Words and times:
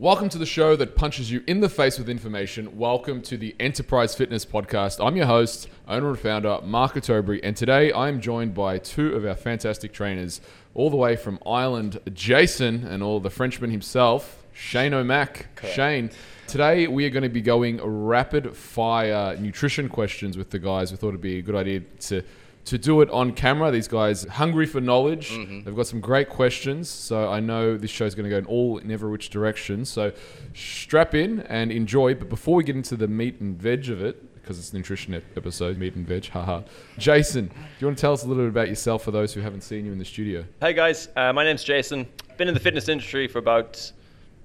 Welcome 0.00 0.28
to 0.28 0.38
the 0.38 0.46
show 0.46 0.76
that 0.76 0.94
punches 0.94 1.28
you 1.28 1.42
in 1.48 1.58
the 1.58 1.68
face 1.68 1.98
with 1.98 2.08
information. 2.08 2.78
Welcome 2.78 3.20
to 3.22 3.36
the 3.36 3.56
Enterprise 3.58 4.14
Fitness 4.14 4.46
Podcast. 4.46 5.04
I'm 5.04 5.16
your 5.16 5.26
host, 5.26 5.68
owner 5.88 6.10
and 6.10 6.18
founder, 6.20 6.60
Mark 6.62 6.94
Ottobre, 6.94 7.40
and 7.42 7.56
today 7.56 7.90
I 7.90 8.06
am 8.06 8.20
joined 8.20 8.54
by 8.54 8.78
two 8.78 9.16
of 9.16 9.26
our 9.26 9.34
fantastic 9.34 9.92
trainers, 9.92 10.40
all 10.72 10.88
the 10.88 10.96
way 10.96 11.16
from 11.16 11.40
Ireland, 11.44 11.98
Jason, 12.14 12.84
and 12.84 13.02
all 13.02 13.18
the 13.18 13.28
Frenchman 13.28 13.72
himself, 13.72 14.44
Shane 14.52 14.94
O'Mac. 14.94 15.48
Correct. 15.56 15.74
Shane, 15.74 16.10
today 16.46 16.86
we 16.86 17.04
are 17.04 17.10
going 17.10 17.24
to 17.24 17.28
be 17.28 17.42
going 17.42 17.82
rapid 17.82 18.56
fire 18.56 19.36
nutrition 19.36 19.88
questions 19.88 20.38
with 20.38 20.50
the 20.50 20.60
guys. 20.60 20.92
We 20.92 20.96
thought 20.96 21.08
it'd 21.08 21.20
be 21.20 21.38
a 21.38 21.42
good 21.42 21.56
idea 21.56 21.80
to 21.80 22.22
to 22.68 22.76
do 22.76 23.00
it 23.00 23.08
on 23.10 23.32
camera. 23.32 23.70
These 23.70 23.88
guys 23.88 24.24
hungry 24.24 24.66
for 24.66 24.80
knowledge. 24.80 25.30
They've 25.64 25.74
got 25.74 25.86
some 25.86 26.00
great 26.00 26.28
questions, 26.28 26.88
so 26.90 27.30
I 27.30 27.40
know 27.40 27.78
this 27.78 27.90
show's 27.90 28.14
going 28.14 28.24
to 28.24 28.30
go 28.30 28.36
in 28.36 28.44
all 28.44 28.76
in 28.76 28.90
every 28.90 29.10
which 29.10 29.30
direction. 29.30 29.86
So 29.86 30.12
strap 30.54 31.14
in 31.14 31.40
and 31.40 31.72
enjoy. 31.72 32.14
But 32.14 32.28
before 32.28 32.56
we 32.56 32.64
get 32.64 32.76
into 32.76 32.94
the 32.94 33.08
meat 33.08 33.40
and 33.40 33.60
veg 33.60 33.88
of 33.88 34.02
it, 34.02 34.22
because 34.34 34.58
it's 34.58 34.72
a 34.72 34.76
nutrition 34.76 35.14
ep- 35.14 35.24
episode, 35.34 35.78
meat 35.78 35.94
and 35.94 36.06
veg, 36.06 36.26
haha. 36.28 36.60
Jason, 36.98 37.46
do 37.46 37.54
you 37.80 37.86
want 37.86 37.96
to 37.96 38.00
tell 38.02 38.12
us 38.12 38.24
a 38.24 38.28
little 38.28 38.44
bit 38.44 38.50
about 38.50 38.68
yourself 38.68 39.02
for 39.02 39.12
those 39.12 39.32
who 39.32 39.40
haven't 39.40 39.62
seen 39.62 39.86
you 39.86 39.92
in 39.92 39.98
the 39.98 40.04
studio? 40.04 40.44
Hey 40.60 40.74
guys, 40.74 41.08
uh, 41.16 41.32
my 41.32 41.44
name's 41.44 41.64
Jason. 41.64 42.06
Been 42.36 42.48
in 42.48 42.54
the 42.54 42.60
fitness 42.60 42.88
industry 42.88 43.28
for 43.28 43.38
about 43.38 43.92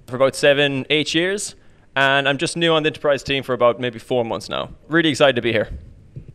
for 0.06 0.16
about 0.16 0.34
seven, 0.34 0.86
eight 0.88 1.14
years, 1.14 1.56
and 1.94 2.26
I'm 2.26 2.38
just 2.38 2.56
new 2.56 2.72
on 2.72 2.82
the 2.84 2.88
enterprise 2.88 3.22
team 3.22 3.42
for 3.42 3.52
about 3.52 3.80
maybe 3.80 3.98
four 3.98 4.24
months 4.24 4.48
now. 4.48 4.70
Really 4.88 5.10
excited 5.10 5.36
to 5.36 5.42
be 5.42 5.52
here. 5.52 5.68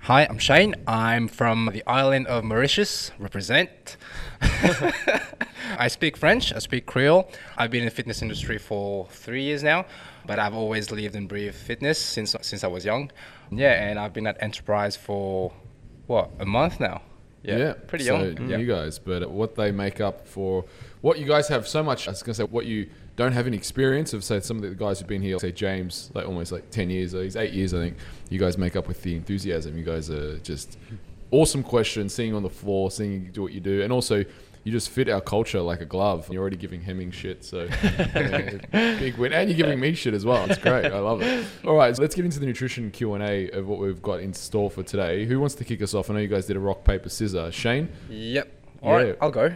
Hi, 0.03 0.25
I'm 0.25 0.39
Shane. 0.39 0.75
I'm 0.87 1.27
from 1.27 1.69
the 1.73 1.83
island 1.85 2.27
of 2.27 2.43
Mauritius. 2.43 3.11
Represent. 3.19 3.97
I 5.77 5.87
speak 5.89 6.17
French. 6.17 6.53
I 6.53 6.59
speak 6.59 6.85
Creole. 6.85 7.29
I've 7.57 7.69
been 7.69 7.81
in 7.81 7.85
the 7.85 7.91
fitness 7.91 8.21
industry 8.21 8.57
for 8.57 9.07
three 9.11 9.43
years 9.43 9.61
now, 9.61 9.85
but 10.25 10.39
I've 10.39 10.55
always 10.55 10.89
lived 10.89 11.15
and 11.15 11.27
breathed 11.27 11.55
fitness 11.55 11.99
since 11.99 12.35
since 12.41 12.63
I 12.63 12.67
was 12.67 12.85
young. 12.85 13.11
Yeah, 13.51 13.73
and 13.73 13.99
I've 13.99 14.13
been 14.13 14.25
at 14.25 14.41
Enterprise 14.41 14.95
for 14.95 15.51
what 16.07 16.31
a 16.39 16.45
month 16.45 16.79
now. 16.79 17.01
Pretty 17.87 18.05
so 18.05 18.21
young. 18.21 18.49
Yeah. 18.49 18.57
You 18.57 18.67
guys, 18.67 18.99
but 18.99 19.29
what 19.29 19.55
they 19.55 19.71
make 19.71 20.01
up 20.01 20.27
for 20.27 20.65
what 21.01 21.19
you 21.19 21.25
guys 21.25 21.47
have 21.47 21.67
so 21.67 21.81
much. 21.83 22.07
I 22.07 22.11
was 22.11 22.23
gonna 22.23 22.33
say 22.33 22.43
what 22.43 22.65
you 22.65 22.89
don't 23.15 23.31
have 23.31 23.47
any 23.47 23.57
experience 23.57 24.13
of. 24.13 24.23
Say 24.23 24.39
some 24.39 24.57
of 24.57 24.63
the 24.63 24.69
guys 24.69 24.99
who've 24.99 25.07
been 25.07 25.21
here, 25.21 25.39
say 25.39 25.51
James, 25.51 26.11
like 26.13 26.25
almost 26.25 26.51
like 26.51 26.69
ten 26.69 26.89
years. 26.89 27.13
He's 27.13 27.35
eight 27.35 27.53
years, 27.53 27.73
I 27.73 27.77
think. 27.77 27.97
You 28.29 28.39
guys 28.39 28.57
make 28.57 28.75
up 28.75 28.87
with 28.87 29.01
the 29.01 29.15
enthusiasm. 29.15 29.77
You 29.77 29.83
guys 29.83 30.09
are 30.09 30.37
just 30.39 30.77
awesome 31.31 31.63
questions, 31.63 32.13
seeing 32.13 32.33
on 32.33 32.43
the 32.43 32.49
floor, 32.49 32.91
seeing 32.91 33.25
you 33.25 33.31
do 33.31 33.41
what 33.41 33.53
you 33.53 33.61
do, 33.61 33.81
and 33.81 33.91
also. 33.93 34.25
You 34.63 34.71
just 34.73 34.89
fit 34.89 35.07
our 35.09 35.21
culture 35.21 35.61
like 35.61 35.79
a 35.81 35.85
glove. 35.85 36.27
You're 36.29 36.41
already 36.41 36.57
giving 36.57 36.81
Hemming 36.81 37.11
shit, 37.11 37.43
so 37.45 37.67
big 38.73 39.17
win. 39.17 39.33
And 39.33 39.49
you're 39.49 39.57
giving 39.57 39.79
me 39.79 39.93
shit 39.93 40.13
as 40.13 40.25
well. 40.25 40.45
It's 40.49 40.59
great. 40.59 40.85
I 40.91 40.99
love 40.99 41.21
it. 41.21 41.45
All 41.65 41.75
right, 41.75 41.95
so 41.95 42.01
let's 42.01 42.15
get 42.15 42.25
into 42.25 42.39
the 42.39 42.45
nutrition 42.45 42.91
Q 42.91 43.13
and 43.13 43.23
A 43.23 43.49
of 43.51 43.67
what 43.67 43.79
we've 43.79 44.01
got 44.01 44.19
in 44.19 44.33
store 44.33 44.69
for 44.69 44.83
today. 44.83 45.25
Who 45.25 45.39
wants 45.39 45.55
to 45.55 45.63
kick 45.63 45.81
us 45.81 45.93
off? 45.93 46.09
I 46.09 46.13
know 46.13 46.19
you 46.19 46.27
guys 46.27 46.45
did 46.45 46.55
a 46.57 46.59
rock 46.59 46.83
paper 46.83 47.09
scissors. 47.09 47.53
Shane, 47.55 47.89
Yep. 48.09 48.51
All 48.81 48.93
right, 48.93 49.07
Yeah. 49.07 49.13
I'll 49.21 49.31
go. 49.31 49.53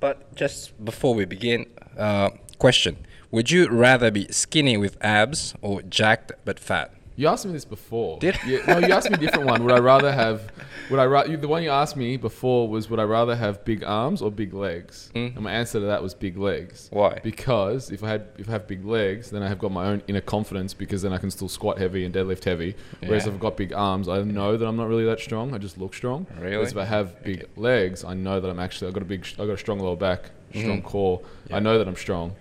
But 0.00 0.34
just 0.34 0.82
before 0.84 1.14
we 1.14 1.24
begin, 1.24 1.66
uh, 1.96 2.30
question: 2.58 2.98
Would 3.30 3.50
you 3.50 3.68
rather 3.68 4.10
be 4.10 4.26
skinny 4.30 4.76
with 4.76 4.96
abs 5.02 5.54
or 5.62 5.82
jacked 5.82 6.32
but 6.44 6.58
fat? 6.58 6.92
You 7.14 7.28
asked 7.28 7.44
me 7.46 7.52
this 7.52 7.64
before. 7.66 8.18
Did- 8.18 8.38
Yeah, 8.46 8.64
no, 8.66 8.78
you 8.78 8.92
asked 8.92 9.10
me 9.10 9.14
a 9.16 9.20
different 9.20 9.44
one. 9.46 9.62
Would 9.64 9.72
I 9.72 9.78
rather 9.78 10.10
have? 10.12 10.50
Would 10.90 10.98
I 11.00 11.04
rather? 11.06 11.36
The 11.36 11.48
one 11.48 11.62
you 11.62 11.70
asked 11.70 11.96
me 11.96 12.16
before 12.16 12.68
was, 12.68 12.90
would 12.90 12.98
I 13.00 13.04
rather 13.04 13.34
have 13.36 13.64
big 13.64 13.82
arms 13.84 14.20
or 14.22 14.30
big 14.30 14.52
legs? 14.52 15.10
Mm. 15.14 15.34
And 15.36 15.44
my 15.44 15.52
answer 15.52 15.80
to 15.80 15.86
that 15.86 16.02
was 16.02 16.14
big 16.14 16.36
legs. 16.36 16.88
Why? 16.92 17.20
Because 17.22 17.90
if 17.90 18.02
I 18.04 18.08
had, 18.08 18.26
if 18.38 18.48
I 18.48 18.52
have 18.52 18.66
big 18.66 18.84
legs, 18.84 19.30
then 19.30 19.42
I 19.42 19.48
have 19.48 19.58
got 19.58 19.72
my 19.72 19.86
own 19.86 20.02
inner 20.08 20.20
confidence 20.20 20.74
because 20.74 21.02
then 21.02 21.12
I 21.12 21.18
can 21.18 21.30
still 21.30 21.48
squat 21.48 21.78
heavy 21.78 22.04
and 22.04 22.14
deadlift 22.14 22.44
heavy. 22.44 22.74
Whereas 23.00 23.26
if 23.26 23.34
I've 23.34 23.40
got 23.40 23.56
big 23.56 23.72
arms, 23.72 24.08
I 24.08 24.22
know 24.22 24.56
that 24.56 24.66
I'm 24.66 24.76
not 24.76 24.88
really 24.88 25.04
that 25.06 25.20
strong. 25.20 25.54
I 25.54 25.58
just 25.58 25.78
look 25.78 25.94
strong. 25.94 26.26
Really? 26.38 26.56
Whereas 26.56 26.72
if 26.72 26.78
I 26.78 26.84
have 26.84 27.22
big 27.22 27.46
legs, 27.56 28.04
I 28.04 28.14
know 28.14 28.40
that 28.40 28.48
I'm 28.48 28.60
actually. 28.60 28.88
I've 28.88 28.94
got 28.94 29.02
a 29.02 29.06
big. 29.06 29.26
I've 29.38 29.46
got 29.46 29.50
a 29.50 29.58
strong 29.58 29.78
lower 29.78 29.96
back, 29.96 30.30
strong 30.50 30.80
Mhm. 30.82 30.84
core. 30.84 31.20
I 31.50 31.60
know 31.60 31.78
that 31.78 31.88
I'm 31.88 31.96
strong. 31.96 32.34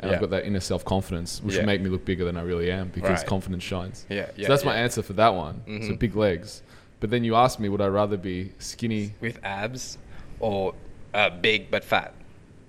And 0.00 0.12
I've 0.12 0.20
got 0.20 0.30
that 0.30 0.44
inner 0.46 0.60
self 0.60 0.84
confidence, 0.84 1.42
which 1.42 1.54
Yeah. 1.54 1.60
will 1.62 1.66
make 1.66 1.80
me 1.80 1.90
look 1.90 2.04
bigger 2.04 2.24
than 2.24 2.36
I 2.36 2.42
really 2.42 2.70
am 2.70 2.88
because 2.94 3.18
Right. 3.18 3.26
confidence 3.26 3.64
shines. 3.64 4.06
Yeah, 4.08 4.26
So 4.26 4.32
yeah, 4.36 4.48
that's 4.48 4.64
my 4.64 4.76
answer 4.76 5.02
for 5.02 5.12
that 5.14 5.34
one. 5.34 5.62
So 5.66 5.72
Mhm. 5.72 5.98
big 5.98 6.14
legs. 6.14 6.62
But 7.00 7.10
then 7.10 7.24
you 7.24 7.34
asked 7.36 7.60
me, 7.60 7.68
would 7.68 7.80
I 7.80 7.86
rather 7.86 8.16
be 8.16 8.52
skinny, 8.58 9.14
With 9.20 9.38
abs 9.44 9.98
or 10.40 10.74
uh, 11.14 11.30
big 11.30 11.70
but 11.70 11.84
fat? 11.84 12.12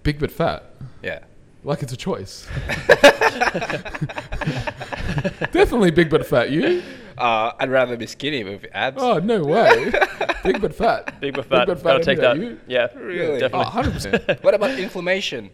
big 0.03 0.19
but 0.19 0.31
fat? 0.31 0.63
Yeah. 1.03 1.19
Like 1.63 1.83
it's 1.83 1.93
a 1.93 1.97
choice. 1.97 2.47
Definitely 5.51 5.91
big 5.91 6.09
but 6.09 6.25
fat. 6.25 6.51
You? 6.51 6.81
Uh, 7.17 7.51
I'd 7.59 7.69
rather 7.69 7.97
be 7.97 8.07
skinny 8.07 8.43
with 8.43 8.65
abs. 8.73 9.01
Oh 9.01 9.19
no 9.19 9.43
way. 9.43 9.91
big 10.43 10.61
but 10.61 10.73
fat. 10.73 11.19
Big 11.19 11.35
but 11.35 11.45
fat. 11.45 11.69
I'll 11.69 11.95
any 11.95 12.03
take 12.03 12.19
that. 12.19 12.37
You? 12.37 12.59
Yeah, 12.67 12.87
Really? 12.95 13.35
Oh, 13.35 13.39
definitely. 13.39 13.59
100 13.65 13.93
percent. 13.93 14.43
What 14.43 14.53
about 14.53 14.79
inflammation? 14.79 15.49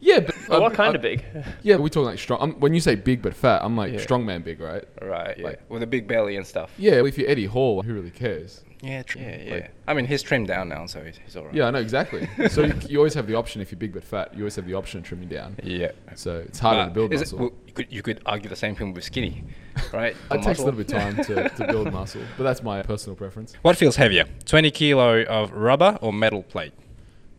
Yeah, 0.00 0.20
but 0.20 0.34
Well, 0.48 0.62
what 0.62 0.74
kind 0.74 0.94
uh, 0.94 0.98
of 0.98 1.02
big? 1.02 1.24
Yeah, 1.62 1.76
we're 1.76 1.88
talking 1.88 2.06
like 2.06 2.18
strong. 2.18 2.40
Um, 2.40 2.52
when 2.60 2.72
you 2.74 2.80
say 2.80 2.94
big 2.94 3.20
but 3.22 3.34
fat, 3.34 3.62
I'm 3.62 3.76
like 3.76 3.92
Yeah. 3.92 4.00
strongman 4.00 4.42
big, 4.42 4.60
right? 4.60 4.84
Right, 5.02 5.36
yeah. 5.38 5.44
Like- 5.44 5.60
with 5.70 5.82
a 5.82 5.86
big 5.86 6.08
belly 6.08 6.36
and 6.36 6.46
stuff. 6.46 6.72
Yeah, 6.78 6.96
well, 6.96 7.06
if 7.06 7.18
you're 7.18 7.28
Eddie 7.28 7.44
Hall, 7.46 7.82
who 7.82 7.92
really 7.94 8.10
cares? 8.10 8.64
Yeah, 8.82 9.02
true. 9.02 9.20
Yeah, 9.20 9.36
yeah. 9.42 9.54
Like- 9.54 9.70
I 9.86 9.92
mean, 9.92 10.06
he's 10.06 10.22
trimmed 10.22 10.48
down 10.48 10.70
now, 10.70 10.86
so 10.86 11.04
he's, 11.04 11.18
he's 11.22 11.36
all 11.36 11.44
right. 11.44 11.54
Yeah, 11.54 11.66
I 11.66 11.70
know 11.70 11.80
exactly. 11.80 12.26
so 12.48 12.62
you, 12.64 12.74
you 12.88 12.96
always 12.98 13.12
have 13.12 13.26
the 13.26 13.34
option 13.34 13.60
if 13.60 13.70
you're 13.70 13.78
big 13.78 13.92
but 13.92 14.02
fat. 14.02 14.32
You 14.32 14.40
always 14.44 14.56
have 14.56 14.66
the 14.66 14.72
option 14.74 15.00
of 15.00 15.04
trimming 15.06 15.28
down. 15.28 15.56
Yeah. 15.62 15.90
So 16.14 16.38
it's 16.38 16.58
harder 16.58 16.86
to 16.86 16.90
build 16.90 17.12
is 17.12 17.20
it- 17.20 17.24
muscle. 17.26 17.38
well, 17.38 17.50
you, 17.66 17.72
could, 17.74 17.86
you 17.90 18.02
could 18.02 18.22
argue 18.24 18.48
the 18.48 18.56
same 18.56 18.74
thing 18.74 18.94
with 18.94 19.04
skinny, 19.04 19.44
right? 19.92 20.16
The 20.30 20.34
It 20.36 20.42
takes 20.42 20.46
a 20.46 20.48
muscle. 20.48 20.64
little 20.64 20.78
bit 20.78 20.92
of 20.92 20.98
time 20.98 21.16
to, 21.24 21.48
to 21.50 21.66
build 21.66 21.92
muscle, 21.92 22.22
but 22.38 22.44
that's 22.44 22.62
my 22.62 22.80
personal 22.82 23.16
preference. 23.16 23.52
What 23.60 23.76
feels 23.76 23.96
heavier, 23.96 24.24
20 24.46 24.70
kilo 24.70 25.24
of 25.24 25.52
rubber 25.52 25.98
or 26.00 26.10
metal 26.14 26.42
plate? 26.42 26.72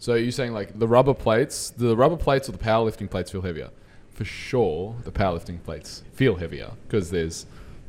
So 0.01 0.15
you're 0.15 0.31
saying 0.31 0.53
like 0.53 0.79
the 0.79 0.87
rubber 0.87 1.13
plates, 1.13 1.69
the 1.69 1.95
rubber 1.95 2.17
plates 2.17 2.49
or 2.49 2.53
the 2.53 2.57
powerlifting 2.57 3.07
plates 3.07 3.29
feel 3.29 3.43
heavier? 3.43 3.69
For 4.15 4.25
sure, 4.25 4.95
the 5.03 5.11
powerlifting 5.11 5.61
plates 5.63 6.01
feel 6.13 6.35
heavier 6.35 6.71
because 6.87 7.11
there's 7.11 7.45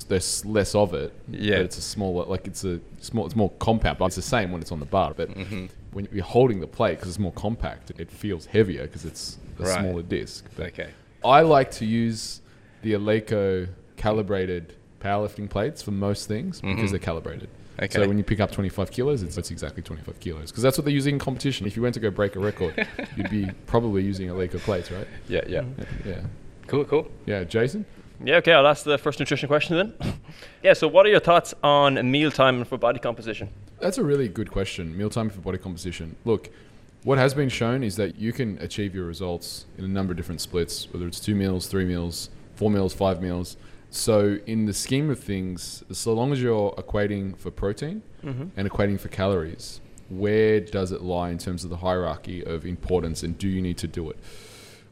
there's 0.08 0.44
less 0.44 0.74
of 0.74 0.92
it. 0.92 1.10
Yeah. 1.30 1.56
But 1.58 1.64
it's 1.66 1.78
a 1.78 1.80
smaller, 1.80 2.26
like 2.26 2.46
it's 2.46 2.64
a 2.64 2.80
small, 3.00 3.24
it's 3.24 3.34
more 3.36 3.50
compact. 3.60 3.98
But 3.98 4.06
it's 4.06 4.16
the 4.16 4.20
same 4.22 4.52
when 4.52 4.60
it's 4.60 4.70
on 4.72 4.78
the 4.80 4.84
bar. 4.84 5.14
But 5.16 5.30
Mhm. 5.30 5.70
when 5.92 6.06
you're 6.12 6.22
holding 6.24 6.60
the 6.60 6.66
plate 6.66 6.96
because 6.96 7.08
it's 7.08 7.18
more 7.18 7.32
compact, 7.32 7.92
it 7.98 8.10
feels 8.10 8.44
heavier 8.44 8.82
because 8.82 9.06
it's 9.06 9.38
a 9.58 9.62
Right. 9.62 9.80
smaller 9.80 10.02
disc. 10.02 10.44
But 10.54 10.66
Okay. 10.66 10.90
I 11.24 11.40
like 11.40 11.70
to 11.80 11.86
use 11.86 12.42
the 12.82 12.92
Eleiko 12.92 13.68
calibrated 13.96 14.74
powerlifting 15.00 15.48
plates 15.48 15.80
for 15.82 15.92
most 15.92 16.28
things 16.28 16.60
because 16.60 16.88
Mhm. 16.88 16.90
they're 16.90 16.98
calibrated. 16.98 17.48
So 17.90 18.06
when 18.06 18.18
you 18.18 18.24
pick 18.24 18.40
up 18.40 18.50
25 18.50 18.90
kilos, 18.90 19.22
it's, 19.22 19.36
it's 19.36 19.50
exactly 19.50 19.82
25 19.82 20.20
kilos 20.20 20.50
because 20.50 20.62
that's 20.62 20.78
what 20.78 20.84
they're 20.84 20.94
using 20.94 21.14
in 21.14 21.18
competition. 21.18 21.66
If 21.66 21.76
you 21.76 21.82
went 21.82 21.94
to 21.94 22.00
go 22.00 22.10
break 22.10 22.36
a 22.36 22.40
record, 22.40 22.86
you'd 23.16 23.30
be 23.30 23.50
probably 23.66 24.02
using 24.02 24.28
Eleiko 24.28 24.58
plates, 24.58 24.90
right? 24.90 25.06
Yeah, 25.28 25.40
mm-hmm. 25.40 26.08
yeah. 26.08 26.14
Yeah. 26.14 26.20
Cool, 26.66 26.84
cool. 26.84 27.10
Yeah, 27.26 27.44
Jason? 27.44 27.84
Yeah, 28.24 28.36
okay. 28.36 28.52
I'll 28.52 28.66
ask 28.66 28.84
the 28.84 28.98
first 28.98 29.18
nutrition 29.18 29.48
question 29.48 29.76
then. 29.76 30.14
yeah. 30.62 30.74
So, 30.74 30.86
what 30.86 31.06
are 31.06 31.08
your 31.08 31.20
thoughts 31.20 31.54
on 31.62 32.10
mealtime 32.10 32.64
for 32.64 32.78
body 32.78 33.00
composition? 33.00 33.48
That's 33.80 33.98
a 33.98 34.04
really 34.04 34.28
good 34.28 34.50
question. 34.50 34.96
Mealtime 34.96 35.28
for 35.30 35.40
body 35.40 35.58
composition. 35.58 36.14
Look, 36.24 36.50
what 37.02 37.18
has 37.18 37.34
been 37.34 37.48
shown 37.48 37.82
is 37.82 37.96
that 37.96 38.16
you 38.16 38.32
can 38.32 38.58
achieve 38.58 38.94
your 38.94 39.06
results 39.06 39.66
in 39.76 39.84
a 39.84 39.88
number 39.88 40.12
of 40.12 40.16
different 40.16 40.40
splits, 40.40 40.86
whether 40.92 41.06
it's 41.06 41.18
two 41.18 41.34
meals, 41.34 41.66
three 41.66 41.84
meals, 41.84 42.30
four 42.54 42.70
meals, 42.70 42.94
five 42.94 43.20
meals. 43.20 43.56
So, 43.94 44.38
in 44.46 44.64
the 44.64 44.72
scheme 44.72 45.10
of 45.10 45.20
things, 45.20 45.84
so 45.92 46.14
long 46.14 46.32
as 46.32 46.40
you're 46.42 46.72
equating 46.72 47.36
for 47.36 47.50
protein 47.50 48.02
Mm-hmm. 48.24 48.44
and 48.56 48.70
equating 48.70 48.98
for 49.00 49.08
calories, 49.08 49.80
where 50.08 50.60
does 50.60 50.92
it 50.92 51.02
lie 51.02 51.30
in 51.30 51.38
terms 51.38 51.64
of 51.64 51.70
the 51.70 51.78
hierarchy 51.78 52.42
of 52.44 52.64
importance 52.64 53.22
and 53.24 53.36
do 53.36 53.48
you 53.48 53.60
need 53.60 53.76
to 53.78 53.88
do 53.88 54.08
it? 54.10 54.16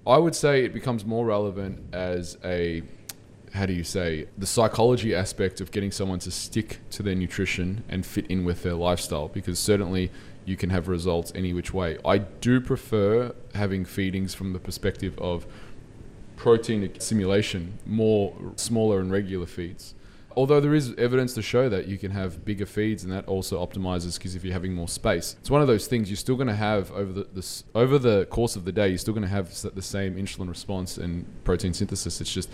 I 0.06 0.18
would 0.18 0.34
say 0.34 0.64
it 0.64 0.72
becomes 0.74 1.04
more 1.04 1.24
relevant 1.24 1.94
as 1.94 2.36
a 2.44 2.82
how 3.52 3.66
do 3.66 3.72
you 3.72 3.84
say 3.84 4.26
the 4.36 4.46
psychology 4.46 5.14
aspect 5.14 5.60
of 5.60 5.70
getting 5.70 5.90
someone 5.92 6.18
to 6.20 6.30
stick 6.30 6.78
to 6.90 7.02
their 7.02 7.14
nutrition 7.14 7.84
and 7.88 8.04
fit 8.04 8.26
in 8.26 8.44
with 8.44 8.62
their 8.64 8.74
lifestyle 8.74 9.28
because 9.28 9.58
certainly 9.58 10.10
you 10.44 10.56
can 10.56 10.70
have 10.70 10.88
results 10.88 11.30
any 11.34 11.52
which 11.52 11.72
way. 11.72 11.98
I 12.04 12.18
do 12.18 12.60
prefer 12.60 13.32
having 13.54 13.84
feedings 13.84 14.34
from 14.34 14.52
the 14.52 14.58
perspective 14.58 15.16
of 15.18 15.46
protein 16.40 16.98
simulation, 16.98 17.78
more 17.84 18.34
smaller 18.56 18.98
and 18.98 19.12
regular 19.12 19.44
feeds. 19.44 19.94
Although 20.34 20.58
there 20.58 20.74
is 20.74 20.94
evidence 20.96 21.34
to 21.34 21.42
show 21.42 21.68
that 21.68 21.86
you 21.86 21.98
can 21.98 22.12
have 22.12 22.46
bigger 22.46 22.64
feeds, 22.64 23.04
and 23.04 23.12
that 23.12 23.26
also 23.28 23.64
optimizes 23.64 24.16
because 24.16 24.34
if 24.34 24.42
you're 24.42 24.54
having 24.54 24.72
more 24.72 24.88
space, 24.88 25.36
it's 25.38 25.50
one 25.50 25.60
of 25.60 25.66
those 25.66 25.86
things 25.86 26.08
you're 26.08 26.16
still 26.16 26.36
going 26.36 26.48
to 26.48 26.54
have 26.54 26.90
over 26.92 27.12
the 27.12 27.62
over 27.74 27.98
the 27.98 28.24
course 28.30 28.56
of 28.56 28.64
the 28.64 28.72
day. 28.72 28.88
You're 28.88 28.96
still 28.96 29.12
going 29.12 29.28
to 29.28 29.28
have 29.28 29.48
the 29.74 29.82
same 29.82 30.16
insulin 30.16 30.48
response 30.48 30.96
and 30.96 31.26
protein 31.44 31.74
synthesis. 31.74 32.22
It's 32.22 32.32
just 32.32 32.48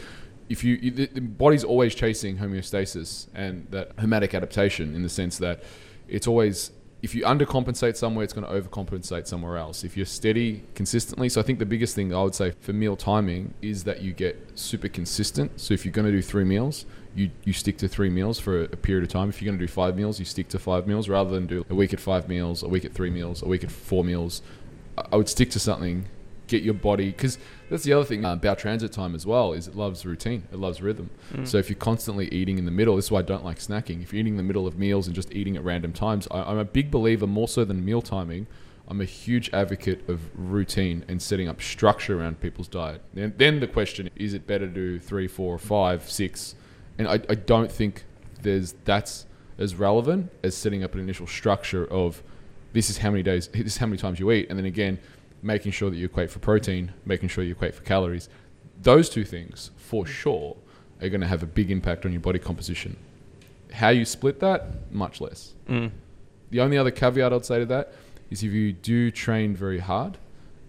if 0.48 0.64
you, 0.64 0.74
you 0.82 0.90
the, 0.90 1.06
the 1.06 1.20
body's 1.20 1.62
always 1.62 1.94
chasing 1.94 2.38
homeostasis 2.38 3.28
and 3.34 3.68
that 3.70 3.94
hormetic 3.98 4.34
adaptation 4.34 4.96
in 4.96 5.02
the 5.04 5.08
sense 5.08 5.38
that 5.38 5.62
it's 6.08 6.26
always 6.26 6.72
if 7.06 7.14
you 7.14 7.22
undercompensate 7.22 7.96
somewhere, 7.96 8.24
it's 8.24 8.32
going 8.32 8.44
to 8.44 8.52
overcompensate 8.52 9.28
somewhere 9.28 9.58
else. 9.58 9.84
If 9.84 9.96
you're 9.96 10.06
steady 10.06 10.64
consistently, 10.74 11.28
so 11.28 11.40
I 11.40 11.44
think 11.44 11.60
the 11.60 11.64
biggest 11.64 11.94
thing 11.94 12.12
I 12.12 12.20
would 12.20 12.34
say 12.34 12.50
for 12.58 12.72
meal 12.72 12.96
timing 12.96 13.54
is 13.62 13.84
that 13.84 14.02
you 14.02 14.12
get 14.12 14.58
super 14.58 14.88
consistent. 14.88 15.60
So 15.60 15.72
if 15.72 15.84
you're 15.84 15.92
going 15.92 16.06
to 16.06 16.10
do 16.10 16.20
three 16.20 16.42
meals, 16.42 16.84
you, 17.14 17.30
you 17.44 17.52
stick 17.52 17.78
to 17.78 17.86
three 17.86 18.10
meals 18.10 18.40
for 18.40 18.64
a, 18.64 18.68
period 18.70 19.04
of 19.04 19.10
time. 19.10 19.28
If 19.28 19.40
you're 19.40 19.48
going 19.48 19.56
to 19.60 19.64
do 19.64 19.72
five 19.72 19.94
meals, 19.94 20.18
you 20.18 20.24
stick 20.24 20.48
to 20.48 20.58
five 20.58 20.88
meals 20.88 21.08
rather 21.08 21.30
than 21.30 21.46
do 21.46 21.64
a 21.70 21.76
week 21.76 21.92
at 21.92 22.00
five 22.00 22.28
meals, 22.28 22.64
a 22.64 22.68
week 22.68 22.84
at 22.84 22.92
three 22.92 23.10
meals, 23.10 23.40
a 23.40 23.46
week 23.46 23.62
at 23.62 23.70
four 23.70 24.02
meals. 24.02 24.42
I 25.12 25.14
would 25.14 25.28
stick 25.28 25.50
to 25.50 25.60
something 25.60 26.08
get 26.48 26.64
your 26.64 26.74
body 26.74 27.12
because 27.12 27.38
that's 27.70 27.84
the 27.84 27.92
other 27.92 28.04
thing 28.04 28.24
uh, 28.24 28.32
about 28.32 28.58
transit 28.58 28.92
time 28.92 29.14
as 29.14 29.26
well 29.26 29.52
is 29.52 29.68
it 29.68 29.76
loves 29.76 30.04
routine 30.06 30.44
it 30.52 30.58
loves 30.58 30.80
rhythm. 30.82 31.10
So 31.44 31.58
if 31.58 31.68
you're 31.68 31.78
constantly 31.78 32.28
eating 32.32 32.58
in 32.58 32.64
the 32.64 32.70
middle 32.70 32.96
this 32.96 33.06
is 33.06 33.10
why 33.10 33.20
i 33.20 33.22
don't 33.22 33.44
like 33.44 33.58
snacking. 33.58 34.02
If 34.02 34.12
you're 34.12 34.20
eating 34.20 34.34
in 34.34 34.36
the 34.36 34.42
middle 34.42 34.66
of 34.66 34.78
meals 34.78 35.06
and 35.06 35.14
just 35.14 35.32
eating 35.32 35.56
at 35.56 35.64
random 35.64 35.92
times 35.92 36.28
I, 36.30 36.42
i'm 36.42 36.58
a 36.58 36.64
big 36.64 36.90
believer 36.90 37.26
more 37.26 37.48
so 37.48 37.64
than 37.64 37.84
meal 37.84 38.02
timing 38.02 38.46
i'm 38.88 39.00
a 39.00 39.04
huge 39.04 39.50
advocate 39.52 40.08
of 40.08 40.20
routine 40.34 41.04
and 41.08 41.20
setting 41.20 41.48
up 41.48 41.60
structure 41.60 42.20
around 42.20 42.40
people's 42.40 42.68
diet. 42.68 43.02
Then, 43.14 43.34
then 43.36 43.60
the 43.60 43.66
question 43.66 44.10
is 44.16 44.34
it 44.34 44.46
better 44.46 44.66
to 44.66 44.72
do 44.72 44.98
three 44.98 45.28
four 45.28 45.58
five 45.58 46.08
six? 46.10 46.54
And 46.98 47.08
i, 47.08 47.14
I 47.14 47.34
don't 47.34 47.70
think 47.70 48.04
there's 48.42 48.74
that's 48.84 49.26
as 49.58 49.74
relevant 49.74 50.30
as 50.42 50.56
setting 50.56 50.84
up 50.84 50.94
an 50.94 51.00
initial 51.00 51.26
structure 51.26 51.86
of 51.86 52.22
this 52.72 52.90
is 52.90 52.98
how 52.98 53.10
many 53.10 53.22
days 53.22 53.48
this 53.54 53.66
is 53.66 53.76
how 53.78 53.86
many 53.86 53.98
times 53.98 54.20
you 54.20 54.30
eat. 54.30 54.46
And 54.48 54.58
then 54.58 54.66
again 54.66 54.98
making 55.42 55.72
sure 55.72 55.90
that 55.90 55.96
you 55.96 56.06
equate 56.06 56.30
for 56.30 56.38
protein 56.38 56.92
making 57.04 57.28
sure 57.28 57.44
you 57.44 57.52
equate 57.52 57.74
for 57.74 57.82
calories 57.82 58.28
those 58.82 59.08
two 59.08 59.24
things 59.24 59.70
for 59.76 60.06
sure 60.06 60.56
are 61.00 61.08
going 61.08 61.20
to 61.20 61.26
have 61.26 61.42
a 61.42 61.46
big 61.46 61.70
impact 61.70 62.06
on 62.06 62.12
your 62.12 62.20
body 62.20 62.38
composition. 62.38 62.96
How 63.72 63.90
you 63.90 64.04
split 64.04 64.40
that 64.40 64.92
much 64.92 65.20
less. 65.20 65.52
Mm. 65.68 65.90
the 66.50 66.60
only 66.60 66.78
other 66.78 66.92
caveat 66.92 67.32
i'd 67.32 67.44
say 67.44 67.58
to 67.58 67.66
that 67.66 67.92
is 68.30 68.44
if 68.44 68.52
you 68.52 68.72
do 68.72 69.10
train 69.10 69.52
very 69.52 69.80
hard 69.80 70.16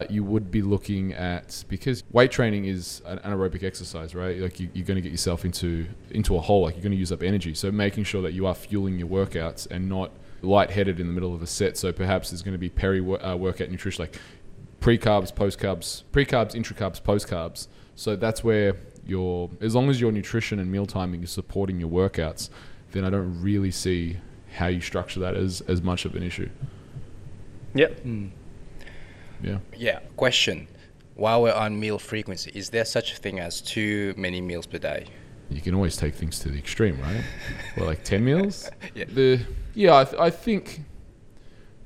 uh, 0.01 0.05
you 0.09 0.23
would 0.23 0.49
be 0.49 0.63
looking 0.63 1.13
at 1.13 1.63
because 1.69 2.03
weight 2.11 2.31
training 2.31 2.65
is 2.65 3.03
an 3.05 3.19
anaerobic 3.19 3.63
exercise 3.63 4.15
right? 4.15 4.39
Like 4.39 4.59
you, 4.59 4.69
you're 4.73 4.85
going 4.85 4.95
to 4.95 5.01
get 5.01 5.11
yourself 5.11 5.45
into 5.45 5.85
into 6.09 6.35
a 6.35 6.41
hole 6.41 6.63
like 6.63 6.75
you're 6.75 6.83
going 6.83 6.91
to 6.91 6.97
use 6.97 7.11
up 7.11 7.21
energy. 7.21 7.53
So 7.53 7.71
making 7.71 8.05
sure 8.05 8.21
that 8.23 8.33
you 8.33 8.47
are 8.47 8.55
fueling 8.55 8.97
your 8.97 9.07
workouts 9.07 9.67
and 9.69 9.87
not 9.87 10.11
lightheaded 10.41 10.99
in 10.99 11.07
the 11.07 11.13
middle 11.13 11.33
of 11.33 11.41
a 11.41 11.47
set. 11.47 11.77
So 11.77 11.91
perhaps 11.91 12.29
there's 12.29 12.43
going 12.43 12.53
to 12.53 12.59
be 12.59 12.69
peri 12.69 12.99
uh, 12.99 13.35
workout 13.35 13.69
nutrition 13.69 14.03
like 14.03 14.19
pre-carbs 14.91 15.35
post-carbs 15.35 16.03
pre-carbs 16.13 16.55
intra-carbs 16.55 17.03
post-carbs 17.03 17.67
so 17.95 18.15
that's 18.15 18.41
where 18.41 18.73
your 19.05 19.49
as 19.59 19.75
long 19.75 19.89
as 19.89 19.99
your 19.99 20.13
nutrition 20.13 20.59
and 20.59 20.71
meal 20.71 20.85
timing 20.85 21.21
is 21.21 21.29
supporting 21.29 21.77
your 21.77 21.89
workouts 21.89 22.49
then 22.93 23.03
i 23.03 23.09
don't 23.09 23.41
really 23.41 23.69
see 23.69 24.15
how 24.55 24.67
you 24.67 24.79
structure 24.79 25.19
that 25.19 25.35
as 25.35 25.59
as 25.67 25.81
much 25.81 26.05
of 26.05 26.15
an 26.15 26.23
issue 26.23 26.49
Yep. 27.75 27.99
Hmm. 27.99 28.27
yeah 29.43 29.57
Yeah. 29.75 29.99
Question. 30.15 30.67
While 31.15 31.41
we're 31.43 31.53
on 31.53 31.77
meal 31.79 31.99
frequency, 31.99 32.49
is 32.55 32.69
there 32.69 32.85
such 32.85 33.11
a 33.11 33.15
thing 33.17 33.39
as 33.39 33.59
too 33.61 34.13
many 34.17 34.39
meals 34.41 34.65
per 34.65 34.77
day? 34.77 35.05
you 35.49 35.61
can 35.61 35.75
always 35.75 35.95
take 35.97 36.13
things 36.15 36.39
to 36.39 36.49
the 36.49 36.57
extreme, 36.57 36.97
right? 37.01 37.23
well, 37.75 37.85
like 37.85 38.03
ten 38.03 38.23
meals. 38.29 38.71
Yeah. 38.95 39.05
The 39.13 39.41
yeah, 39.75 39.97
I, 39.97 40.03
th- 40.05 40.21
I 40.27 40.29
think 40.29 40.81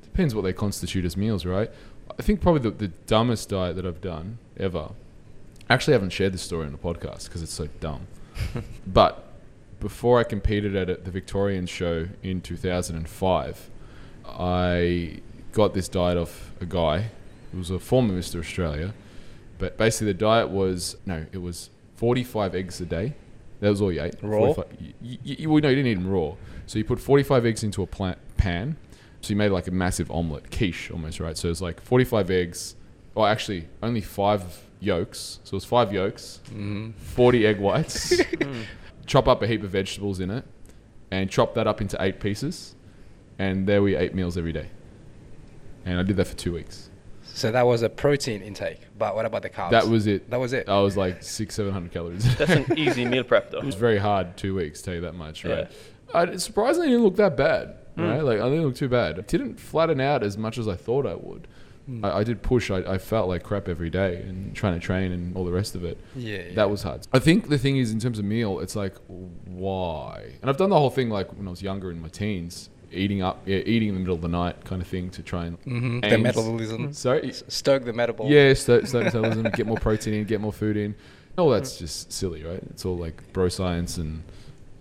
depends 0.02 0.34
what 0.34 0.42
they 0.42 0.52
constitute 0.52 1.04
as 1.04 1.16
meals, 1.16 1.44
right? 1.44 1.70
I 2.18 2.22
think 2.22 2.40
probably 2.40 2.62
the, 2.62 2.70
the 2.70 2.88
dumbest 3.06 3.48
diet 3.48 3.76
that 3.76 3.86
I've 3.86 4.00
done 4.00 4.38
ever. 4.58 4.90
I 5.68 5.74
actually 5.74 5.94
haven't 5.94 6.10
shared 6.10 6.34
this 6.34 6.42
story 6.42 6.66
on 6.66 6.72
the 6.72 6.78
podcast 6.78 7.26
because 7.26 7.42
it's 7.42 7.52
so 7.52 7.68
dumb. 7.80 8.06
but 8.86 9.32
before 9.80 10.20
I 10.20 10.24
competed 10.24 10.76
at 10.76 10.90
it, 10.90 11.04
the 11.04 11.10
Victorian 11.10 11.66
show 11.66 12.08
in 12.22 12.40
2005, 12.40 13.70
I 14.26 15.20
got 15.52 15.74
this 15.74 15.88
diet 15.88 16.16
off 16.16 16.52
a 16.60 16.66
guy 16.66 17.10
who 17.50 17.58
was 17.58 17.70
a 17.70 17.78
former 17.78 18.14
Mr. 18.18 18.38
Australia. 18.38 18.94
But 19.58 19.76
basically, 19.76 20.08
the 20.08 20.18
diet 20.18 20.50
was 20.50 20.96
no, 21.06 21.26
it 21.32 21.38
was 21.38 21.70
45 21.96 22.54
eggs 22.54 22.80
a 22.80 22.86
day. 22.86 23.14
That 23.60 23.70
was 23.70 23.80
all 23.80 23.92
you 23.92 24.02
ate. 24.02 24.16
Raw? 24.22 24.54
you, 24.80 24.92
you, 25.00 25.18
you, 25.22 25.50
well, 25.50 25.60
no, 25.60 25.68
you 25.68 25.76
didn't 25.76 25.90
eat 25.90 25.94
them 25.94 26.08
raw. 26.08 26.34
So 26.66 26.78
you 26.78 26.84
put 26.84 26.98
45 26.98 27.46
eggs 27.46 27.62
into 27.62 27.82
a 27.82 27.86
plant 27.86 28.18
pan. 28.36 28.76
So 29.22 29.30
you 29.30 29.36
made 29.36 29.50
like 29.50 29.68
a 29.68 29.70
massive 29.70 30.10
omelette, 30.10 30.50
quiche 30.50 30.90
almost, 30.90 31.20
right? 31.20 31.36
So 31.36 31.48
it's 31.48 31.60
like 31.60 31.80
45 31.80 32.30
eggs, 32.30 32.74
or 33.14 33.28
actually 33.28 33.68
only 33.82 34.00
five 34.00 34.42
yolks. 34.80 35.38
So 35.44 35.54
it 35.54 35.56
was 35.56 35.64
five 35.64 35.92
yolks, 35.92 36.40
mm-hmm. 36.46 36.90
40 36.90 37.46
egg 37.46 37.60
whites. 37.60 38.20
chop 39.06 39.28
up 39.28 39.42
a 39.42 39.46
heap 39.46 39.62
of 39.62 39.70
vegetables 39.70 40.20
in 40.20 40.30
it, 40.30 40.44
and 41.10 41.30
chop 41.30 41.54
that 41.54 41.66
up 41.66 41.80
into 41.80 41.96
eight 42.00 42.20
pieces. 42.20 42.74
And 43.38 43.66
there 43.66 43.82
we 43.82 43.94
ate 43.94 44.14
meals 44.14 44.36
every 44.36 44.52
day. 44.52 44.68
And 45.84 45.98
I 45.98 46.02
did 46.02 46.16
that 46.16 46.26
for 46.26 46.36
two 46.36 46.52
weeks. 46.52 46.90
So 47.34 47.50
that 47.50 47.66
was 47.66 47.82
a 47.82 47.88
protein 47.88 48.42
intake. 48.42 48.80
But 48.98 49.14
what 49.14 49.24
about 49.24 49.42
the 49.42 49.50
carbs? 49.50 49.70
That 49.70 49.88
was 49.88 50.06
it. 50.06 50.28
That 50.30 50.38
was 50.38 50.52
it. 50.52 50.68
I 50.68 50.80
was 50.80 50.96
like 50.96 51.22
six, 51.22 51.54
seven 51.54 51.72
hundred 51.72 51.92
calories. 51.92 52.36
That's 52.36 52.50
an 52.50 52.66
easy 52.78 53.04
meal 53.04 53.24
prep, 53.24 53.50
though. 53.50 53.58
It 53.58 53.64
was 53.64 53.74
very 53.74 53.98
hard 53.98 54.36
two 54.36 54.54
weeks, 54.54 54.82
tell 54.82 54.94
you 54.94 55.00
that 55.02 55.14
much, 55.14 55.44
right? 55.44 55.68
Yeah. 56.14 56.20
I, 56.20 56.36
surprisingly, 56.36 56.88
didn't 56.88 57.04
look 57.04 57.16
that 57.16 57.36
bad, 57.36 57.76
Hmm. 57.96 58.02
right? 58.02 58.22
Like 58.22 58.40
I 58.40 58.48
didn't 58.48 58.64
look 58.64 58.74
too 58.76 58.88
bad. 58.88 59.18
It 59.18 59.26
didn't 59.28 59.60
flatten 59.60 60.00
out 60.00 60.22
as 60.22 60.38
much 60.38 60.58
as 60.58 60.66
I 60.68 60.76
thought 60.76 61.06
I 61.06 61.14
would. 61.14 61.46
Hmm. 61.86 62.04
I, 62.04 62.18
I 62.18 62.24
did 62.24 62.42
push. 62.42 62.70
I, 62.70 62.78
I 62.78 62.98
felt 62.98 63.28
like 63.28 63.42
crap 63.42 63.68
every 63.68 63.90
day 63.90 64.16
and 64.16 64.54
trying 64.54 64.74
to 64.74 64.80
train 64.80 65.10
and 65.12 65.36
all 65.36 65.44
the 65.44 65.50
rest 65.52 65.74
of 65.74 65.84
it. 65.84 65.98
Yeah, 66.14 66.38
yeah. 66.38 66.54
That 66.54 66.70
was 66.70 66.82
hard. 66.84 67.06
I 67.12 67.18
think 67.18 67.48
the 67.48 67.58
thing 67.58 67.76
is, 67.76 67.90
in 67.92 67.98
terms 67.98 68.18
of 68.18 68.24
meal, 68.24 68.60
it's 68.60 68.76
like 68.76 68.94
why? 69.46 70.32
And 70.40 70.50
I've 70.50 70.56
done 70.56 70.70
the 70.70 70.78
whole 70.78 70.90
thing 70.90 71.10
like 71.10 71.32
when 71.36 71.46
I 71.46 71.50
was 71.50 71.62
younger 71.62 71.90
in 71.90 72.00
my 72.00 72.08
teens, 72.08 72.70
eating 72.90 73.22
up, 73.22 73.42
yeah, 73.46 73.58
eating 73.58 73.88
in 73.88 73.94
the 73.94 74.00
middle 74.00 74.14
of 74.14 74.20
the 74.22 74.28
night, 74.28 74.64
kind 74.64 74.80
of 74.82 74.88
thing 74.88 75.10
to 75.10 75.22
try 75.22 75.46
and 75.46 75.58
hmm 75.58 76.00
The 76.00 76.18
metabolism. 76.18 76.92
Sorry, 76.92 77.32
Stoke 77.32 77.84
the 77.84 77.92
metabolism. 77.92 78.36
yeah, 78.36 78.52
stoke, 78.54 78.86
stoke 78.86 79.04
metabolism, 79.04 79.50
get 79.54 79.66
more 79.66 79.76
protein 79.78 80.14
in, 80.14 80.24
get 80.24 80.40
more 80.40 80.52
food 80.52 80.76
in. 80.76 80.94
All 81.38 81.48
that's 81.50 81.78
just 81.78 82.12
silly, 82.12 82.44
right? 82.44 82.62
It's 82.70 82.84
all 82.84 82.96
like 82.96 83.32
bro 83.32 83.48
science 83.48 83.96
and 83.96 84.22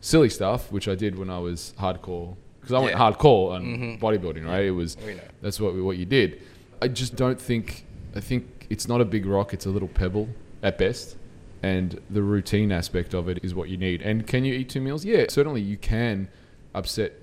silly 0.02 0.30
stuff, 0.30 0.72
which 0.72 0.88
I 0.88 0.96
did 0.96 1.18
when 1.18 1.30
I 1.30 1.40
was 1.40 1.74
hardcore. 1.80 2.36
Because 2.62 2.74
I 2.76 2.80
went 2.80 2.92
Yeah. 2.92 3.00
hardcore 3.12 3.52
on 3.54 3.64
Mhm. 3.66 4.00
bodybuilding, 4.00 4.46
right? 4.46 4.66
It 4.66 4.72
was 4.72 4.96
that's 5.42 5.60
what 5.60 5.76
what 5.76 5.98
you 5.98 6.06
did. 6.06 6.42
I 6.82 6.88
just 6.88 7.16
don't 7.16 7.40
think. 7.40 7.86
I 8.16 8.20
think 8.20 8.68
it's 8.70 8.88
not 8.88 9.02
a 9.02 9.06
big 9.06 9.26
rock; 9.26 9.54
it's 9.54 9.66
a 9.66 9.70
little 9.70 9.88
pebble 9.88 10.30
at 10.64 10.78
best. 10.78 11.18
And 11.64 12.00
the 12.10 12.24
routine 12.24 12.72
aspect 12.72 13.14
of 13.14 13.30
it 13.30 13.40
is 13.44 13.54
what 13.54 13.70
you 13.70 13.78
need. 13.78 14.02
And 14.02 14.26
can 14.26 14.46
you 14.46 14.54
eat 14.54 14.70
two 14.70 14.82
meals? 14.82 15.06
Yeah, 15.06 15.26
certainly 15.30 15.62
you 15.62 15.78
can 15.78 16.28
upset 16.74 17.14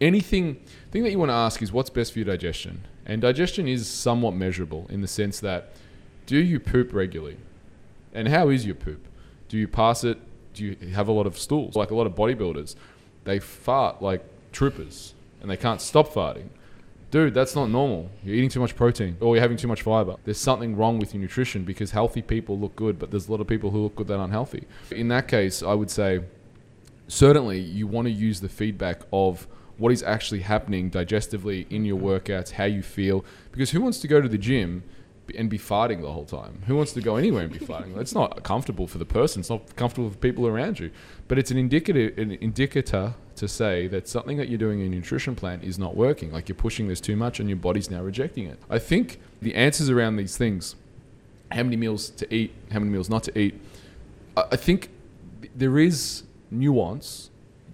anything. 0.00 0.56
Thing 0.90 1.02
that 1.04 1.10
you 1.12 1.18
want 1.18 1.28
to 1.30 1.34
ask 1.34 1.62
is 1.62 1.72
what's 1.72 1.90
best 1.90 2.12
for 2.12 2.18
your 2.18 2.26
digestion. 2.26 2.80
And 3.06 3.22
digestion 3.22 3.68
is 3.68 3.86
somewhat 3.86 4.34
measurable 4.34 4.86
in 4.90 5.00
the 5.00 5.06
sense 5.06 5.38
that 5.40 5.72
do 6.26 6.38
you 6.38 6.58
poop 6.58 6.92
regularly? 6.92 7.36
And 8.12 8.28
how 8.28 8.48
is 8.48 8.64
your 8.66 8.74
poop? 8.74 9.06
Do 9.48 9.56
you 9.58 9.68
pass 9.68 10.02
it? 10.04 10.18
Do 10.54 10.64
you 10.64 10.76
have 10.92 11.06
a 11.08 11.12
lot 11.12 11.26
of 11.26 11.38
stools? 11.38 11.76
Like 11.76 11.90
a 11.90 11.94
lot 11.94 12.06
of 12.06 12.14
bodybuilders, 12.14 12.74
they 13.24 13.38
fart 13.38 14.02
like 14.02 14.24
troopers 14.54 15.14
and 15.42 15.50
they 15.50 15.56
can't 15.56 15.80
stop 15.80 16.08
farting. 16.08 16.48
Dude, 17.10 17.34
that's 17.34 17.54
not 17.54 17.70
normal. 17.70 18.10
You're 18.24 18.34
eating 18.36 18.48
too 18.48 18.60
much 18.60 18.74
protein 18.74 19.16
or 19.20 19.36
you're 19.36 19.42
having 19.42 19.56
too 19.56 19.68
much 19.68 19.82
fiber. 19.82 20.16
There's 20.24 20.38
something 20.38 20.74
wrong 20.74 20.98
with 20.98 21.14
your 21.14 21.20
nutrition 21.20 21.64
because 21.64 21.90
healthy 21.90 22.22
people 22.22 22.58
look 22.58 22.74
good, 22.74 22.98
but 22.98 23.10
there's 23.10 23.28
a 23.28 23.30
lot 23.30 23.40
of 23.40 23.46
people 23.46 23.70
who 23.70 23.82
look 23.82 23.96
good 23.96 24.08
that 24.08 24.18
aren't 24.18 24.32
healthy. 24.32 24.66
In 24.90 25.08
that 25.08 25.28
case, 25.28 25.62
I 25.62 25.74
would 25.74 25.90
say 25.90 26.20
certainly 27.06 27.60
you 27.60 27.86
want 27.86 28.06
to 28.06 28.10
use 28.10 28.40
the 28.40 28.48
feedback 28.48 29.02
of 29.12 29.46
what 29.76 29.92
is 29.92 30.02
actually 30.02 30.40
happening 30.40 30.90
digestively 30.90 31.70
in 31.70 31.84
your 31.84 31.98
workouts, 31.98 32.52
how 32.52 32.64
you 32.64 32.82
feel. 32.82 33.24
Because 33.52 33.70
who 33.70 33.80
wants 33.80 34.00
to 34.00 34.08
go 34.08 34.20
to 34.20 34.28
the 34.28 34.38
gym 34.38 34.82
and 35.36 35.48
be 35.48 35.58
farting 35.58 36.02
the 36.02 36.12
whole 36.12 36.24
time? 36.24 36.62
Who 36.66 36.76
wants 36.76 36.92
to 36.92 37.00
go 37.00 37.16
anywhere 37.16 37.44
and 37.44 37.52
be 37.52 37.58
farting? 37.58 37.96
It's 37.98 38.14
not 38.14 38.42
comfortable 38.42 38.86
for 38.86 38.98
the 38.98 39.04
person. 39.04 39.40
It's 39.40 39.50
not 39.50 39.76
comfortable 39.76 40.10
for 40.10 40.16
people 40.16 40.46
around 40.46 40.78
you. 40.78 40.90
But 41.28 41.38
it's 41.38 41.50
an 41.50 41.58
an 41.58 42.32
indicator 42.32 43.14
to 43.36 43.48
say 43.48 43.88
that 43.88 44.06
something 44.08 44.36
that 44.36 44.48
you're 44.48 44.58
doing 44.58 44.80
in 44.80 44.92
your 44.92 45.00
nutrition 45.00 45.34
plan 45.34 45.60
is 45.62 45.78
not 45.78 45.96
working. 45.96 46.32
Like 46.32 46.48
you're 46.48 46.56
pushing 46.56 46.88
this 46.88 47.00
too 47.00 47.16
much, 47.16 47.40
and 47.40 47.48
your 47.48 47.56
body's 47.56 47.90
now 47.90 48.02
rejecting 48.02 48.46
it. 48.46 48.58
I 48.70 48.78
think 48.78 49.20
the 49.40 49.54
answers 49.54 49.90
around 49.90 50.16
these 50.16 50.36
things, 50.36 50.76
how 51.50 51.62
many 51.62 51.76
meals 51.76 52.10
to 52.10 52.34
eat, 52.34 52.52
how 52.70 52.78
many 52.78 52.90
meals 52.90 53.08
not 53.08 53.22
to 53.24 53.38
eat, 53.38 53.60
I 54.36 54.56
think 54.56 54.90
there 55.54 55.78
is 55.78 56.24
nuance 56.50 57.30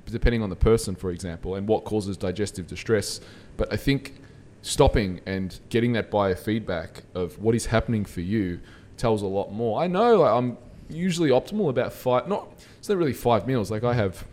depending 0.06 0.42
on 0.42 0.50
the 0.50 0.56
person, 0.56 0.96
for 0.96 1.10
example, 1.10 1.54
and 1.54 1.68
what 1.68 1.84
causes 1.84 2.16
digestive 2.16 2.66
distress. 2.66 3.20
But 3.56 3.72
I 3.72 3.76
think 3.76 4.19
stopping 4.62 5.20
and 5.26 5.58
getting 5.68 5.92
that 5.92 6.10
biofeedback 6.10 7.02
of 7.14 7.38
what 7.38 7.54
is 7.54 7.66
happening 7.66 8.04
for 8.04 8.20
you 8.20 8.60
tells 8.96 9.22
a 9.22 9.26
lot 9.26 9.52
more. 9.52 9.82
I 9.82 9.86
know 9.86 10.20
like, 10.20 10.32
I'm 10.32 10.58
usually 10.88 11.30
optimal 11.30 11.70
about 11.70 11.92
five. 11.92 12.28
Not 12.28 12.52
it's 12.78 12.88
not 12.88 12.98
really 12.98 13.12
five 13.12 13.46
meals. 13.46 13.70
Like 13.70 13.84
I 13.84 13.94
have 13.94 14.26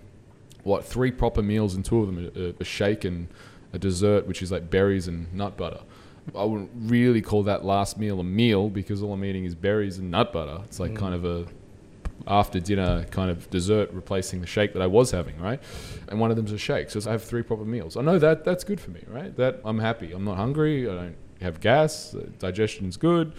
what 0.63 0.85
three 0.85 1.11
proper 1.11 1.41
meals 1.41 1.75
and 1.75 1.85
two 1.85 2.01
of 2.01 2.07
them 2.07 2.31
a, 2.35 2.61
a 2.61 2.65
shake 2.65 3.05
and 3.05 3.27
a 3.73 3.79
dessert, 3.79 4.27
which 4.27 4.41
is 4.41 4.51
like 4.51 4.69
berries 4.69 5.07
and 5.07 5.33
nut 5.33 5.57
butter. 5.57 5.79
I 6.35 6.43
wouldn't 6.43 6.71
really 6.75 7.21
call 7.21 7.43
that 7.43 7.63
last 7.63 7.97
meal 7.97 8.19
a 8.19 8.23
meal 8.23 8.69
because 8.69 9.01
all 9.01 9.13
I'm 9.13 9.23
eating 9.23 9.45
is 9.45 9.55
berries 9.55 9.97
and 9.97 10.11
nut 10.11 10.33
butter. 10.33 10.61
It's 10.65 10.79
like 10.79 10.93
kind 10.93 11.13
mm. 11.13 11.17
of 11.17 11.25
a 11.25 11.45
after 12.27 12.59
dinner 12.59 13.05
kind 13.09 13.31
of 13.31 13.49
dessert 13.49 13.89
replacing 13.93 14.41
the 14.41 14.47
shake 14.47 14.73
that 14.73 14.81
I 14.81 14.87
was 14.87 15.11
having, 15.11 15.39
right? 15.39 15.61
And 16.09 16.19
one 16.19 16.29
of 16.29 16.37
them's 16.37 16.51
a 16.51 16.57
shake. 16.57 16.89
So 16.89 16.99
I 17.07 17.11
have 17.13 17.23
three 17.23 17.43
proper 17.43 17.65
meals. 17.65 17.97
I 17.97 18.01
know 18.01 18.19
that 18.19 18.43
that's 18.43 18.63
good 18.63 18.79
for 18.79 18.91
me, 18.91 19.01
right? 19.07 19.35
That 19.37 19.61
I'm 19.63 19.79
happy. 19.79 20.11
I'm 20.11 20.25
not 20.25 20.37
hungry. 20.37 20.89
I 20.89 20.93
don't 20.93 21.15
have 21.41 21.59
gas. 21.59 22.15
Digestion's 22.39 22.97
good. 22.97 23.33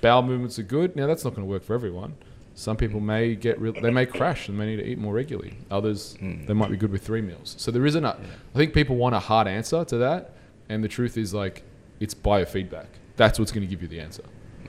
Bowel 0.00 0.22
movements 0.22 0.58
are 0.58 0.64
good. 0.64 0.94
Now 0.94 1.06
that's 1.06 1.24
not 1.24 1.30
going 1.34 1.46
to 1.46 1.50
work 1.50 1.64
for 1.64 1.74
everyone. 1.74 2.14
Some 2.54 2.76
people 2.78 3.00
may 3.00 3.34
get 3.34 3.60
real, 3.60 3.74
they 3.74 3.90
may 3.90 4.06
crash 4.06 4.48
and 4.48 4.56
may 4.56 4.64
need 4.64 4.76
to 4.76 4.86
eat 4.86 4.96
more 4.96 5.12
regularly. 5.12 5.58
Others, 5.70 6.16
hmm. 6.18 6.46
they 6.46 6.54
might 6.54 6.70
be 6.70 6.78
good 6.78 6.90
with 6.90 7.04
three 7.04 7.20
meals. 7.20 7.54
So 7.58 7.70
there 7.70 7.84
isn't 7.84 8.04
a, 8.04 8.16
I 8.16 8.56
think 8.56 8.72
people 8.72 8.96
want 8.96 9.14
a 9.14 9.18
hard 9.18 9.46
answer 9.46 9.84
to 9.84 9.98
that. 9.98 10.32
And 10.70 10.82
the 10.82 10.88
truth 10.88 11.18
is 11.18 11.34
like, 11.34 11.64
it's 12.00 12.14
biofeedback. 12.14 12.86
That's 13.16 13.38
what's 13.38 13.52
going 13.52 13.66
to 13.66 13.68
give 13.68 13.82
you 13.82 13.88
the 13.88 14.00
answer. 14.00 14.22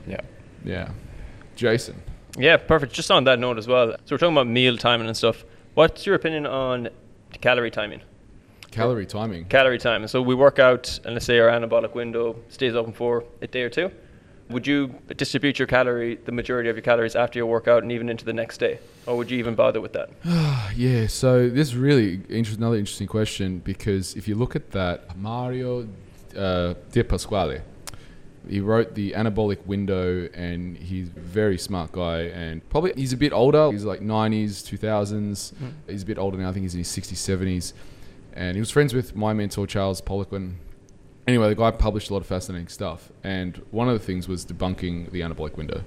Yeah. 0.06 0.20
Yeah. 0.64 0.90
Jason. 1.56 2.02
Yeah, 2.38 2.56
perfect. 2.56 2.92
Just 2.92 3.10
on 3.10 3.24
that 3.24 3.38
note 3.38 3.58
as 3.58 3.66
well. 3.66 3.92
So 4.04 4.14
we're 4.14 4.18
talking 4.18 4.34
about 4.34 4.46
meal 4.46 4.76
timing 4.76 5.06
and 5.08 5.16
stuff. 5.16 5.44
What's 5.74 6.06
your 6.06 6.14
opinion 6.14 6.46
on 6.46 6.88
calorie 7.40 7.70
timing? 7.70 8.02
Calorie 8.70 9.06
timing. 9.06 9.44
Calorie 9.46 9.78
timing. 9.78 10.08
So 10.08 10.22
we 10.22 10.34
work 10.34 10.58
out, 10.58 11.00
and 11.04 11.14
let's 11.14 11.26
say 11.26 11.38
our 11.38 11.48
anabolic 11.48 11.94
window 11.94 12.36
stays 12.48 12.74
open 12.74 12.92
for 12.92 13.24
a 13.40 13.46
day 13.46 13.62
or 13.62 13.70
two. 13.70 13.90
Would 14.50 14.66
you 14.66 14.94
distribute 15.16 15.58
your 15.58 15.66
calorie, 15.68 16.16
the 16.24 16.32
majority 16.32 16.70
of 16.70 16.76
your 16.76 16.82
calories 16.82 17.14
after 17.14 17.38
your 17.38 17.46
workout 17.46 17.82
and 17.82 17.92
even 17.92 18.08
into 18.08 18.24
the 18.24 18.32
next 18.32 18.58
day? 18.58 18.78
Or 19.06 19.16
would 19.16 19.30
you 19.30 19.38
even 19.38 19.54
bother 19.54 19.80
with 19.80 19.92
that? 19.92 20.10
Yeah, 20.76 21.08
so 21.08 21.48
this 21.48 21.68
is 21.68 21.76
really 21.76 22.20
inter- 22.28 22.54
another 22.54 22.76
interesting 22.76 23.08
question 23.08 23.58
because 23.58 24.14
if 24.14 24.28
you 24.28 24.36
look 24.36 24.54
at 24.54 24.70
that, 24.70 25.18
Mario 25.18 25.88
uh, 26.36 26.74
Di 26.92 27.02
Pasquale, 27.02 27.62
he 28.48 28.60
wrote 28.60 28.94
the 28.94 29.12
anabolic 29.12 29.64
window 29.66 30.28
and 30.34 30.76
he's 30.76 31.08
a 31.08 31.20
very 31.20 31.58
smart 31.58 31.92
guy 31.92 32.22
and 32.22 32.66
probably 32.70 32.92
he's 32.96 33.12
a 33.12 33.16
bit 33.16 33.32
older. 33.32 33.70
He's 33.70 33.84
like 33.84 34.00
90s, 34.00 34.62
2000s. 34.64 35.54
Hmm. 35.54 35.66
He's 35.86 36.02
a 36.02 36.06
bit 36.06 36.18
older 36.18 36.38
now. 36.38 36.48
I 36.48 36.52
think 36.52 36.64
he's 36.64 36.74
in 36.74 36.78
his 36.78 36.88
60s, 36.88 37.14
70s. 37.14 37.72
And 38.32 38.56
he 38.56 38.60
was 38.60 38.70
friends 38.70 38.94
with 38.94 39.16
my 39.16 39.32
mentor, 39.32 39.66
Charles 39.66 40.00
Poliquin. 40.00 40.54
Anyway, 41.26 41.48
the 41.48 41.54
guy 41.54 41.70
published 41.70 42.10
a 42.10 42.12
lot 42.12 42.20
of 42.20 42.26
fascinating 42.26 42.68
stuff. 42.68 43.10
And 43.22 43.60
one 43.70 43.88
of 43.88 43.98
the 43.98 44.04
things 44.04 44.28
was 44.28 44.46
debunking 44.46 45.10
the 45.10 45.20
anabolic 45.20 45.56
window. 45.56 45.82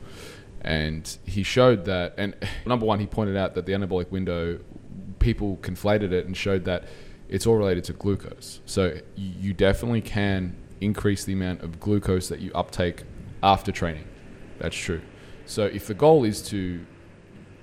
And 0.61 1.17
he 1.25 1.43
showed 1.43 1.85
that, 1.85 2.13
and 2.17 2.35
number 2.65 2.85
one, 2.85 2.99
he 2.99 3.07
pointed 3.07 3.37
out 3.37 3.55
that 3.55 3.65
the 3.65 3.73
anabolic 3.73 4.11
window, 4.11 4.59
people 5.19 5.57
conflated 5.61 6.11
it 6.11 6.25
and 6.25 6.35
showed 6.35 6.65
that 6.65 6.85
it's 7.29 7.47
all 7.47 7.55
related 7.55 7.85
to 7.85 7.93
glucose. 7.93 8.59
So 8.65 8.99
you 9.15 9.53
definitely 9.53 10.01
can 10.01 10.55
increase 10.81 11.23
the 11.23 11.33
amount 11.33 11.61
of 11.61 11.79
glucose 11.79 12.27
that 12.29 12.39
you 12.39 12.51
uptake 12.53 13.03
after 13.41 13.71
training. 13.71 14.05
That's 14.59 14.75
true. 14.75 15.01
So 15.45 15.65
if 15.65 15.87
the 15.87 15.93
goal 15.93 16.23
is 16.23 16.41
to 16.49 16.85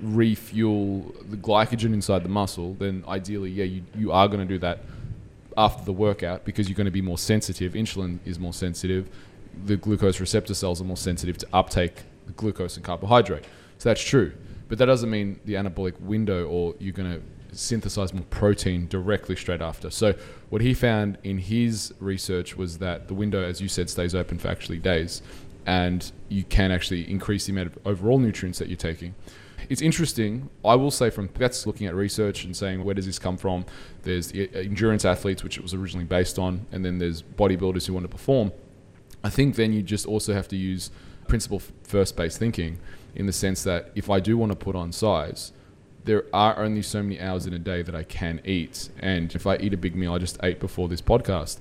refuel 0.00 1.14
the 1.28 1.36
glycogen 1.36 1.92
inside 1.92 2.22
the 2.22 2.28
muscle, 2.28 2.74
then 2.74 3.04
ideally, 3.08 3.50
yeah, 3.50 3.64
you, 3.64 3.82
you 3.96 4.12
are 4.12 4.28
going 4.28 4.40
to 4.40 4.46
do 4.46 4.58
that 4.60 4.84
after 5.56 5.84
the 5.84 5.92
workout 5.92 6.44
because 6.44 6.68
you're 6.68 6.76
going 6.76 6.86
to 6.86 6.90
be 6.90 7.02
more 7.02 7.18
sensitive. 7.18 7.72
Insulin 7.72 8.18
is 8.24 8.38
more 8.38 8.52
sensitive. 8.52 9.08
The 9.64 9.76
glucose 9.76 10.20
receptor 10.20 10.54
cells 10.54 10.80
are 10.80 10.84
more 10.84 10.96
sensitive 10.96 11.36
to 11.38 11.48
uptake 11.52 12.04
glucose 12.36 12.76
and 12.76 12.84
carbohydrate. 12.84 13.44
So 13.78 13.88
that's 13.88 14.02
true. 14.02 14.32
But 14.68 14.78
that 14.78 14.86
doesn't 14.86 15.10
mean 15.10 15.40
the 15.44 15.54
anabolic 15.54 15.98
window 16.00 16.46
or 16.46 16.74
you're 16.78 16.92
going 16.92 17.12
to 17.12 17.22
synthesize 17.58 18.12
more 18.12 18.24
protein 18.30 18.86
directly 18.88 19.36
straight 19.36 19.60
after. 19.60 19.90
So 19.90 20.14
what 20.48 20.62
he 20.62 20.74
found 20.74 21.18
in 21.24 21.38
his 21.38 21.92
research 22.00 22.56
was 22.56 22.78
that 22.78 23.08
the 23.08 23.14
window, 23.14 23.42
as 23.42 23.60
you 23.60 23.68
said, 23.68 23.90
stays 23.90 24.14
open 24.14 24.38
for 24.38 24.48
actually 24.48 24.78
days, 24.78 25.22
and 25.66 26.10
you 26.28 26.44
can 26.44 26.70
actually 26.70 27.10
increase 27.10 27.46
the 27.46 27.52
amount 27.52 27.68
of 27.68 27.78
overall 27.86 28.18
nutrients 28.18 28.58
that 28.58 28.68
you're 28.68 28.76
taking. 28.76 29.14
It's 29.68 29.82
interesting. 29.82 30.48
I 30.64 30.76
will 30.76 30.90
say 30.90 31.10
from 31.10 31.28
that's 31.34 31.66
looking 31.66 31.86
at 31.86 31.94
research 31.94 32.44
and 32.44 32.56
saying 32.56 32.84
where 32.84 32.94
does 32.94 33.06
this 33.06 33.18
come 33.18 33.36
from. 33.36 33.66
There's 34.02 34.28
the 34.28 34.48
uh, 34.48 34.60
endurance 34.60 35.04
athletes, 35.04 35.42
which 35.42 35.58
it 35.58 35.62
was 35.62 35.74
originally 35.74 36.06
based 36.06 36.38
on, 36.38 36.66
and 36.72 36.84
then 36.84 36.98
there's 36.98 37.22
bodybuilders 37.22 37.86
who 37.86 37.92
want 37.92 38.04
to 38.04 38.08
perform. 38.08 38.52
I 39.22 39.30
think 39.30 39.56
then 39.56 39.72
you 39.72 39.82
just 39.82 40.06
also 40.06 40.32
have 40.32 40.48
to 40.48 40.56
use 40.56 40.90
principle 41.26 41.60
first 41.82 42.16
based 42.16 42.38
thinking 42.38 42.78
in 43.14 43.26
the 43.26 43.32
sense 43.32 43.62
that 43.64 43.90
if 43.94 44.08
I 44.08 44.20
do 44.20 44.38
want 44.38 44.52
to 44.52 44.56
put 44.56 44.74
on 44.74 44.92
size, 44.92 45.52
there 46.08 46.24
are 46.32 46.58
only 46.58 46.80
so 46.80 47.02
many 47.02 47.20
hours 47.20 47.44
in 47.44 47.52
a 47.52 47.58
day 47.58 47.82
that 47.82 47.94
I 47.94 48.02
can 48.02 48.40
eat. 48.42 48.88
And 48.98 49.34
if 49.34 49.46
I 49.46 49.56
eat 49.58 49.74
a 49.74 49.76
big 49.76 49.94
meal, 49.94 50.14
I 50.14 50.18
just 50.18 50.38
ate 50.42 50.58
before 50.58 50.88
this 50.88 51.02
podcast, 51.02 51.58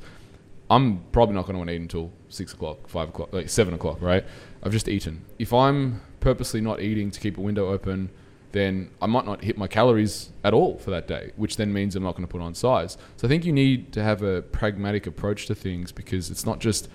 I'm 0.69 1.03
probably 1.11 1.35
not 1.35 1.41
going 1.41 1.55
to 1.55 1.57
want 1.57 1.67
to 1.67 1.73
eat 1.73 1.81
until 1.81 2.13
six 2.29 2.53
o'clock, 2.53 2.87
five 2.87 3.09
o'clock, 3.09 3.33
like 3.33 3.49
seven 3.49 3.73
o'clock, 3.73 4.01
right? 4.01 4.23
I've 4.63 4.71
just 4.71 4.87
eaten. 4.87 5.25
If 5.37 5.51
I'm 5.51 5.99
purposely 6.21 6.61
not 6.61 6.79
eating 6.79 7.11
to 7.11 7.19
keep 7.19 7.37
a 7.37 7.41
window 7.41 7.67
open, 7.67 8.09
then 8.53 8.89
I 9.01 9.05
might 9.07 9.25
not 9.25 9.43
hit 9.43 9.57
my 9.57 9.67
calories 9.67 10.29
at 10.45 10.53
all 10.53 10.77
for 10.77 10.91
that 10.91 11.09
day, 11.09 11.33
which 11.35 11.57
then 11.57 11.73
means 11.73 11.97
I'm 11.97 12.03
not 12.03 12.13
going 12.13 12.25
to 12.25 12.31
put 12.31 12.39
on 12.39 12.55
size. 12.55 12.97
So 13.17 13.27
I 13.27 13.29
think 13.29 13.43
you 13.43 13.51
need 13.51 13.91
to 13.91 14.01
have 14.01 14.23
a 14.23 14.43
pragmatic 14.43 15.07
approach 15.07 15.47
to 15.47 15.55
things 15.55 15.91
because 15.91 16.31
it's 16.31 16.45
not 16.45 16.59
just 16.59 16.87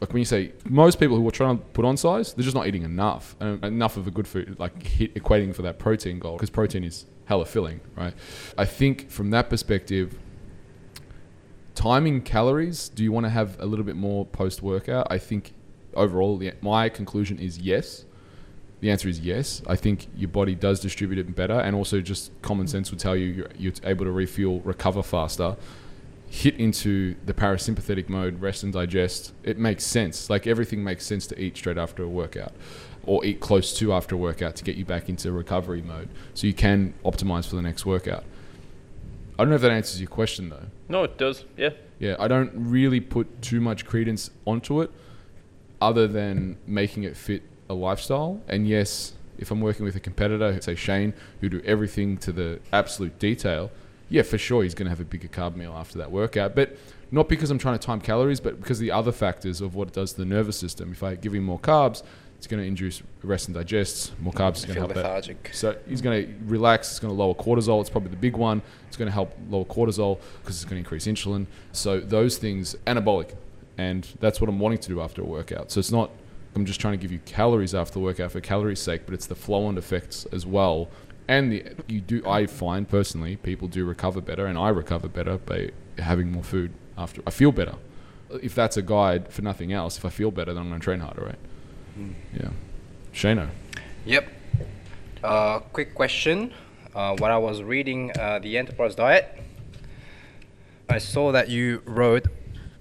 like 0.00 0.12
when 0.12 0.18
you 0.18 0.26
say 0.26 0.52
most 0.64 1.00
people 1.00 1.16
who 1.16 1.26
are 1.26 1.32
trying 1.32 1.58
to 1.58 1.64
put 1.64 1.84
on 1.84 1.96
size, 1.96 2.34
they're 2.34 2.44
just 2.44 2.54
not 2.54 2.66
eating 2.66 2.82
enough, 2.82 3.34
and 3.40 3.64
enough 3.64 3.96
of 3.96 4.06
a 4.06 4.10
good 4.10 4.28
food, 4.28 4.56
like 4.58 4.82
hit, 4.82 5.14
equating 5.14 5.54
for 5.54 5.62
that 5.62 5.78
protein 5.78 6.18
goal, 6.18 6.36
because 6.36 6.50
protein 6.50 6.84
is 6.84 7.06
hella 7.24 7.46
filling, 7.46 7.80
right? 7.96 8.14
I 8.58 8.66
think 8.66 9.10
from 9.10 9.30
that 9.30 9.48
perspective, 9.48 10.18
timing 11.74 12.22
calories, 12.22 12.88
do 12.88 13.02
you 13.02 13.12
want 13.12 13.24
to 13.24 13.30
have 13.30 13.58
a 13.58 13.66
little 13.66 13.84
bit 13.84 13.96
more 13.96 14.26
post 14.26 14.62
workout? 14.62 15.06
I 15.10 15.18
think 15.18 15.54
overall, 15.94 16.36
the, 16.36 16.52
my 16.60 16.88
conclusion 16.88 17.38
is 17.38 17.58
yes. 17.58 18.04
The 18.80 18.90
answer 18.90 19.08
is 19.08 19.20
yes. 19.20 19.62
I 19.66 19.76
think 19.76 20.06
your 20.14 20.28
body 20.28 20.54
does 20.54 20.80
distribute 20.80 21.18
it 21.18 21.34
better, 21.34 21.58
and 21.58 21.74
also 21.74 22.02
just 22.02 22.30
common 22.42 22.66
sense 22.66 22.90
would 22.90 23.00
tell 23.00 23.16
you 23.16 23.26
you're, 23.26 23.50
you're 23.56 23.72
able 23.84 24.04
to 24.04 24.12
refuel, 24.12 24.60
recover 24.60 25.02
faster 25.02 25.56
hit 26.28 26.56
into 26.56 27.14
the 27.24 27.32
parasympathetic 27.32 28.08
mode, 28.08 28.40
rest 28.40 28.62
and 28.62 28.72
digest, 28.72 29.32
it 29.42 29.58
makes 29.58 29.84
sense. 29.84 30.28
Like 30.28 30.46
everything 30.46 30.82
makes 30.82 31.06
sense 31.06 31.26
to 31.28 31.40
eat 31.40 31.56
straight 31.56 31.78
after 31.78 32.02
a 32.02 32.08
workout 32.08 32.52
or 33.04 33.24
eat 33.24 33.40
close 33.40 33.72
to 33.78 33.92
after 33.92 34.16
a 34.16 34.18
workout 34.18 34.56
to 34.56 34.64
get 34.64 34.76
you 34.76 34.84
back 34.84 35.08
into 35.08 35.30
recovery 35.30 35.80
mode 35.80 36.08
so 36.34 36.46
you 36.46 36.52
can 36.54 36.92
optimize 37.04 37.48
for 37.48 37.56
the 37.56 37.62
next 37.62 37.86
workout. 37.86 38.24
I 39.38 39.42
don't 39.42 39.50
know 39.50 39.56
if 39.56 39.62
that 39.62 39.70
answers 39.70 40.00
your 40.00 40.10
question 40.10 40.48
though. 40.48 40.66
No, 40.88 41.04
it 41.04 41.16
does. 41.16 41.44
Yeah. 41.56 41.70
Yeah, 41.98 42.16
I 42.18 42.28
don't 42.28 42.52
really 42.54 43.00
put 43.00 43.40
too 43.40 43.60
much 43.60 43.86
credence 43.86 44.30
onto 44.44 44.82
it 44.82 44.90
other 45.80 46.06
than 46.06 46.58
making 46.66 47.04
it 47.04 47.16
fit 47.16 47.42
a 47.68 47.74
lifestyle. 47.74 48.40
And 48.48 48.66
yes, 48.66 49.12
if 49.38 49.50
I'm 49.50 49.60
working 49.60 49.84
with 49.84 49.96
a 49.96 50.00
competitor, 50.00 50.60
say 50.60 50.74
Shane, 50.74 51.14
who 51.40 51.48
do 51.48 51.62
everything 51.64 52.16
to 52.18 52.32
the 52.32 52.60
absolute 52.72 53.18
detail, 53.18 53.70
yeah, 54.08 54.22
for 54.22 54.38
sure 54.38 54.62
he's 54.62 54.74
going 54.74 54.86
to 54.86 54.90
have 54.90 55.00
a 55.00 55.04
bigger 55.04 55.28
carb 55.28 55.56
meal 55.56 55.72
after 55.72 55.98
that 55.98 56.10
workout. 56.10 56.54
But 56.54 56.76
not 57.10 57.28
because 57.28 57.50
I'm 57.50 57.58
trying 57.58 57.78
to 57.78 57.84
time 57.84 58.00
calories, 58.00 58.40
but 58.40 58.60
because 58.60 58.78
the 58.78 58.90
other 58.90 59.12
factors 59.12 59.60
of 59.60 59.74
what 59.74 59.88
it 59.88 59.94
does 59.94 60.12
to 60.12 60.18
the 60.18 60.24
nervous 60.24 60.56
system. 60.58 60.92
If 60.92 61.02
I 61.02 61.14
give 61.14 61.34
him 61.34 61.44
more 61.44 61.58
carbs, 61.58 62.02
it's 62.36 62.46
going 62.46 62.62
to 62.62 62.66
induce 62.66 63.02
rest 63.22 63.48
and 63.48 63.54
digest. 63.54 64.18
More 64.20 64.32
carbs 64.32 64.58
is 64.58 64.64
going 64.66 64.74
to 64.74 64.80
help 64.80 64.94
that. 64.94 65.04
lethargic. 65.04 65.50
So 65.52 65.76
he's 65.88 66.02
going 66.02 66.26
to 66.26 66.34
relax. 66.44 66.90
It's 66.90 66.98
going 66.98 67.12
to 67.12 67.18
lower 67.18 67.34
cortisol. 67.34 67.80
It's 67.80 67.90
probably 67.90 68.10
the 68.10 68.16
big 68.16 68.36
one. 68.36 68.62
It's 68.88 68.96
going 68.96 69.06
to 69.06 69.12
help 69.12 69.34
lower 69.48 69.64
cortisol 69.64 70.18
because 70.42 70.56
it's 70.56 70.64
going 70.64 70.76
to 70.76 70.78
increase 70.78 71.06
insulin. 71.06 71.46
So 71.72 72.00
those 72.00 72.38
things, 72.38 72.76
anabolic, 72.86 73.34
and 73.78 74.06
that's 74.20 74.40
what 74.40 74.48
I'm 74.48 74.58
wanting 74.58 74.78
to 74.78 74.88
do 74.88 75.00
after 75.00 75.22
a 75.22 75.24
workout. 75.24 75.70
So 75.70 75.80
it's 75.80 75.92
not. 75.92 76.10
I'm 76.54 76.64
just 76.64 76.80
trying 76.80 76.94
to 76.94 76.98
give 76.98 77.12
you 77.12 77.18
calories 77.26 77.74
after 77.74 77.94
the 77.94 78.00
workout 78.00 78.32
for 78.32 78.40
calories' 78.40 78.80
sake, 78.80 79.02
but 79.04 79.12
it's 79.12 79.26
the 79.26 79.34
flow-on 79.34 79.76
effects 79.76 80.26
as 80.32 80.46
well. 80.46 80.88
And 81.28 81.52
the, 81.52 81.64
you 81.88 82.00
do. 82.00 82.26
I 82.26 82.46
find 82.46 82.88
personally, 82.88 83.36
people 83.36 83.68
do 83.68 83.84
recover 83.84 84.20
better, 84.20 84.46
and 84.46 84.56
I 84.56 84.68
recover 84.68 85.08
better 85.08 85.38
by 85.38 85.70
having 85.98 86.30
more 86.30 86.44
food 86.44 86.72
after. 86.96 87.22
I 87.26 87.30
feel 87.30 87.52
better. 87.52 87.74
If 88.42 88.54
that's 88.54 88.76
a 88.76 88.82
guide 88.82 89.32
for 89.32 89.42
nothing 89.42 89.72
else, 89.72 89.98
if 89.98 90.04
I 90.04 90.10
feel 90.10 90.30
better, 90.30 90.52
then 90.52 90.62
I'm 90.62 90.68
going 90.68 90.80
to 90.80 90.84
train 90.84 91.00
harder, 91.00 91.24
right? 91.24 91.38
Yeah. 92.34 92.50
Shano. 93.12 93.48
Yep. 94.04 94.28
Uh, 95.24 95.58
quick 95.60 95.94
question. 95.94 96.52
Uh, 96.94 97.16
when 97.18 97.30
I 97.30 97.38
was 97.38 97.62
reading 97.62 98.12
uh, 98.18 98.38
the 98.38 98.56
Enterprise 98.56 98.94
Diet, 98.94 99.38
I 100.88 100.98
saw 100.98 101.32
that 101.32 101.48
you 101.48 101.82
wrote 101.84 102.26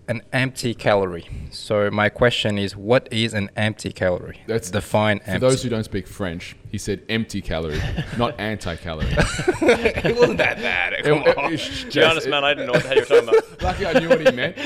an 0.08 0.22
empty 0.32 0.74
calorie. 0.74 1.28
So 1.52 1.90
my 1.90 2.10
question 2.10 2.58
is, 2.58 2.76
what 2.76 3.08
is 3.12 3.34
an 3.34 3.50
empty 3.56 3.92
calorie? 3.92 4.40
That's- 4.48 4.70
define 4.70 5.20
For 5.20 5.32
empty. 5.32 5.40
those 5.48 5.64
who 5.64 5.70
don't 5.70 5.84
speak 5.84 6.08
French, 6.08 6.56
he 6.72 6.78
said 6.78 7.02
empty 7.10 7.42
calorie, 7.42 7.82
not 8.18 8.40
anti-calorie. 8.40 9.08
it 9.10 10.16
wasn't 10.16 10.38
that 10.38 10.58
bad. 10.58 10.94
It- 10.94 11.06
Come 11.06 11.24
it- 11.26 11.38
on. 11.38 11.54
it's 11.54 11.80
To 11.80 11.86
be 11.86 11.92
just- 11.92 12.12
honest, 12.12 12.28
man, 12.30 12.44
I 12.44 12.54
didn't 12.54 12.68
know 12.68 12.74
what 12.74 12.84
the 12.84 12.88
hell 12.90 12.98
you're 12.98 13.06
talking 13.06 13.30
about. 13.30 13.62
Lucky 13.62 13.86
I 13.86 14.00
knew 14.00 14.10
what 14.10 14.22
he 14.22 14.32
meant. 14.32 14.58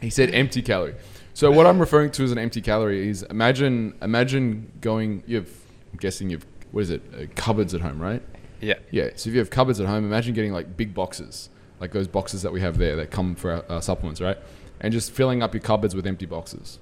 he 0.00 0.10
said 0.10 0.30
empty 0.34 0.62
calorie. 0.62 0.94
So 1.32 1.50
what 1.50 1.66
I'm 1.66 1.78
referring 1.78 2.10
to 2.12 2.22
as 2.24 2.32
an 2.32 2.38
empty 2.38 2.60
calorie 2.60 3.08
is 3.08 3.22
imagine 3.24 3.94
imagine 4.02 4.70
going. 4.80 5.22
You've 5.26 5.50
I'm 5.92 5.98
guessing 5.98 6.30
you've 6.30 6.46
what 6.70 6.82
is 6.82 6.90
it 6.90 7.02
uh, 7.16 7.24
cupboards 7.34 7.74
at 7.74 7.80
home, 7.80 8.00
right? 8.00 8.22
Yeah. 8.60 8.74
Yeah. 8.90 9.10
So 9.16 9.28
if 9.30 9.34
you 9.34 9.40
have 9.40 9.50
cupboards 9.50 9.80
at 9.80 9.86
home, 9.86 10.04
imagine 10.04 10.32
getting 10.34 10.52
like 10.52 10.76
big 10.76 10.94
boxes, 10.94 11.50
like 11.84 11.92
those 11.92 12.08
boxes 12.08 12.40
that 12.40 12.50
we 12.50 12.62
have 12.62 12.78
there 12.78 12.96
that 12.96 13.10
come 13.10 13.34
for 13.34 13.50
our, 13.50 13.64
our 13.68 13.82
supplements, 13.82 14.18
right? 14.18 14.38
And 14.80 14.90
just 14.90 15.12
filling 15.12 15.42
up 15.42 15.52
your 15.52 15.60
cupboards 15.60 15.94
with 15.94 16.06
empty 16.06 16.24
boxes. 16.24 16.78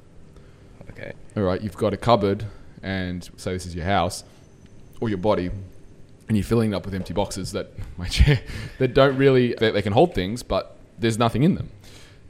Okay. 0.91 1.13
All 1.37 1.43
right, 1.43 1.61
you've 1.61 1.77
got 1.77 1.93
a 1.93 1.97
cupboard, 1.97 2.45
and 2.85 3.29
say 3.37 3.53
this 3.53 3.67
is 3.67 3.75
your 3.75 3.85
house 3.85 4.23
or 5.01 5.09
your 5.09 5.19
body, 5.19 5.51
and 6.29 6.37
you're 6.37 6.45
filling 6.45 6.73
it 6.73 6.77
up 6.77 6.85
with 6.85 6.95
empty 6.95 7.13
boxes 7.13 7.51
that 7.51 7.71
my 7.99 8.07
chair 8.07 8.41
that 8.79 8.95
don't 8.95 9.17
really 9.17 9.55
they, 9.55 9.73
they 9.73 9.83
can 9.83 9.93
hold 9.93 10.15
things, 10.15 10.45
but 10.45 10.77
there's 10.99 11.19
nothing 11.19 11.43
in 11.43 11.57
them. 11.57 11.71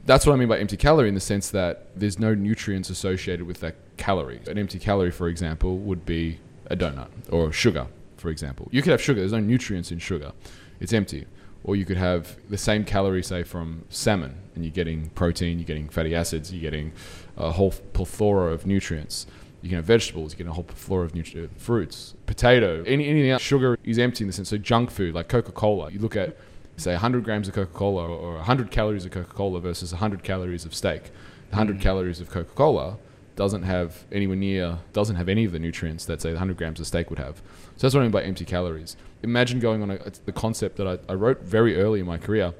That's 0.05 0.25
what 0.25 0.33
I 0.33 0.35
mean 0.35 0.49
by 0.49 0.57
empty 0.57 0.75
calorie 0.75 1.07
in 1.07 1.13
the 1.13 1.21
sense 1.21 1.49
that 1.51 1.87
there's 1.95 2.17
no 2.17 2.33
nutrients 2.33 2.89
associated 2.89 3.45
with 3.45 3.59
that 3.59 3.75
calorie. 3.97 4.41
An 4.47 4.57
empty 4.57 4.79
calorie, 4.79 5.11
for 5.11 5.27
example, 5.27 5.77
would 5.77 6.05
be 6.05 6.39
a 6.65 6.75
donut 6.75 7.07
or 7.29 7.53
sugar, 7.53 7.87
for 8.17 8.29
example. 8.29 8.67
You 8.71 8.81
could 8.81 8.91
have 8.91 9.01
sugar. 9.01 9.19
There's 9.21 9.31
no 9.31 9.39
nutrients 9.39 9.91
in 9.91 9.99
sugar. 9.99 10.31
It's 10.79 10.91
empty. 10.91 11.25
Or 11.63 11.75
you 11.75 11.85
could 11.85 11.97
have 11.97 12.37
the 12.49 12.57
same 12.57 12.83
calorie, 12.83 13.23
say, 13.23 13.43
from 13.43 13.85
salmon, 13.89 14.35
and 14.53 14.65
you're 14.65 14.73
getting 14.73 15.09
protein, 15.11 15.59
you're 15.59 15.65
getting 15.65 15.87
fatty 15.87 16.13
acids, 16.13 16.51
you're 16.51 16.61
getting 16.61 16.91
a 17.37 17.51
whole 17.51 17.71
plethora 17.71 18.51
of 18.51 18.65
nutrients. 18.65 19.25
You 19.61 19.69
can 19.69 19.77
have 19.77 19.85
vegetables, 19.85 20.33
you 20.33 20.37
get 20.37 20.47
a 20.47 20.53
whole 20.53 20.65
plethora 20.65 21.05
of 21.05 21.13
nutri- 21.13 21.49
fruits, 21.57 22.15
potato, 22.25 22.83
any, 22.85 23.07
anything 23.07 23.29
else. 23.29 23.41
Sugar 23.41 23.77
is 23.85 23.97
empty 23.97 24.25
in 24.25 24.27
the 24.27 24.33
sense. 24.33 24.49
So 24.49 24.57
junk 24.57 24.91
food 24.91 25.15
like 25.15 25.29
Coca 25.29 25.53
Cola, 25.53 25.89
you 25.89 25.99
look 25.99 26.17
at 26.17 26.37
say 26.75 26.91
100 26.91 27.23
grams 27.23 27.47
of 27.47 27.53
Coca 27.53 27.71
Cola 27.71 28.07
or 28.07 28.35
100 28.35 28.71
calories 28.71 29.05
of 29.05 29.11
Coca 29.11 29.33
Cola 29.33 29.59
versus 29.61 29.91
100 29.91 30.23
calories 30.23 30.65
of 30.65 30.73
steak. 30.73 31.05
The 31.49 31.57
100 31.57 31.77
mm. 31.77 31.81
calories 31.81 32.19
of 32.19 32.29
Coca 32.29 32.51
Cola 32.55 32.97
doesn't 33.35 33.63
have 33.63 34.05
anywhere 34.11 34.35
near 34.35 34.79
doesn't 34.91 35.15
have 35.15 35.29
any 35.29 35.45
of 35.45 35.51
the 35.51 35.59
nutrients 35.59 36.05
that 36.05 36.21
say 36.21 36.29
the 36.29 36.35
100 36.35 36.57
grams 36.57 36.79
of 36.79 36.87
steak 36.87 37.09
would 37.09 37.19
have. 37.19 37.37
So 37.77 37.87
that's 37.87 37.95
what 37.95 38.01
I 38.01 38.03
mean 38.03 38.11
by 38.11 38.23
empty 38.23 38.45
calories. 38.45 38.95
Imagine 39.23 39.59
going 39.59 39.81
on 39.81 39.91
a, 39.91 39.99
the 40.25 40.31
concept 40.31 40.77
that 40.77 40.87
I, 40.87 41.11
I 41.11 41.15
wrote 41.15 41.41
very 41.41 41.77
early 41.77 41.99
in 41.99 42.05
my 42.05 42.17
career 42.17 42.53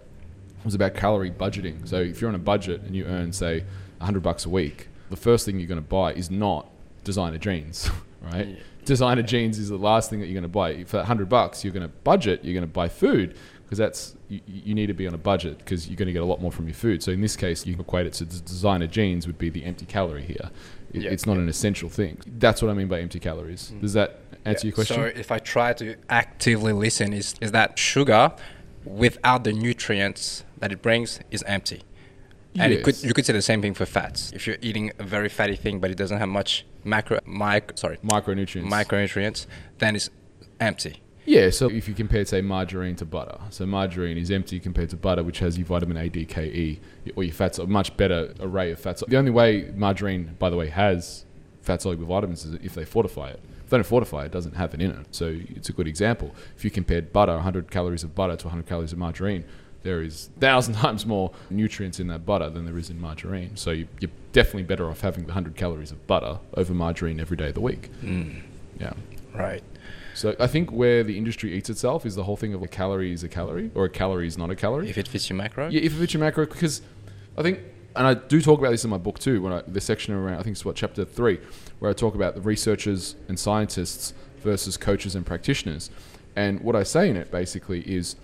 was 0.63 0.75
about 0.75 0.95
calorie 0.95 1.31
budgeting. 1.31 1.87
So 1.87 1.97
if 1.97 2.21
you're 2.21 2.29
on 2.29 2.35
a 2.35 2.39
budget 2.39 2.81
and 2.81 2.95
you 2.95 3.05
earn 3.05 3.33
say 3.33 3.65
100 3.97 4.21
bucks 4.21 4.45
a 4.45 4.49
week, 4.49 4.87
the 5.09 5.15
first 5.15 5.45
thing 5.45 5.59
you're 5.59 5.67
going 5.67 5.81
to 5.81 5.87
buy 5.87 6.13
is 6.13 6.31
not 6.31 6.69
designer 7.03 7.37
jeans, 7.37 7.89
right? 8.21 8.47
Yeah. 8.47 8.55
Designer 8.85 9.21
jeans 9.21 9.59
is 9.59 9.69
the 9.69 9.77
last 9.77 10.09
thing 10.09 10.19
that 10.19 10.27
you're 10.27 10.33
going 10.33 10.43
to 10.43 10.47
buy. 10.49 10.83
For 10.83 10.97
100 10.97 11.29
bucks, 11.29 11.63
you're 11.63 11.73
going 11.73 11.87
to 11.87 11.93
budget, 12.03 12.43
you're 12.43 12.53
going 12.53 12.67
to 12.67 12.73
buy 12.73 12.89
food 12.89 13.35
because 13.63 13.77
that's 13.77 14.15
you, 14.27 14.41
you, 14.45 14.75
need 14.75 14.87
to 14.87 14.93
be 14.93 15.07
on 15.07 15.13
a 15.13 15.17
budget 15.17 15.57
because 15.57 15.87
you're 15.87 15.95
going 15.95 16.07
to 16.07 16.11
get 16.11 16.21
a 16.21 16.25
lot 16.25 16.41
more 16.41 16.51
from 16.51 16.67
your 16.67 16.75
food. 16.75 17.01
So 17.01 17.11
in 17.11 17.21
this 17.21 17.35
case, 17.35 17.65
you 17.65 17.73
can 17.73 17.81
equate 17.81 18.05
it 18.05 18.13
to 18.13 18.25
designer 18.25 18.87
jeans 18.87 19.25
would 19.25 19.37
be 19.37 19.49
the 19.49 19.63
empty 19.63 19.85
calorie 19.85 20.23
here. 20.23 20.51
It, 20.91 21.03
yeah. 21.03 21.09
It's 21.11 21.25
not 21.25 21.37
an 21.37 21.47
essential 21.47 21.89
thing. 21.89 22.19
That's 22.37 22.61
what 22.61 22.69
I 22.69 22.73
mean 22.73 22.87
by 22.87 22.99
empty 22.99 23.19
calories. 23.19 23.71
Mm. 23.73 23.81
Does 23.81 23.93
that 23.93 24.19
answer 24.45 24.67
yeah. 24.67 24.69
your 24.69 24.75
question? 24.75 24.95
So 24.95 25.03
if 25.03 25.31
I 25.31 25.39
try 25.39 25.73
to 25.73 25.95
actively 26.09 26.73
listen, 26.73 27.13
is 27.13 27.35
is 27.41 27.51
that 27.51 27.77
sugar 27.77 28.31
without 28.85 29.43
the 29.43 29.53
nutrients 29.53 30.43
that 30.59 30.71
it 30.71 30.81
brings 30.81 31.19
is 31.31 31.43
empty? 31.43 31.83
And 32.55 32.71
yes. 32.71 32.83
could, 32.83 33.03
you 33.03 33.13
could 33.13 33.25
say 33.25 33.33
the 33.33 33.41
same 33.41 33.61
thing 33.61 33.73
for 33.73 33.85
fats. 33.85 34.31
If 34.31 34.45
you're 34.45 34.57
eating 34.61 34.91
a 34.99 35.03
very 35.03 35.29
fatty 35.29 35.55
thing, 35.55 35.79
but 35.79 35.89
it 35.89 35.97
doesn't 35.97 36.19
have 36.19 36.29
much 36.29 36.65
macro, 36.83 37.19
mic, 37.25 37.71
sorry, 37.75 37.97
micronutrients, 37.97 38.69
micronutrients, 38.69 39.47
then 39.79 39.95
it's 39.95 40.11
empty. 40.59 41.01
Yeah, 41.25 41.51
so 41.51 41.69
if 41.69 41.87
you 41.87 41.93
compare, 41.93 42.25
say, 42.25 42.41
margarine 42.41 42.97
to 42.97 43.05
butter, 43.05 43.39
so 43.49 43.65
margarine 43.65 44.17
is 44.17 44.29
empty 44.29 44.59
compared 44.59 44.89
to 44.89 44.97
butter, 44.97 45.23
which 45.23 45.39
has 45.39 45.57
your 45.57 45.65
vitamin 45.65 45.95
A, 45.97 46.09
D, 46.09 46.25
K, 46.25 46.45
E, 46.47 46.81
or 47.15 47.23
your 47.23 47.33
fats, 47.33 47.57
a 47.59 47.65
much 47.65 47.95
better 47.95 48.33
array 48.41 48.71
of 48.71 48.79
fats. 48.79 49.03
The 49.07 49.17
only 49.17 49.31
way 49.31 49.71
margarine, 49.73 50.35
by 50.37 50.49
the 50.49 50.57
way, 50.57 50.67
has 50.67 51.25
fat 51.61 51.81
soluble 51.81 52.05
vitamins 52.05 52.43
is 52.43 52.55
if 52.55 52.75
they 52.75 52.83
fortify 52.83 53.29
it. 53.29 53.39
They 53.73 53.77
don't 53.79 53.85
fortify 53.85 54.21
it, 54.21 54.25
it 54.27 54.31
doesn't 54.31 54.55
have 54.55 54.75
it 54.75 54.83
in 54.83 54.91
it. 54.91 55.07
So 55.09 55.35
it's 55.35 55.67
a 55.67 55.73
good 55.73 55.87
example. 55.87 56.35
If 56.55 56.63
you 56.63 56.69
compared 56.69 57.11
butter, 57.11 57.33
100 57.33 57.71
calories 57.71 58.03
of 58.03 58.13
butter 58.13 58.35
to 58.35 58.45
100 58.45 58.67
calories 58.67 58.91
of 58.91 58.99
margarine, 58.99 59.45
there 59.81 60.03
is 60.03 60.29
thousand 60.39 60.75
times 60.85 61.07
more 61.07 61.31
nutrients 61.49 61.99
in 61.99 62.05
that 62.09 62.23
butter 62.23 62.51
than 62.51 62.65
there 62.65 62.77
is 62.77 62.91
in 62.91 63.01
margarine. 63.01 63.55
So 63.55 63.71
you, 63.71 63.87
are 64.03 64.09
definitely 64.31 64.61
better 64.61 64.87
off 64.91 65.01
having 65.01 65.23
the 65.23 65.29
100 65.29 65.55
calories 65.55 65.89
of 65.89 66.05
butter 66.05 66.37
over 66.53 66.71
margarine 66.71 67.19
every 67.19 67.35
day 67.35 67.47
of 67.47 67.55
the 67.55 67.61
week. 67.61 67.89
Mm. 68.03 68.43
Yeah. 68.79 68.93
Right. 69.33 69.63
So 70.13 70.35
I 70.39 70.45
think 70.45 70.71
where 70.71 71.03
the 71.03 71.17
industry 71.17 71.55
eats 71.55 71.71
itself 71.71 72.05
is 72.05 72.13
the 72.13 72.25
whole 72.25 72.37
thing 72.37 72.53
of 72.53 72.61
a 72.61 72.67
calorie 72.67 73.11
is 73.11 73.23
a 73.23 73.27
calorie 73.27 73.71
or 73.73 73.85
a 73.85 73.89
calorie 73.89 74.27
is 74.27 74.37
not 74.37 74.51
a 74.51 74.55
calorie. 74.55 74.87
If 74.87 74.99
it 74.99 75.07
fits 75.07 75.31
your 75.31 75.37
macro. 75.37 75.69
Yeah, 75.69 75.81
if 75.81 75.93
it 75.93 75.97
fits 75.97 76.13
your 76.13 76.21
macro, 76.21 76.45
because 76.45 76.83
I 77.39 77.41
think, 77.41 77.57
and 77.95 78.07
I 78.07 78.13
do 78.13 78.41
talk 78.41 78.59
about 78.59 78.71
this 78.71 78.83
in 78.83 78.89
my 78.89 78.97
book 78.97 79.19
too. 79.19 79.41
When 79.41 79.53
I, 79.53 79.61
the 79.67 79.81
section 79.81 80.13
around, 80.13 80.39
I 80.39 80.43
think 80.43 80.55
it's 80.55 80.65
what 80.65 80.75
chapter 80.75 81.05
three, 81.05 81.39
where 81.79 81.91
I 81.91 81.93
talk 81.93 82.15
about 82.15 82.35
the 82.35 82.41
researchers 82.41 83.15
and 83.27 83.39
scientists 83.39 84.13
versus 84.41 84.77
coaches 84.77 85.15
and 85.15 85.25
practitioners. 85.25 85.89
And 86.35 86.61
what 86.61 86.75
I 86.75 86.83
say 86.83 87.09
in 87.09 87.15
it 87.15 87.31
basically 87.31 87.81
is, 87.81 88.15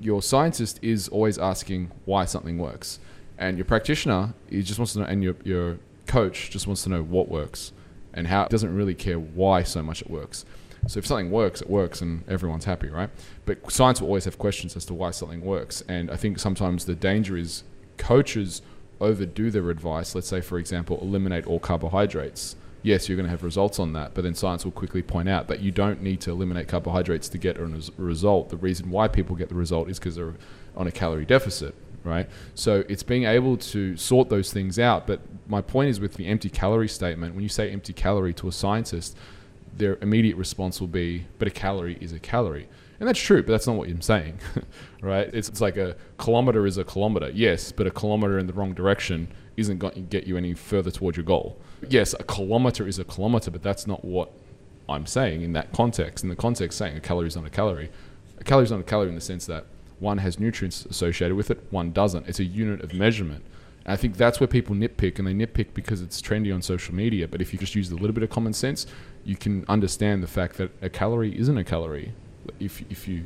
your 0.00 0.22
scientist 0.22 0.80
is 0.82 1.08
always 1.08 1.38
asking 1.38 1.92
why 2.04 2.24
something 2.24 2.58
works, 2.58 2.98
and 3.38 3.56
your 3.56 3.64
practitioner 3.64 4.34
he 4.50 4.62
just 4.62 4.78
wants 4.78 4.94
to 4.94 5.00
know, 5.00 5.04
and 5.06 5.22
your 5.22 5.36
your 5.44 5.78
coach 6.06 6.50
just 6.50 6.66
wants 6.66 6.82
to 6.82 6.88
know 6.88 7.02
what 7.02 7.28
works 7.28 7.72
and 8.12 8.26
how. 8.26 8.44
It 8.44 8.50
doesn't 8.50 8.74
really 8.74 8.94
care 8.94 9.18
why 9.18 9.62
so 9.62 9.82
much 9.82 10.02
it 10.02 10.10
works. 10.10 10.44
So 10.86 10.98
if 10.98 11.06
something 11.06 11.30
works, 11.30 11.62
it 11.62 11.70
works, 11.70 12.02
and 12.02 12.28
everyone's 12.28 12.64
happy, 12.64 12.88
right? 12.88 13.08
But 13.46 13.70
science 13.72 14.00
will 14.00 14.08
always 14.08 14.26
have 14.26 14.38
questions 14.38 14.76
as 14.76 14.84
to 14.86 14.94
why 14.94 15.12
something 15.12 15.40
works, 15.40 15.82
and 15.88 16.10
I 16.10 16.16
think 16.16 16.38
sometimes 16.38 16.84
the 16.84 16.94
danger 16.94 17.36
is 17.36 17.62
coaches 17.96 18.60
overdo 19.00 19.50
their 19.50 19.70
advice. 19.70 20.14
Let's 20.14 20.28
say, 20.28 20.40
for 20.40 20.58
example, 20.58 20.98
eliminate 21.00 21.46
all 21.46 21.58
carbohydrates. 21.58 22.56
Yes, 22.82 23.08
you're 23.08 23.16
going 23.16 23.26
to 23.26 23.30
have 23.30 23.42
results 23.42 23.78
on 23.78 23.94
that, 23.94 24.12
but 24.12 24.24
then 24.24 24.34
science 24.34 24.64
will 24.64 24.72
quickly 24.72 25.02
point 25.02 25.28
out 25.28 25.48
that 25.48 25.60
you 25.60 25.70
don't 25.70 26.02
need 26.02 26.20
to 26.20 26.30
eliminate 26.30 26.68
carbohydrates 26.68 27.30
to 27.30 27.38
get 27.38 27.56
a 27.56 27.64
result. 27.96 28.50
The 28.50 28.58
reason 28.58 28.90
why 28.90 29.08
people 29.08 29.36
get 29.36 29.48
the 29.48 29.54
result 29.54 29.88
is 29.88 29.98
because 29.98 30.16
they're 30.16 30.34
on 30.76 30.86
a 30.86 30.92
calorie 30.92 31.24
deficit, 31.24 31.74
right? 32.04 32.28
So 32.54 32.84
it's 32.88 33.02
being 33.02 33.24
able 33.24 33.56
to 33.56 33.96
sort 33.96 34.28
those 34.28 34.52
things 34.52 34.78
out. 34.78 35.06
But 35.06 35.20
my 35.48 35.62
point 35.62 35.88
is 35.88 35.98
with 35.98 36.14
the 36.14 36.26
empty 36.26 36.50
calorie 36.50 36.88
statement, 36.88 37.34
when 37.34 37.42
you 37.42 37.48
say 37.48 37.70
empty 37.70 37.94
calorie 37.94 38.34
to 38.34 38.48
a 38.48 38.52
scientist, 38.52 39.16
their 39.74 39.96
immediate 40.02 40.36
response 40.36 40.78
will 40.78 40.88
be, 40.88 41.26
but 41.38 41.48
a 41.48 41.50
calorie 41.50 41.96
is 42.02 42.12
a 42.12 42.18
calorie. 42.18 42.68
And 43.00 43.08
that's 43.08 43.20
true, 43.20 43.42
but 43.42 43.52
that's 43.52 43.66
not 43.66 43.76
what 43.76 43.88
I'm 43.88 44.00
saying, 44.00 44.38
right? 45.02 45.28
It's, 45.32 45.48
it's 45.48 45.60
like 45.60 45.76
a 45.76 45.96
kilometer 46.18 46.66
is 46.66 46.78
a 46.78 46.84
kilometer. 46.84 47.30
Yes, 47.34 47.72
but 47.72 47.86
a 47.86 47.90
kilometer 47.90 48.38
in 48.38 48.46
the 48.46 48.52
wrong 48.52 48.72
direction 48.72 49.28
isn't 49.56 49.78
going 49.78 49.94
to 49.94 50.00
get 50.00 50.26
you 50.26 50.36
any 50.36 50.54
further 50.54 50.90
towards 50.90 51.16
your 51.16 51.24
goal. 51.24 51.58
Yes, 51.88 52.14
a 52.18 52.24
kilometer 52.24 52.86
is 52.86 52.98
a 52.98 53.04
kilometer, 53.04 53.50
but 53.50 53.62
that's 53.62 53.86
not 53.86 54.04
what 54.04 54.32
I'm 54.88 55.06
saying 55.06 55.42
in 55.42 55.52
that 55.54 55.72
context. 55.72 56.24
In 56.24 56.30
the 56.30 56.36
context, 56.36 56.78
saying 56.78 56.96
a 56.96 57.00
calorie 57.00 57.28
is 57.28 57.36
not 57.36 57.46
a 57.46 57.50
calorie. 57.50 57.90
A 58.38 58.44
calorie 58.44 58.64
is 58.64 58.70
not 58.70 58.80
a 58.80 58.84
calorie 58.84 59.08
in 59.08 59.14
the 59.14 59.20
sense 59.20 59.46
that 59.46 59.66
one 60.00 60.18
has 60.18 60.38
nutrients 60.38 60.84
associated 60.86 61.36
with 61.36 61.50
it, 61.50 61.62
one 61.70 61.92
doesn't. 61.92 62.28
It's 62.28 62.40
a 62.40 62.44
unit 62.44 62.82
of 62.82 62.92
measurement. 62.92 63.44
And 63.84 63.92
I 63.92 63.96
think 63.96 64.16
that's 64.16 64.40
where 64.40 64.46
people 64.46 64.74
nitpick, 64.74 65.18
and 65.18 65.26
they 65.26 65.34
nitpick 65.34 65.74
because 65.74 66.00
it's 66.00 66.20
trendy 66.20 66.54
on 66.54 66.62
social 66.62 66.94
media. 66.94 67.28
But 67.28 67.40
if 67.40 67.52
you 67.52 67.58
just 67.58 67.74
use 67.74 67.90
a 67.90 67.94
little 67.94 68.12
bit 68.12 68.22
of 68.22 68.30
common 68.30 68.52
sense, 68.52 68.86
you 69.24 69.36
can 69.36 69.64
understand 69.68 70.22
the 70.22 70.26
fact 70.26 70.56
that 70.56 70.70
a 70.82 70.88
calorie 70.88 71.38
isn't 71.38 71.56
a 71.56 71.64
calorie. 71.64 72.12
If 72.60 72.82
if 72.90 73.08
you 73.08 73.24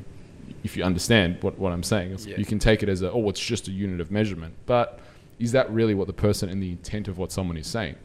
if 0.65 0.77
you 0.77 0.85
understand 0.85 1.43
what, 1.43 1.59
what 1.59 1.73
I'm 1.73 1.83
saying, 1.83 2.17
yeah. 2.21 2.37
you 2.37 2.45
can 2.45 2.59
take 2.59 2.83
it 2.83 2.89
as 2.89 3.03
a 3.03 3.11
oh, 3.11 3.29
it's 3.29 3.41
just 3.41 3.69
a 3.69 3.71
unit 3.71 4.01
of 4.01 4.11
measurement. 4.11 4.55
But 4.67 5.01
is 5.39 5.53
that 5.53 5.71
really 5.71 5.95
what 5.95 6.07
the 6.07 6.13
person 6.13 6.49
and 6.49 6.63
the 6.63 6.71
intent 6.71 7.09
of 7.09 7.19
what 7.19 7.33
someone 7.33 7.57
is 7.57 7.67
saying? 7.67 7.97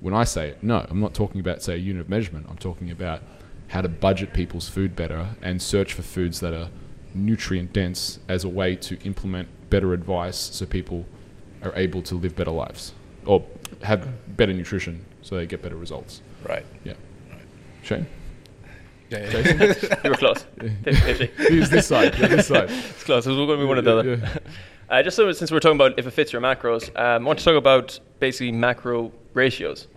When 0.00 0.14
I 0.14 0.24
say 0.24 0.48
it, 0.48 0.62
no, 0.62 0.84
I'm 0.88 1.00
not 1.00 1.14
talking 1.14 1.40
about 1.40 1.62
say 1.62 1.74
a 1.74 1.78
unit 1.78 2.02
of 2.02 2.08
measurement. 2.08 2.46
I'm 2.48 2.58
talking 2.58 2.90
about 2.90 3.22
how 3.68 3.80
to 3.80 3.88
budget 3.88 4.34
people's 4.34 4.68
food 4.68 4.94
better 4.94 5.28
and 5.40 5.62
search 5.62 5.94
for 5.94 6.02
foods 6.02 6.40
that 6.40 6.52
are 6.52 6.68
nutrient 7.14 7.72
dense 7.72 8.18
as 8.28 8.44
a 8.44 8.48
way 8.48 8.76
to 8.76 8.98
implement 9.04 9.48
better 9.70 9.94
advice 9.94 10.36
so 10.36 10.66
people 10.66 11.06
are 11.62 11.72
able 11.76 12.02
to 12.02 12.14
live 12.14 12.34
better 12.36 12.50
lives 12.50 12.92
or 13.24 13.44
have 13.82 14.08
better 14.36 14.52
nutrition 14.52 15.04
so 15.22 15.36
they 15.36 15.46
get 15.46 15.62
better 15.62 15.76
results. 15.76 16.20
Right. 16.46 16.66
Yeah. 16.84 16.94
Right. 17.30 17.40
Shane? 17.82 18.06
Yeah, 19.12 19.40
yeah. 19.40 19.74
you 20.04 20.10
were 20.10 20.16
close. 20.16 20.46
He's 21.48 21.70
this 21.70 21.86
side. 21.86 22.18
Yeah, 22.18 22.28
this 22.28 22.46
side. 22.46 22.70
It's 22.70 23.04
close. 23.04 23.26
We're 23.26 23.34
going 23.34 23.58
to 23.58 23.64
be 23.64 23.64
one 23.64 23.78
or 23.78 23.82
the 23.82 23.98
other. 23.98 24.14
Yeah. 24.16 24.38
Uh, 24.88 25.02
just 25.02 25.16
so, 25.16 25.30
since 25.32 25.50
we're 25.50 25.60
talking 25.60 25.76
about 25.76 25.98
if 25.98 26.06
it 26.06 26.10
fits 26.10 26.32
your 26.32 26.42
macros, 26.42 26.88
um, 26.98 27.24
I 27.24 27.26
want 27.26 27.38
to 27.38 27.44
talk 27.44 27.56
about 27.56 27.98
basically 28.20 28.52
macro 28.52 29.12
ratios. 29.34 29.88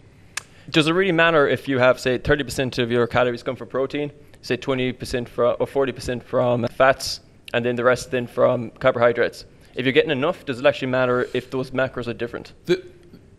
Does 0.70 0.88
it 0.88 0.94
really 0.94 1.12
matter 1.12 1.48
if 1.48 1.68
you 1.68 1.80
have, 1.80 2.00
say, 2.00 2.18
30% 2.18 2.80
of 2.80 2.92
your 2.92 3.06
calories 3.08 3.44
come 3.44 3.56
from 3.56 3.68
protein, 3.68 4.12
say 4.42 4.58
20% 4.58 5.28
from, 5.28 5.56
or 5.60 5.68
40% 5.68 6.24
from 6.24 6.66
fats, 6.68 7.22
and 7.54 7.64
then 7.64 7.76
the 7.76 7.84
rest 7.84 8.12
then 8.12 8.26
from 8.28 8.72
carbohydrates? 8.72 9.46
if 9.76 9.86
you're 9.86 9.94
getting 9.94 10.12
enough, 10.12 10.46
does 10.46 10.60
it 10.60 10.66
actually 10.66 10.88
matter 10.88 11.28
if 11.34 11.52
those 11.52 11.72
macros 11.72 12.08
are 12.08 12.14
different? 12.14 12.54
The, 12.66 12.84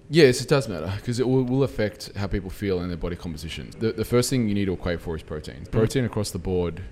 yes, 0.09 0.41
it 0.41 0.49
does 0.49 0.69
matter 0.69 0.93
because 0.97 1.21
it 1.21 1.29
will, 1.29 1.45
will, 1.45 1.63
affect 1.63 2.13
how 2.17 2.27
people 2.27 2.51
feel 2.51 2.81
and 2.81 2.91
their 2.91 2.97
body 2.97 3.17
composition. 3.17 3.71
The, 3.79 3.93
the 3.93 4.05
first 4.05 4.31
thing 4.31 4.49
you 4.49 4.55
need 4.55 4.67
to 4.67 4.73
equate 4.73 5.01
for 5.01 5.17
is 5.17 5.23
protein. 5.23 5.65
Mm. 5.65 5.71
Protein 5.71 6.05
across 6.05 6.31
the 6.31 6.39
board 6.39 6.83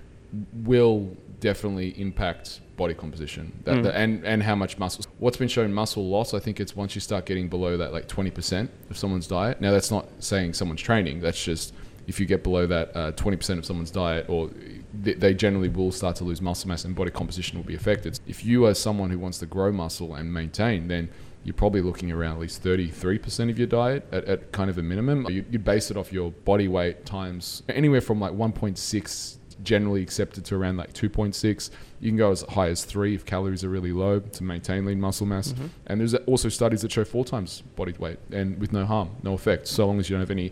will 0.53 1.15
definitely 1.39 1.99
impact 1.99 2.61
body 2.75 2.93
composition 2.93 3.57
that, 3.63 3.77
mm. 3.77 3.83
that, 3.83 3.95
and 3.95 4.25
and 4.25 4.43
how 4.43 4.55
much 4.55 4.77
muscle. 4.77 5.05
What's 5.19 5.37
been 5.37 5.47
shown 5.47 5.73
muscle 5.73 6.07
loss, 6.07 6.33
I 6.33 6.39
think 6.39 6.59
it's 6.59 6.75
once 6.75 6.95
you 6.95 7.01
start 7.01 7.25
getting 7.25 7.47
below 7.47 7.77
that 7.77 7.93
like 7.93 8.07
20% 8.07 8.69
of 8.89 8.97
someone's 8.97 9.27
diet. 9.27 9.61
Now 9.61 9.71
that's 9.71 9.91
not 9.91 10.07
saying 10.19 10.53
someone's 10.53 10.81
training. 10.81 11.21
That's 11.21 11.41
just 11.43 11.73
if 12.07 12.19
you 12.19 12.25
get 12.25 12.43
below 12.43 12.67
that 12.67 12.95
uh, 12.95 13.11
20% 13.13 13.57
of 13.57 13.65
someone's 13.65 13.91
diet 13.91 14.25
or 14.29 14.49
they 14.93 15.33
generally 15.33 15.69
will 15.69 15.91
start 15.91 16.15
to 16.15 16.23
lose 16.23 16.41
muscle 16.41 16.69
mass 16.69 16.85
and 16.85 16.95
body 16.95 17.11
composition 17.11 17.57
will 17.57 17.65
be 17.65 17.75
affected. 17.75 18.19
If 18.27 18.45
you 18.45 18.65
are 18.65 18.73
someone 18.73 19.09
who 19.09 19.19
wants 19.19 19.39
to 19.39 19.45
grow 19.45 19.71
muscle 19.71 20.15
and 20.15 20.33
maintain, 20.33 20.87
then 20.87 21.09
you're 21.45 21.53
probably 21.53 21.81
looking 21.81 22.11
around 22.11 22.33
at 22.33 22.39
least 22.39 22.63
33% 22.63 23.51
of 23.51 23.57
your 23.57 23.67
diet 23.67 24.05
at, 24.11 24.25
at 24.25 24.51
kind 24.51 24.69
of 24.69 24.79
a 24.79 24.81
minimum. 24.81 25.27
You, 25.29 25.45
would 25.51 25.63
base 25.63 25.91
it 25.91 25.95
off 25.95 26.11
your 26.11 26.31
body 26.31 26.67
weight 26.67 27.05
times 27.05 27.61
anywhere 27.69 28.01
from 28.01 28.19
like 28.19 28.33
1.6 28.33 29.37
generally 29.63 30.01
accepted 30.01 30.43
to 30.45 30.55
around 30.55 30.77
like 30.77 30.91
2.6. 30.93 31.69
You 32.01 32.09
can 32.09 32.17
go 32.17 32.31
as 32.31 32.41
high 32.41 32.69
as 32.69 32.83
three 32.83 33.13
if 33.13 33.25
calories 33.25 33.63
are 33.63 33.69
really 33.69 33.93
low 33.93 34.19
to 34.19 34.43
maintain 34.43 34.85
lean 34.85 34.99
muscle 34.99 35.27
mass. 35.27 35.49
Mm-hmm. 35.53 35.67
And 35.85 35.99
there's 35.99 36.15
also 36.15 36.49
studies 36.49 36.81
that 36.81 36.91
show 36.91 37.05
four 37.05 37.23
times 37.23 37.61
body 37.75 37.93
weight 37.99 38.17
and 38.31 38.59
with 38.59 38.73
no 38.73 38.85
harm, 38.85 39.11
no 39.21 39.33
effect, 39.33 39.67
so 39.67 39.85
long 39.85 39.99
as 39.99 40.09
you 40.09 40.15
don't 40.15 40.21
have 40.21 40.31
any 40.31 40.51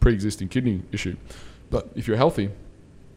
pre-existing 0.00 0.48
kidney 0.48 0.82
issue. 0.90 1.16
But 1.70 1.88
if 1.94 2.08
you're 2.08 2.16
healthy, 2.16 2.50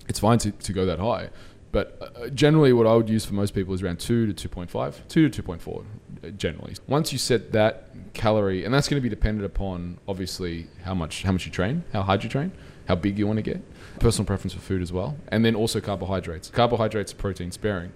it's 0.08 0.20
fine 0.20 0.38
to, 0.40 0.52
to 0.52 0.74
go 0.74 0.86
that 0.86 1.00
high. 1.00 1.30
But 1.72 1.98
uh, 2.00 2.30
generally, 2.30 2.72
what 2.72 2.88
I 2.88 2.96
would 2.96 3.10
use 3.10 3.26
for 3.26 3.34
most 3.34 3.54
people 3.54 3.74
is 3.74 3.84
around 3.84 4.00
2 4.00 4.32
to 4.32 4.50
2.5, 4.50 5.08
2 5.10 5.30
to 5.30 5.44
2.4 5.44 5.80
uh, 5.80 5.84
generally. 6.32 6.76
Once 6.88 7.12
you 7.12 7.18
set 7.18 7.52
that 7.52 7.90
calorie, 8.14 8.64
and 8.66 8.74
that's 8.74 8.88
going 8.88 8.98
to 8.98 9.04
be 9.04 9.10
dependent 9.10 9.46
upon 9.46 9.98
obviously 10.08 10.68
how 10.84 10.94
much 10.94 11.24
how 11.24 11.32
much 11.32 11.46
you 11.46 11.52
train, 11.52 11.84
how 11.94 12.02
hard 12.02 12.24
you 12.24 12.30
train, 12.30 12.52
how 12.88 12.96
big 12.96 13.18
you 13.18 13.28
want 13.28 13.38
to 13.38 13.44
get, 13.44 13.62
personal 14.00 14.26
preference 14.26 14.54
for 14.54 14.60
food 14.60 14.82
as 14.82 14.92
well, 14.92 15.18
and 15.30 15.44
then 15.44 15.56
also 15.56 15.80
carbohydrates. 15.80 16.50
Carbohydrates, 16.50 17.14
are 17.14 17.18
protein 17.18 17.52
sparing. 17.52 17.92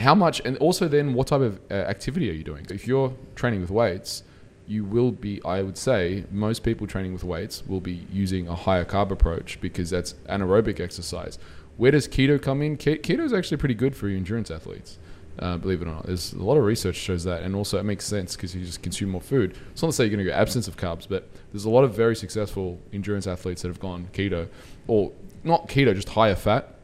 How 0.00 0.14
much, 0.14 0.40
and 0.44 0.56
also 0.58 0.88
then 0.88 1.14
what 1.14 1.26
type 1.28 1.42
of 1.42 1.60
uh, 1.70 1.74
activity 1.74 2.30
are 2.30 2.34
you 2.34 2.44
doing? 2.44 2.66
If 2.70 2.86
you're 2.86 3.14
training 3.34 3.60
with 3.60 3.70
weights, 3.70 4.22
you 4.66 4.84
will 4.84 5.12
be, 5.12 5.42
I 5.44 5.62
would 5.62 5.76
say, 5.76 6.24
most 6.30 6.62
people 6.62 6.86
training 6.86 7.12
with 7.12 7.24
weights 7.24 7.62
will 7.66 7.80
be 7.80 8.06
using 8.10 8.48
a 8.48 8.54
higher 8.54 8.84
carb 8.84 9.10
approach 9.10 9.60
because 9.60 9.90
that's 9.90 10.14
anaerobic 10.28 10.80
exercise 10.80 11.38
where 11.76 11.90
does 11.90 12.06
keto 12.06 12.40
come 12.40 12.62
in? 12.62 12.76
Keto 12.76 13.20
is 13.20 13.32
actually 13.32 13.56
pretty 13.56 13.74
good 13.74 13.96
for 13.96 14.08
your 14.08 14.16
endurance 14.16 14.50
athletes. 14.50 14.98
Uh, 15.38 15.56
believe 15.56 15.80
it 15.80 15.88
or 15.88 15.92
not, 15.92 16.06
there's 16.06 16.34
a 16.34 16.42
lot 16.42 16.56
of 16.56 16.64
research 16.64 16.96
shows 16.96 17.24
that, 17.24 17.42
and 17.42 17.56
also 17.56 17.78
it 17.78 17.84
makes 17.84 18.04
sense 18.04 18.36
because 18.36 18.54
you 18.54 18.64
just 18.64 18.82
consume 18.82 19.10
more 19.10 19.20
food. 19.20 19.56
It's 19.70 19.80
not 19.80 19.88
to 19.88 19.92
say 19.94 20.04
you're 20.04 20.14
going 20.14 20.24
to 20.24 20.30
go 20.30 20.36
absence 20.36 20.68
of 20.68 20.76
carbs, 20.76 21.06
but 21.08 21.28
there's 21.52 21.64
a 21.64 21.70
lot 21.70 21.84
of 21.84 21.94
very 21.94 22.14
successful 22.14 22.78
endurance 22.92 23.26
athletes 23.26 23.62
that 23.62 23.68
have 23.68 23.80
gone 23.80 24.08
keto, 24.12 24.48
or 24.86 25.10
not 25.42 25.68
keto, 25.68 25.94
just 25.94 26.10
higher 26.10 26.34
fat, 26.34 26.74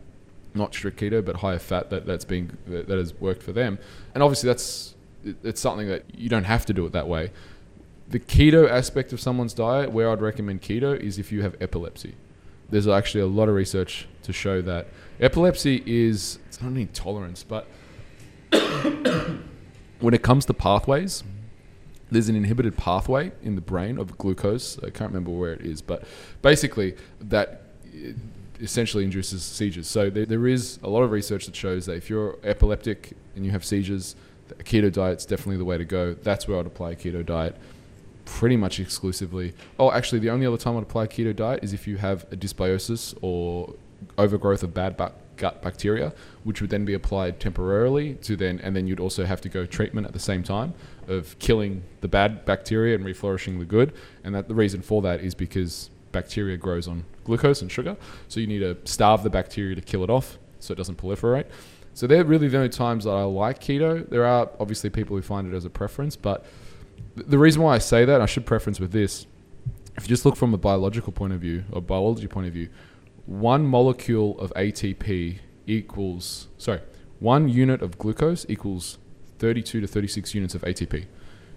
not 0.54 0.74
strict 0.74 0.98
keto, 0.98 1.22
but 1.22 1.36
higher 1.36 1.58
fat 1.58 1.90
that 1.90 2.06
that's 2.06 2.24
being 2.24 2.56
that, 2.66 2.88
that 2.88 2.98
has 2.98 3.12
worked 3.20 3.42
for 3.42 3.52
them. 3.52 3.78
And 4.14 4.22
obviously 4.22 4.48
that's 4.48 4.94
it's 5.44 5.60
something 5.60 5.88
that 5.88 6.04
you 6.16 6.28
don't 6.28 6.44
have 6.44 6.64
to 6.66 6.72
do 6.72 6.86
it 6.86 6.92
that 6.92 7.06
way. 7.06 7.30
The 8.08 8.18
keto 8.18 8.68
aspect 8.68 9.12
of 9.12 9.20
someone's 9.20 9.52
diet, 9.52 9.92
where 9.92 10.10
I'd 10.10 10.22
recommend 10.22 10.62
keto, 10.62 10.98
is 10.98 11.18
if 11.18 11.30
you 11.30 11.42
have 11.42 11.54
epilepsy 11.60 12.14
there's 12.70 12.88
actually 12.88 13.22
a 13.22 13.26
lot 13.26 13.48
of 13.48 13.54
research 13.54 14.06
to 14.22 14.32
show 14.32 14.60
that 14.62 14.88
epilepsy 15.20 15.82
is 15.86 16.38
it's 16.46 16.60
not 16.60 16.70
an 16.70 16.76
intolerance, 16.76 17.42
but 17.42 17.66
when 20.00 20.14
it 20.14 20.22
comes 20.22 20.44
to 20.46 20.54
pathways, 20.54 21.24
there's 22.10 22.28
an 22.28 22.36
inhibited 22.36 22.76
pathway 22.76 23.32
in 23.42 23.54
the 23.54 23.60
brain 23.60 23.98
of 23.98 24.16
glucose. 24.18 24.78
I 24.78 24.90
can't 24.90 25.10
remember 25.10 25.30
where 25.30 25.52
it 25.52 25.60
is, 25.60 25.82
but 25.82 26.04
basically 26.42 26.96
that 27.20 27.62
uh, 27.86 28.12
essentially 28.60 29.04
induces 29.04 29.42
seizures. 29.42 29.86
So 29.86 30.10
there, 30.10 30.26
there 30.26 30.46
is 30.46 30.78
a 30.82 30.88
lot 30.88 31.02
of 31.02 31.10
research 31.10 31.46
that 31.46 31.54
shows 31.54 31.86
that 31.86 31.96
if 31.96 32.08
you're 32.08 32.38
epileptic 32.42 33.12
and 33.36 33.44
you 33.44 33.50
have 33.50 33.64
seizures, 33.64 34.16
a 34.50 34.62
keto 34.62 34.92
diet's 34.92 35.26
definitely 35.26 35.58
the 35.58 35.64
way 35.64 35.78
to 35.78 35.84
go. 35.84 36.14
That's 36.14 36.48
where 36.48 36.58
I'd 36.58 36.66
apply 36.66 36.92
a 36.92 36.96
keto 36.96 37.24
diet 37.24 37.56
pretty 38.24 38.56
much 38.56 38.78
exclusively. 38.78 39.54
Oh, 39.78 39.90
actually, 39.90 40.18
the 40.18 40.30
only 40.30 40.46
other 40.46 40.58
time 40.58 40.76
I'd 40.76 40.82
apply 40.82 41.04
a 41.04 41.08
keto 41.08 41.34
diet 41.34 41.64
is 41.64 41.72
if 41.72 41.86
you 41.86 41.96
have 41.96 42.24
a 42.32 42.36
dysbiosis 42.36 43.16
or 43.22 43.74
overgrowth 44.16 44.62
of 44.62 44.74
bad 44.74 44.96
ba- 44.96 45.12
gut 45.38 45.62
bacteria, 45.62 46.12
which 46.44 46.60
would 46.60 46.70
then 46.70 46.84
be 46.84 46.92
applied 46.94 47.40
temporarily 47.40 48.14
to 48.16 48.36
then, 48.36 48.60
and 48.60 48.76
then 48.76 48.86
you'd 48.86 49.00
also 49.00 49.24
have 49.24 49.40
to 49.40 49.48
go 49.48 49.64
treatment 49.64 50.06
at 50.06 50.12
the 50.12 50.18
same 50.18 50.42
time 50.42 50.74
of 51.06 51.38
killing 51.38 51.82
the 52.02 52.08
bad 52.08 52.44
bacteria 52.44 52.94
and 52.94 53.04
reflourishing 53.04 53.58
the 53.58 53.64
good. 53.64 53.94
And 54.24 54.34
that 54.34 54.48
the 54.48 54.54
reason 54.54 54.82
for 54.82 55.00
that 55.02 55.20
is 55.20 55.34
because 55.34 55.90
bacteria 56.12 56.56
grows 56.56 56.86
on 56.86 57.04
glucose 57.24 57.62
and 57.62 57.70
sugar, 57.70 57.96
so 58.28 58.40
you 58.40 58.46
need 58.46 58.60
to 58.60 58.76
starve 58.84 59.22
the 59.22 59.30
bacteria 59.30 59.74
to 59.74 59.80
kill 59.80 60.04
it 60.04 60.10
off 60.10 60.38
so 60.60 60.72
it 60.72 60.76
doesn't 60.76 60.98
proliferate. 60.98 61.46
So 61.94 62.06
they're 62.06 62.24
really 62.24 62.48
the 62.48 62.56
only 62.56 62.68
times 62.68 63.04
that 63.04 63.10
I 63.10 63.22
like 63.24 63.60
keto. 63.60 64.08
There 64.08 64.24
are 64.24 64.48
obviously 64.60 64.90
people 64.90 65.16
who 65.16 65.22
find 65.22 65.52
it 65.52 65.56
as 65.56 65.64
a 65.64 65.70
preference, 65.70 66.14
but 66.14 66.44
the 67.16 67.38
reason 67.38 67.62
why 67.62 67.74
I 67.74 67.78
say 67.78 68.04
that, 68.04 68.20
I 68.20 68.26
should 68.26 68.46
preference 68.46 68.78
with 68.78 68.92
this. 68.92 69.26
If 69.96 70.04
you 70.04 70.08
just 70.08 70.24
look 70.24 70.36
from 70.36 70.54
a 70.54 70.58
biological 70.58 71.12
point 71.12 71.32
of 71.32 71.40
view 71.40 71.64
or 71.72 71.82
biology 71.82 72.28
point 72.28 72.46
of 72.46 72.52
view, 72.52 72.68
one 73.28 73.66
molecule 73.66 74.38
of 74.40 74.52
ATP 74.54 75.38
equals 75.66 76.48
sorry, 76.56 76.80
one 77.20 77.48
unit 77.48 77.82
of 77.82 77.98
glucose 77.98 78.46
equals 78.48 78.96
32 79.38 79.82
to 79.82 79.86
36 79.86 80.34
units 80.34 80.54
of 80.54 80.62
ATP. 80.62 81.04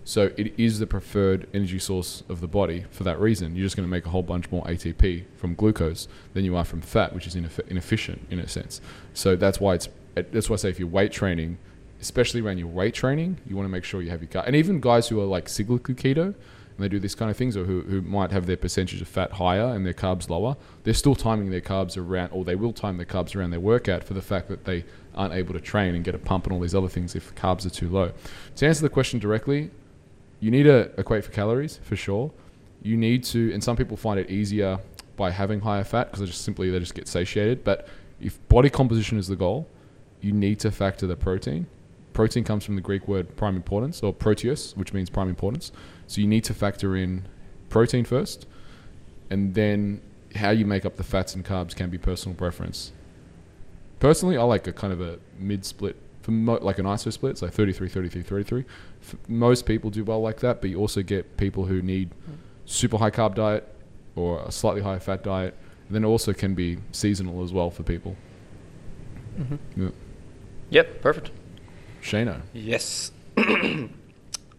So 0.04 0.32
it 0.36 0.54
is 0.60 0.80
the 0.80 0.88
preferred 0.88 1.48
energy 1.54 1.80
source 1.80 2.24
of 2.28 2.42
the 2.42 2.48
body 2.48 2.86
for 2.92 3.04
that 3.06 3.20
reason. 3.20 3.56
You're 3.56 3.66
just 3.66 3.78
going 3.78 3.88
to 3.88 3.92
make 3.92 4.06
a 4.06 4.10
whole 4.10 4.24
bunch 4.24 4.52
more 4.52 4.64
ATP 4.66 5.24
from 5.38 5.56
glucose 5.56 6.08
than 6.34 6.44
you 6.44 6.58
are 6.58 6.66
from 6.66 6.82
fat, 6.82 7.14
which 7.16 7.26
is 7.26 7.36
inefficient 7.36 8.28
in 8.30 8.40
a 8.40 8.48
sense. 8.48 8.82
So 9.14 9.36
that's 9.36 9.60
why 9.60 9.76
it's 9.76 9.88
that's 10.16 10.50
why 10.50 10.56
I 10.56 10.58
say 10.58 10.70
if 10.70 10.78
you're 10.78 10.90
weight 10.90 11.14
training, 11.14 11.58
especially 12.02 12.42
around 12.42 12.58
your 12.58 12.68
weight 12.68 12.94
training, 12.94 13.38
you 13.48 13.56
want 13.56 13.66
to 13.66 13.72
make 13.72 13.86
sure 13.86 14.02
you 14.02 14.10
have 14.10 14.22
your 14.22 14.30
gut. 14.30 14.46
And 14.46 14.58
even 14.58 14.82
guys 14.82 15.08
who 15.08 15.22
are 15.22 15.26
like 15.26 15.46
cyclically 15.46 15.96
keto 15.96 16.36
and 16.82 16.90
they 16.90 16.96
do 16.96 17.00
these 17.00 17.14
kind 17.14 17.30
of 17.30 17.38
things, 17.38 17.56
or 17.56 17.66
who, 17.66 17.82
who 17.82 18.02
might 18.02 18.32
have 18.32 18.48
their 18.48 18.58
percentage 18.58 19.02
of 19.02 19.08
fat 19.08 19.34
higher 19.34 19.76
and 19.76 19.86
their 19.86 19.94
carbs 19.94 20.30
lower, 20.30 20.58
they're 20.84 20.96
still 20.96 21.14
timing 21.14 21.52
their 21.52 21.62
carbs 21.62 21.96
around, 21.96 22.32
or 22.32 22.44
they 22.44 22.56
will 22.56 22.74
time 22.74 22.98
their 22.98 23.06
carbs 23.06 23.36
around 23.36 23.52
their 23.52 23.60
workout 23.60 24.04
for 24.04 24.16
the 24.16 24.22
fact 24.22 24.48
that 24.48 24.66
they 24.66 24.84
aren't 25.14 25.34
able 25.34 25.54
to 25.54 25.60
train 25.60 25.94
and 25.94 26.04
get 26.04 26.16
a 26.16 26.18
pump 26.18 26.46
and 26.46 26.54
all 26.54 26.60
these 26.60 26.74
other 26.74 26.88
things 26.88 27.16
if 27.16 27.36
carbs 27.36 27.68
are 27.68 27.70
too 27.70 27.88
low. 27.88 28.12
To 28.56 28.68
answer 28.68 28.82
the 28.82 28.90
question 28.90 29.20
directly, 29.20 29.70
you 30.40 30.50
need 30.50 30.64
to 30.64 30.92
equate 31.00 31.24
for 31.24 31.32
calories 31.32 31.80
for 31.84 31.96
sure. 31.96 32.32
You 32.82 32.98
need 32.98 33.24
to, 33.26 33.54
and 33.54 33.64
some 33.64 33.76
people 33.76 33.96
find 33.96 34.20
it 34.20 34.32
easier 34.32 34.80
by 35.18 35.30
having 35.30 35.60
higher 35.60 35.84
fat 35.84 36.06
because 36.06 36.22
they 36.22 36.26
just 36.26 36.44
simply 36.44 36.72
they 36.72 36.80
just 36.80 36.96
get 36.96 37.08
satiated. 37.08 37.64
But 37.64 37.88
if 38.20 38.40
body 38.48 38.72
composition 38.72 39.20
is 39.20 39.28
the 39.28 39.36
goal, 39.36 39.68
you 40.20 40.32
need 40.32 40.60
to 40.62 40.72
factor 40.72 41.06
the 41.06 41.16
protein 41.16 41.68
protein 42.14 42.44
comes 42.44 42.64
from 42.64 42.76
the 42.76 42.82
Greek 42.82 43.08
word 43.08 43.36
prime 43.36 43.56
importance 43.56 44.04
or 44.04 44.14
proteus, 44.14 44.76
which 44.76 44.94
means 44.94 45.10
prime 45.10 45.30
importance. 45.30 45.72
So 46.12 46.20
you 46.20 46.28
need 46.28 46.44
to 46.44 46.54
factor 46.54 46.94
in 46.94 47.26
protein 47.70 48.04
first, 48.04 48.46
and 49.30 49.54
then 49.54 50.02
how 50.36 50.50
you 50.50 50.66
make 50.66 50.86
up 50.86 50.98
the 50.98 51.06
fats 51.06 51.36
and 51.36 51.46
carbs 51.46 51.74
can 51.74 51.90
be 51.90 51.98
personal 51.98 52.36
preference. 52.36 52.92
Personally, 54.02 54.36
I 54.36 54.44
like 54.44 54.68
a 54.68 54.74
kind 54.74 54.92
of 54.92 55.00
a 55.00 55.20
mid 55.40 55.64
split, 55.64 55.96
for 56.22 56.32
mo- 56.32 56.60
like 56.62 56.80
an 56.80 56.86
iso 56.86 57.14
split, 57.14 57.38
so 57.38 57.48
33, 57.48 57.88
33, 57.88 58.24
33. 58.24 58.66
most 59.30 59.66
people 59.66 59.90
do 59.90 60.04
well 60.04 60.20
like 60.20 60.42
that, 60.42 60.60
but 60.60 60.70
you 60.70 60.78
also 60.80 61.02
get 61.02 61.38
people 61.38 61.64
who 61.64 61.82
need 61.82 62.10
super 62.66 62.98
high 62.98 63.10
carb 63.10 63.36
diet 63.36 63.66
or 64.18 64.42
a 64.42 64.52
slightly 64.52 64.82
higher 64.82 65.00
fat 65.00 65.24
diet. 65.24 65.56
And 65.88 65.96
then 65.96 66.04
it 66.04 66.08
also 66.08 66.34
can 66.34 66.56
be 66.56 66.80
seasonal 66.92 67.42
as 67.42 67.54
well 67.54 67.72
for 67.72 67.84
people. 67.84 68.18
Mm-hmm. 69.40 69.84
Yeah. 69.84 69.90
Yep, 70.72 71.02
perfect. 71.02 71.32
Shano. 72.02 72.42
Yes. 72.52 73.14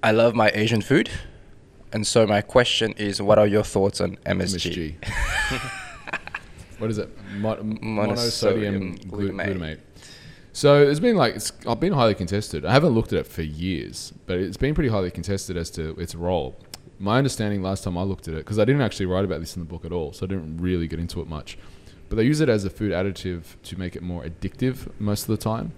I 0.03 0.13
love 0.13 0.35
my 0.35 0.51
Asian 0.55 0.81
food. 0.81 1.11
And 1.93 2.07
so 2.07 2.27
my 2.27 2.41
question 2.41 2.93
is, 2.97 3.21
what 3.21 3.39
are 3.39 3.47
your 3.47 3.63
thoughts 3.63 4.01
on 4.01 4.17
MSG? 4.25 4.97
MSG. 4.99 6.11
what 6.79 6.91
is 6.91 6.99
it? 6.99 7.11
Mo- 7.37 7.57
monosodium, 7.57 7.79
monosodium 7.81 9.05
glutamate. 9.07 9.47
glutamate. 9.47 9.79
So 10.55 10.83
it's 10.83 11.01
been 11.01 11.17
like 11.17 11.37
it's 11.37 11.53
I've 11.67 11.81
been 11.81 11.93
highly 11.93 12.15
contested. 12.15 12.65
I 12.65 12.73
haven't 12.73 12.91
looked 12.91 13.13
at 13.13 13.21
it 13.21 13.27
for 13.27 13.43
years, 13.43 14.13
but 14.27 14.39
it's 14.39 14.57
been 14.57 14.75
pretty 14.75 14.91
highly 14.91 15.11
contested 15.11 15.57
as 15.57 15.71
to 15.71 15.91
its 15.99 16.15
role. 16.15 16.59
My 16.99 17.19
understanding 17.19 17.63
last 17.63 17.85
time 17.85 17.97
I 17.99 18.03
looked 18.03 18.29
at 18.29 18.35
it, 18.35 18.39
because 18.39 18.59
I 18.59 18.65
didn't 18.65 18.83
actually 18.83 19.07
write 19.07 19.25
about 19.25 19.41
this 19.41 19.57
in 19.57 19.63
the 19.63 19.69
book 19.69 19.85
at 19.85 19.93
all, 19.93 20.13
so 20.13 20.25
I 20.25 20.29
didn't 20.29 20.59
really 20.59 20.87
get 20.87 21.01
into 21.01 21.21
it 21.21 21.27
much. 21.27 21.59
But 22.09 22.17
they 22.17 22.25
use 22.25 22.41
it 22.41 22.49
as 22.49 22.65
a 22.65 22.71
food 22.71 22.93
additive 22.93 23.57
to 23.63 23.79
make 23.79 23.97
it 23.97 24.03
more 24.03 24.23
addictive 24.23 24.89
most 25.01 25.23
of 25.23 25.29
the 25.29 25.39
time 25.39 25.73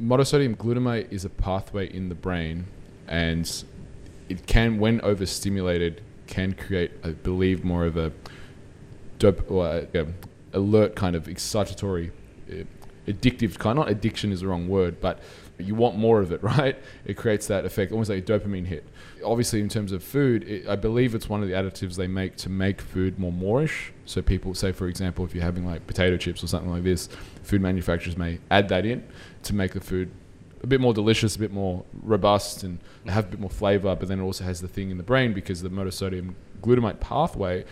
monosodium 0.00 0.56
glutamate 0.56 1.10
is 1.10 1.24
a 1.24 1.30
pathway 1.30 1.92
in 1.92 2.08
the 2.08 2.14
brain, 2.14 2.66
and 3.08 3.64
it 4.28 4.46
can, 4.46 4.78
when 4.78 5.00
overstimulated, 5.02 6.02
can 6.26 6.52
create, 6.52 6.92
I 7.04 7.10
believe, 7.10 7.64
more 7.64 7.84
of 7.84 7.96
a 7.96 8.12
dope 9.18 9.50
or 9.50 9.66
a, 9.66 9.88
a 9.94 10.06
alert 10.52 10.96
kind 10.96 11.14
of 11.14 11.26
excitatory, 11.26 12.10
uh, 12.50 12.64
addictive 13.06 13.58
kind. 13.58 13.76
Not 13.78 13.88
addiction 13.88 14.32
is 14.32 14.40
the 14.40 14.48
wrong 14.48 14.68
word, 14.68 15.00
but 15.00 15.20
you 15.58 15.74
want 15.74 15.96
more 15.96 16.20
of 16.20 16.32
it, 16.32 16.42
right? 16.42 16.76
It 17.04 17.14
creates 17.14 17.46
that 17.46 17.64
effect, 17.64 17.92
almost 17.92 18.10
like 18.10 18.28
a 18.28 18.38
dopamine 18.38 18.66
hit. 18.66 18.84
Obviously, 19.24 19.60
in 19.60 19.68
terms 19.68 19.92
of 19.92 20.02
food, 20.02 20.44
it, 20.44 20.68
I 20.68 20.76
believe 20.76 21.14
it's 21.14 21.28
one 21.28 21.42
of 21.42 21.48
the 21.48 21.54
additives 21.54 21.96
they 21.96 22.06
make 22.06 22.36
to 22.38 22.48
make 22.48 22.80
food 22.80 23.18
more 23.18 23.32
moreish. 23.32 23.90
So 24.04 24.22
people 24.22 24.54
say, 24.54 24.72
for 24.72 24.88
example, 24.88 25.24
if 25.24 25.34
you're 25.34 25.44
having 25.44 25.66
like 25.66 25.86
potato 25.86 26.16
chips 26.16 26.42
or 26.42 26.48
something 26.48 26.70
like 26.70 26.84
this, 26.84 27.08
food 27.42 27.60
manufacturers 27.60 28.16
may 28.16 28.38
add 28.50 28.68
that 28.68 28.84
in 28.84 29.06
to 29.44 29.54
make 29.54 29.72
the 29.72 29.80
food 29.80 30.10
a 30.62 30.66
bit 30.66 30.80
more 30.80 30.94
delicious, 30.94 31.36
a 31.36 31.38
bit 31.38 31.52
more 31.52 31.84
robust, 32.02 32.62
and 32.62 32.78
have 33.06 33.26
a 33.26 33.28
bit 33.28 33.40
more 33.40 33.50
flavor. 33.50 33.94
But 33.94 34.08
then 34.08 34.20
it 34.20 34.22
also 34.22 34.44
has 34.44 34.60
the 34.60 34.68
thing 34.68 34.90
in 34.90 34.96
the 34.96 35.02
brain 35.02 35.32
because 35.32 35.62
the 35.62 35.68
monosodium 35.68 36.34
glutamate 36.62 37.00
pathway 37.00 37.64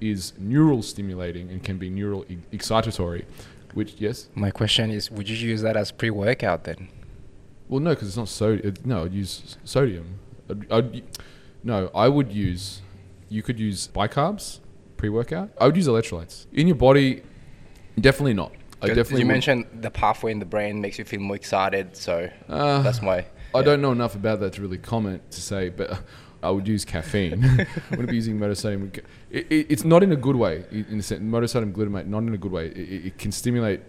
is 0.00 0.32
neural 0.38 0.82
stimulating 0.82 1.50
and 1.50 1.62
can 1.62 1.78
be 1.78 1.88
neural 1.90 2.24
excitatory. 2.52 3.24
Which 3.72 3.94
yes. 3.98 4.28
My 4.34 4.50
question 4.50 4.90
is, 4.90 5.10
would 5.10 5.28
you 5.28 5.36
use 5.36 5.62
that 5.62 5.76
as 5.76 5.90
pre-workout 5.90 6.64
then? 6.64 6.88
Well, 7.68 7.80
no, 7.80 7.90
because 7.90 8.08
it's 8.08 8.16
not 8.16 8.28
sodium. 8.28 8.74
No, 8.84 9.04
I'd 9.04 9.12
use 9.12 9.56
sodium. 9.64 10.20
I'd, 10.48 10.72
I'd, 10.72 11.02
no, 11.62 11.90
I 11.94 12.08
would 12.08 12.32
use. 12.32 12.82
You 13.28 13.42
could 13.42 13.58
use 13.58 13.88
bicarbs 13.88 14.60
pre-workout. 14.96 15.50
I 15.60 15.66
would 15.66 15.76
use 15.76 15.88
electrolytes 15.88 16.46
in 16.52 16.68
your 16.68 16.76
body. 16.76 17.22
Definitely 17.98 18.34
not. 18.34 18.52
I 18.82 18.88
definitely. 18.88 19.20
You 19.20 19.26
mentioned 19.26 19.66
the 19.80 19.90
pathway 19.90 20.32
in 20.32 20.38
the 20.38 20.44
brain 20.44 20.80
makes 20.80 20.98
you 20.98 21.04
feel 21.04 21.20
more 21.20 21.36
excited, 21.36 21.96
so 21.96 22.28
Uh, 22.48 22.82
that's 22.82 23.00
why. 23.00 23.26
I 23.54 23.62
don't 23.62 23.80
know 23.80 23.92
enough 23.92 24.14
about 24.16 24.40
that 24.40 24.54
to 24.54 24.62
really 24.62 24.78
comment 24.78 25.30
to 25.30 25.40
say, 25.40 25.68
but 25.68 26.00
I 26.42 26.50
would 26.50 26.66
use 26.66 26.84
caffeine. 26.84 27.44
I 27.44 27.66
wouldn't 27.90 28.10
be 28.10 28.16
using 28.16 28.38
monosodium. 28.38 28.98
It, 29.30 29.46
it, 29.50 29.66
it's 29.70 29.84
not 29.84 30.02
in 30.02 30.10
a 30.12 30.16
good 30.16 30.36
way. 30.36 30.64
In 30.72 30.98
the 30.98 31.02
sense, 31.02 31.22
monosodium 31.22 31.72
glutamate, 31.72 32.06
not 32.06 32.24
in 32.24 32.34
a 32.34 32.38
good 32.38 32.52
way. 32.52 32.66
It, 32.68 33.06
it- 33.06 33.18
can 33.18 33.32
stimulate. 33.32 33.80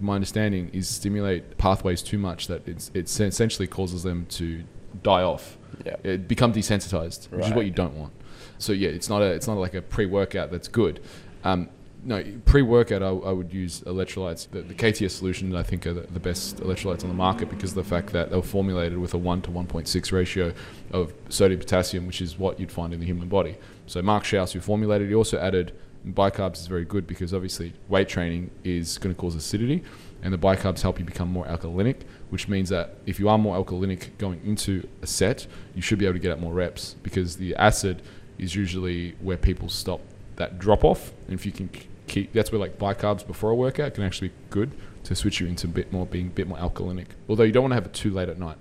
My 0.00 0.14
understanding 0.14 0.70
is 0.72 0.88
stimulate 0.88 1.58
pathways 1.58 2.00
too 2.02 2.16
much 2.18 2.46
that 2.46 2.66
it's, 2.68 2.90
it 2.94 3.10
essentially 3.20 3.66
causes 3.66 4.02
them 4.02 4.26
to 4.30 4.62
die 5.02 5.22
off. 5.22 5.58
Yeah. 5.84 5.96
It 6.04 6.28
become 6.28 6.52
desensitized, 6.52 7.30
which 7.30 7.46
is 7.46 7.52
what 7.52 7.64
you 7.66 7.70
don't 7.72 7.94
want. 7.94 8.12
So 8.58 8.72
yeah, 8.72 8.90
it's 8.90 9.08
not 9.08 9.20
a 9.20 9.26
it's 9.26 9.46
not 9.48 9.58
like 9.58 9.74
a 9.74 9.82
pre-workout 9.82 10.50
that's 10.52 10.68
good. 10.68 11.00
Um, 11.42 11.68
no, 12.04 12.22
pre-workout 12.44 13.02
I, 13.02 13.08
I 13.08 13.32
would 13.32 13.52
use 13.52 13.80
electrolytes. 13.82 14.50
The, 14.50 14.60
the 14.60 14.74
KTS 14.74 15.10
solution 15.10 15.54
I 15.56 15.62
think 15.62 15.86
are 15.86 15.94
the, 15.94 16.02
the 16.02 16.20
best 16.20 16.58
electrolytes 16.58 17.02
on 17.02 17.08
the 17.08 17.14
market 17.14 17.48
because 17.48 17.70
of 17.70 17.76
the 17.76 17.84
fact 17.84 18.12
that 18.12 18.30
they 18.30 18.36
were 18.36 18.42
formulated 18.42 18.98
with 18.98 19.14
a 19.14 19.18
one 19.18 19.40
to 19.42 19.50
one 19.50 19.66
point 19.66 19.88
six 19.88 20.12
ratio 20.12 20.52
of 20.92 21.14
sodium 21.30 21.60
potassium, 21.60 22.06
which 22.06 22.20
is 22.20 22.38
what 22.38 22.60
you'd 22.60 22.72
find 22.72 22.92
in 22.92 23.00
the 23.00 23.06
human 23.06 23.28
body. 23.28 23.56
So 23.86 24.02
Mark 24.02 24.24
Schaus, 24.24 24.52
who 24.52 24.60
formulated, 24.60 25.08
he 25.08 25.14
also 25.14 25.38
added 25.38 25.72
bicarbs 26.06 26.58
is 26.58 26.66
very 26.66 26.84
good 26.84 27.06
because 27.06 27.32
obviously 27.32 27.72
weight 27.88 28.08
training 28.08 28.50
is 28.62 28.98
going 28.98 29.14
to 29.14 29.18
cause 29.18 29.34
acidity, 29.34 29.82
and 30.22 30.32
the 30.32 30.38
bicarbs 30.38 30.82
help 30.82 30.98
you 30.98 31.04
become 31.06 31.28
more 31.28 31.46
alkalinic, 31.46 32.02
which 32.28 32.48
means 32.48 32.68
that 32.68 32.96
if 33.06 33.18
you 33.18 33.30
are 33.30 33.38
more 33.38 33.56
alkalinic 33.56 34.16
going 34.18 34.40
into 34.44 34.86
a 35.00 35.06
set, 35.06 35.46
you 35.74 35.80
should 35.80 35.98
be 35.98 36.04
able 36.04 36.14
to 36.14 36.18
get 36.18 36.32
out 36.32 36.40
more 36.40 36.52
reps 36.52 36.96
because 37.02 37.36
the 37.36 37.54
acid 37.56 38.02
is 38.38 38.54
usually 38.54 39.14
where 39.22 39.38
people 39.38 39.70
stop 39.70 40.00
that 40.36 40.58
drop 40.58 40.84
off. 40.84 41.12
And 41.26 41.34
if 41.34 41.46
you 41.46 41.52
can 41.52 41.70
keep, 42.06 42.32
that's 42.32 42.52
where 42.52 42.60
like 42.60 42.78
bicarbs 42.78 43.26
before 43.26 43.50
a 43.50 43.54
workout 43.54 43.94
can 43.94 44.04
actually 44.04 44.28
be 44.28 44.34
good 44.50 44.72
to 45.04 45.14
switch 45.14 45.40
you 45.40 45.46
into 45.46 45.66
a 45.66 45.70
bit 45.70 45.92
more 45.92 46.06
being 46.06 46.28
a 46.28 46.30
bit 46.30 46.48
more 46.48 46.58
alkalinic. 46.58 47.06
Although 47.28 47.44
you 47.44 47.52
don't 47.52 47.62
want 47.62 47.72
to 47.72 47.76
have 47.76 47.86
it 47.86 47.92
too 47.92 48.10
late 48.10 48.28
at 48.28 48.38
night 48.38 48.56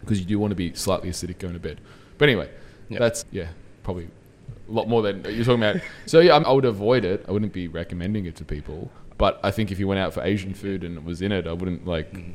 because 0.00 0.18
you 0.18 0.26
do 0.26 0.38
want 0.38 0.50
to 0.50 0.56
be 0.56 0.74
slightly 0.74 1.10
acidic 1.10 1.38
going 1.38 1.54
to 1.54 1.60
bed. 1.60 1.80
But 2.18 2.28
anyway, 2.28 2.50
Yep. 2.90 2.98
that's 2.98 3.24
yeah, 3.30 3.48
probably 3.82 4.08
a 4.68 4.72
lot 4.72 4.88
more 4.88 5.02
than 5.02 5.24
you're 5.24 5.44
talking 5.44 5.62
about. 5.62 5.80
So 6.06 6.20
yeah, 6.20 6.36
I 6.36 6.52
would 6.52 6.64
avoid 6.64 7.04
it. 7.04 7.24
I 7.28 7.32
wouldn't 7.32 7.52
be 7.52 7.68
recommending 7.68 8.26
it 8.26 8.36
to 8.36 8.44
people. 8.44 8.90
But 9.16 9.38
I 9.42 9.50
think 9.50 9.70
if 9.70 9.78
you 9.78 9.86
went 9.86 10.00
out 10.00 10.14
for 10.14 10.22
Asian 10.22 10.54
food 10.54 10.82
and 10.82 10.96
it 10.96 11.04
was 11.04 11.22
in 11.22 11.30
it, 11.30 11.46
I 11.46 11.52
wouldn't 11.52 11.86
like 11.86 12.12
mm-hmm. 12.12 12.32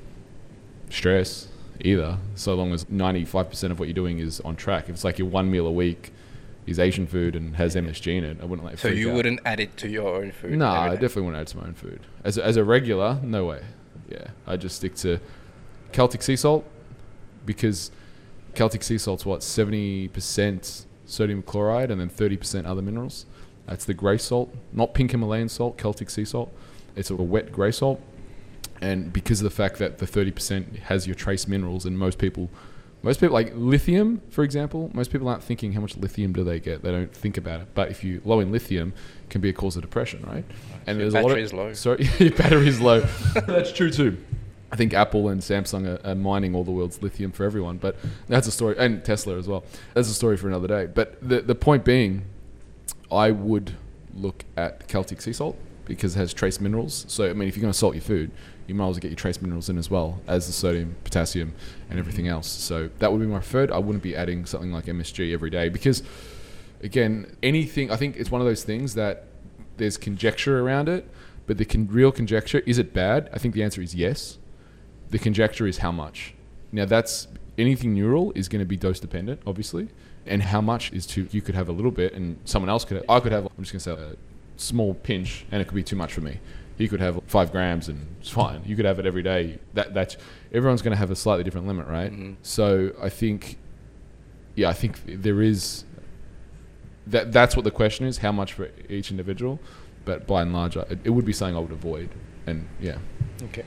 stress 0.89 1.47
either. 1.81 2.17
So 2.35 2.53
long 2.55 2.73
as 2.73 2.85
95% 2.85 3.71
of 3.71 3.79
what 3.79 3.87
you're 3.87 3.93
doing 3.93 4.19
is 4.19 4.39
on 4.41 4.55
track. 4.55 4.85
If 4.85 4.91
it's 4.91 5.03
like 5.03 5.19
your 5.19 5.27
one 5.27 5.49
meal 5.49 5.67
a 5.67 5.71
week 5.71 6.13
is 6.65 6.79
Asian 6.79 7.05
food 7.05 7.35
and 7.35 7.55
has 7.55 7.75
MSG 7.75 8.17
in 8.17 8.23
it, 8.23 8.37
I 8.41 8.45
wouldn't 8.45 8.65
like. 8.65 8.77
So 8.79 8.87
you 8.87 9.11
out. 9.11 9.15
wouldn't 9.15 9.39
add 9.45 9.59
it 9.59 9.77
to 9.77 9.89
your 9.89 10.15
own 10.17 10.31
food? 10.31 10.57
No, 10.57 10.67
I 10.67 10.91
definitely 10.91 11.23
wouldn't 11.23 11.37
add 11.37 11.47
it 11.47 11.51
to 11.51 11.57
my 11.57 11.65
own 11.65 11.73
food. 11.73 12.01
As 12.23 12.37
a, 12.37 12.45
as 12.45 12.57
a 12.57 12.63
regular, 12.63 13.19
no 13.23 13.45
way. 13.45 13.63
Yeah, 14.09 14.27
I 14.47 14.57
just 14.57 14.77
stick 14.77 14.95
to 14.95 15.19
Celtic 15.91 16.21
sea 16.21 16.35
salt 16.35 16.65
because 17.45 17.91
Celtic 18.55 18.83
sea 18.83 18.97
salt's 18.97 19.25
what 19.25 19.43
seventy 19.43 20.07
percent 20.07 20.85
sodium 21.05 21.41
chloride 21.41 21.91
and 21.91 21.99
then 22.01 22.09
thirty 22.09 22.37
percent 22.37 22.65
other 22.67 22.81
minerals. 22.81 23.25
That's 23.67 23.85
the 23.85 23.93
grey 23.93 24.17
salt, 24.17 24.53
not 24.73 24.93
pink 24.93 25.11
Himalayan 25.11 25.49
salt, 25.49 25.77
Celtic 25.77 26.09
sea 26.09 26.25
salt. 26.25 26.53
It's 26.95 27.09
a 27.09 27.15
wet 27.15 27.51
grey 27.51 27.71
salt, 27.71 28.01
and 28.81 29.11
because 29.11 29.39
of 29.39 29.43
the 29.43 29.49
fact 29.49 29.77
that 29.79 29.97
the 29.99 30.07
thirty 30.07 30.31
percent 30.31 30.77
has 30.77 31.05
your 31.07 31.15
trace 31.15 31.47
minerals, 31.47 31.85
and 31.85 31.97
most 31.97 32.17
people. 32.17 32.49
Most 33.05 33.19
people 33.19 33.35
like 33.35 33.51
lithium, 33.55 34.19
for 34.31 34.43
example. 34.43 34.89
Most 34.91 35.11
people 35.11 35.29
aren't 35.29 35.43
thinking 35.43 35.73
how 35.73 35.81
much 35.81 35.95
lithium 35.95 36.33
do 36.33 36.43
they 36.43 36.59
get. 36.59 36.81
They 36.81 36.89
don't 36.89 37.15
think 37.15 37.37
about 37.37 37.61
it. 37.61 37.67
But 37.75 37.91
if 37.91 38.03
you 38.03 38.19
low 38.25 38.39
in 38.39 38.51
lithium, 38.51 38.93
can 39.29 39.41
be 39.41 39.49
a 39.49 39.53
cause 39.53 39.75
of 39.75 39.83
depression, 39.83 40.23
right? 40.23 40.43
And 40.87 40.97
your 40.97 41.11
there's 41.11 41.13
a 41.13 41.17
lot 41.21 41.27
battery 41.27 41.41
of 41.41 41.45
is 41.45 41.53
low. 41.53 41.73
Sorry, 41.73 42.09
your 42.19 42.31
battery 42.31 42.67
is 42.67 42.81
low. 42.81 43.01
That's 43.45 43.71
true 43.71 43.91
too. 43.91 44.17
I 44.71 44.75
think 44.75 44.95
Apple 44.95 45.29
and 45.29 45.39
Samsung 45.39 46.03
are, 46.03 46.09
are 46.09 46.15
mining 46.15 46.55
all 46.55 46.63
the 46.63 46.71
world's 46.71 47.03
lithium 47.03 47.31
for 47.31 47.43
everyone, 47.43 47.77
but 47.77 47.95
that's 48.27 48.47
a 48.47 48.51
story, 48.51 48.75
and 48.79 49.05
Tesla 49.05 49.37
as 49.37 49.47
well. 49.47 49.63
That's 49.93 50.09
a 50.09 50.13
story 50.13 50.35
for 50.35 50.47
another 50.47 50.67
day. 50.67 50.87
But 50.87 51.17
the 51.21 51.41
the 51.41 51.53
point 51.53 51.85
being, 51.85 52.23
I 53.11 53.29
would 53.29 53.75
look 54.15 54.45
at 54.57 54.87
Celtic 54.87 55.21
sea 55.21 55.31
salt 55.31 55.57
because 55.85 56.15
it 56.15 56.19
has 56.19 56.33
trace 56.33 56.59
minerals. 56.59 57.05
So 57.07 57.29
I 57.29 57.33
mean, 57.33 57.47
if 57.47 57.55
you're 57.55 57.61
going 57.61 57.71
to 57.71 57.77
salt 57.77 57.95
your 57.95 58.01
food, 58.01 58.31
you 58.67 58.75
might 58.75 58.85
as 58.85 58.95
well 58.95 59.01
get 59.01 59.09
your 59.09 59.17
trace 59.17 59.41
minerals 59.41 59.69
in 59.69 59.77
as 59.77 59.89
well 59.89 60.21
as 60.27 60.47
the 60.47 60.53
sodium, 60.53 60.95
potassium, 61.03 61.53
and 61.89 61.99
everything 61.99 62.27
else. 62.27 62.47
So 62.47 62.89
that 62.99 63.11
would 63.11 63.21
be 63.21 63.27
my 63.27 63.37
preferred. 63.37 63.71
I 63.71 63.77
wouldn't 63.77 64.03
be 64.03 64.15
adding 64.15 64.45
something 64.45 64.71
like 64.71 64.85
MSG 64.85 65.33
every 65.33 65.49
day 65.49 65.69
because, 65.69 66.03
again, 66.81 67.35
anything. 67.43 67.91
I 67.91 67.95
think 67.95 68.17
it's 68.17 68.31
one 68.31 68.41
of 68.41 68.47
those 68.47 68.63
things 68.63 68.95
that 68.95 69.27
there's 69.77 69.97
conjecture 69.97 70.61
around 70.61 70.89
it, 70.89 71.09
but 71.45 71.57
the 71.57 71.65
con- 71.65 71.87
real 71.87 72.11
conjecture 72.11 72.59
is 72.59 72.79
it 72.79 72.93
bad? 72.93 73.29
I 73.33 73.37
think 73.37 73.53
the 73.53 73.63
answer 73.63 73.81
is 73.81 73.93
yes. 73.93 74.37
The 75.09 75.19
conjecture 75.19 75.67
is 75.67 75.79
how 75.79 75.91
much. 75.91 76.33
Now 76.71 76.85
that's 76.85 77.27
anything 77.57 77.93
neural 77.93 78.31
is 78.35 78.49
going 78.49 78.59
to 78.59 78.65
be 78.65 78.77
dose 78.77 78.99
dependent, 78.99 79.41
obviously, 79.45 79.89
and 80.25 80.41
how 80.41 80.61
much 80.61 80.91
is 80.91 81.05
to 81.07 81.27
You 81.31 81.41
could 81.41 81.55
have 81.55 81.69
a 81.69 81.71
little 81.71 81.91
bit, 81.91 82.13
and 82.13 82.39
someone 82.45 82.69
else 82.69 82.83
could. 82.83 82.97
Have, 82.97 83.09
I 83.09 83.19
could 83.19 83.31
have. 83.31 83.45
I'm 83.45 83.63
just 83.63 83.71
going 83.71 83.97
to 83.97 84.03
say 84.03 84.13
a 84.13 84.34
small 84.57 84.93
pinch, 84.93 85.45
and 85.51 85.61
it 85.61 85.65
could 85.67 85.75
be 85.75 85.83
too 85.83 85.95
much 85.95 86.13
for 86.13 86.21
me. 86.21 86.39
He 86.77 86.87
could 86.87 86.99
have 86.99 87.21
five 87.27 87.51
grams, 87.51 87.87
and 87.87 88.05
it's 88.19 88.29
fine. 88.29 88.61
You 88.65 88.75
could 88.75 88.85
have 88.85 88.99
it 88.99 89.05
every 89.05 89.23
day. 89.23 89.59
That 89.73 89.93
that's 89.93 90.17
everyone's 90.53 90.81
going 90.81 90.91
to 90.91 90.97
have 90.97 91.11
a 91.11 91.15
slightly 91.15 91.43
different 91.43 91.67
limit, 91.67 91.87
right? 91.87 92.11
Mhm. 92.11 92.35
So 92.41 92.91
I 93.01 93.09
think, 93.09 93.57
yeah, 94.55 94.69
I 94.69 94.73
think 94.73 94.99
there 95.05 95.41
is. 95.41 95.85
That 97.07 97.31
that's 97.31 97.55
what 97.55 97.63
the 97.63 97.71
question 97.71 98.05
is: 98.07 98.17
how 98.17 98.31
much 98.31 98.53
for 98.53 98.69
each 98.89 99.11
individual. 99.11 99.59
But 100.05 100.27
by 100.27 100.41
and 100.41 100.53
large, 100.53 100.75
I- 100.77 100.85
it 101.03 101.09
would 101.11 101.25
be 101.25 101.33
something 101.33 101.55
I 101.55 101.59
would 101.59 101.71
avoid, 101.71 102.09
and 102.45 102.67
yeah. 102.81 102.97
Okay. 103.43 103.63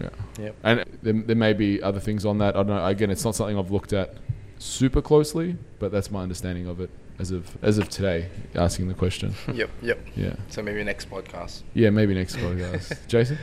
Yeah. 0.00 0.08
Yep. 0.38 0.56
And 0.62 0.84
there, 1.02 1.12
there 1.12 1.36
may 1.36 1.52
be 1.52 1.82
other 1.82 2.00
things 2.00 2.24
on 2.24 2.38
that. 2.38 2.54
I 2.54 2.58
don't 2.62 2.68
know. 2.68 2.86
Again, 2.86 3.10
it's 3.10 3.24
not 3.24 3.34
something 3.34 3.58
I've 3.58 3.70
looked 3.70 3.92
at 3.92 4.14
super 4.58 5.02
closely, 5.02 5.56
but 5.78 5.90
that's 5.92 6.10
my 6.10 6.22
understanding 6.22 6.66
of 6.66 6.80
it 6.80 6.90
as 7.18 7.30
of 7.30 7.56
as 7.62 7.78
of 7.78 7.88
today. 7.88 8.28
Asking 8.54 8.88
the 8.88 8.94
question. 8.94 9.34
Yep. 9.52 9.70
Yep. 9.82 10.06
Yeah. 10.16 10.36
So 10.48 10.62
maybe 10.62 10.82
next 10.84 11.10
podcast. 11.10 11.62
Yeah. 11.74 11.90
Maybe 11.90 12.14
next 12.14 12.36
podcast. 12.36 13.06
Jason. 13.08 13.38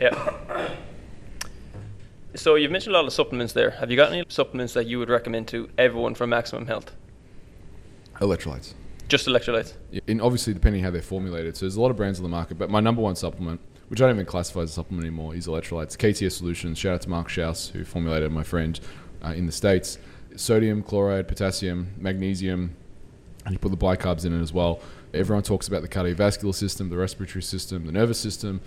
Yeah. 0.00 0.70
So 2.34 2.54
you've 2.54 2.70
mentioned 2.70 2.94
a 2.94 2.98
lot 2.98 3.06
of 3.06 3.12
supplements 3.12 3.52
there. 3.52 3.70
Have 3.70 3.90
you 3.90 3.96
got 3.96 4.12
any 4.12 4.24
supplements 4.28 4.72
that 4.74 4.86
you 4.86 4.98
would 4.98 5.10
recommend 5.10 5.48
to 5.48 5.68
everyone 5.76 6.14
for 6.14 6.26
maximum 6.26 6.66
health? 6.66 6.92
Electrolytes. 8.20 8.74
Just 9.08 9.26
electrolytes. 9.26 9.74
Yeah, 9.90 10.00
and 10.06 10.22
obviously 10.22 10.54
depending 10.54 10.84
how 10.84 10.90
they're 10.90 11.02
formulated. 11.02 11.56
So 11.56 11.66
there's 11.66 11.74
a 11.76 11.80
lot 11.80 11.90
of 11.90 11.96
brands 11.96 12.20
on 12.20 12.22
the 12.22 12.28
market, 12.28 12.58
but 12.58 12.70
my 12.70 12.78
number 12.78 13.02
one 13.02 13.16
supplement, 13.16 13.60
which 13.88 14.00
I 14.00 14.06
don't 14.06 14.14
even 14.14 14.26
classify 14.26 14.60
as 14.60 14.70
a 14.70 14.72
supplement 14.74 15.04
anymore, 15.04 15.34
is 15.34 15.48
electrolytes. 15.48 15.96
KTS 15.96 16.32
Solutions. 16.32 16.78
Shout 16.78 16.94
out 16.94 17.00
to 17.02 17.10
Mark 17.10 17.28
Schaus, 17.28 17.72
who 17.72 17.84
formulated 17.84 18.30
my 18.30 18.44
friend 18.44 18.78
uh, 19.24 19.30
in 19.30 19.46
the 19.46 19.52
states. 19.52 19.98
Sodium, 20.36 20.84
chloride, 20.84 21.26
potassium, 21.26 21.88
magnesium, 21.98 22.76
you 23.52 23.58
put 23.58 23.70
the 23.70 23.76
bicarbs 23.76 24.24
in 24.24 24.38
it 24.38 24.42
as 24.42 24.52
well. 24.52 24.80
Everyone 25.12 25.42
talks 25.42 25.68
about 25.68 25.82
the 25.82 25.88
cardiovascular 25.88 26.54
system, 26.54 26.88
the 26.88 26.96
respiratory 26.96 27.42
system, 27.42 27.86
the 27.86 27.92
nervous 27.92 28.18
system. 28.18 28.60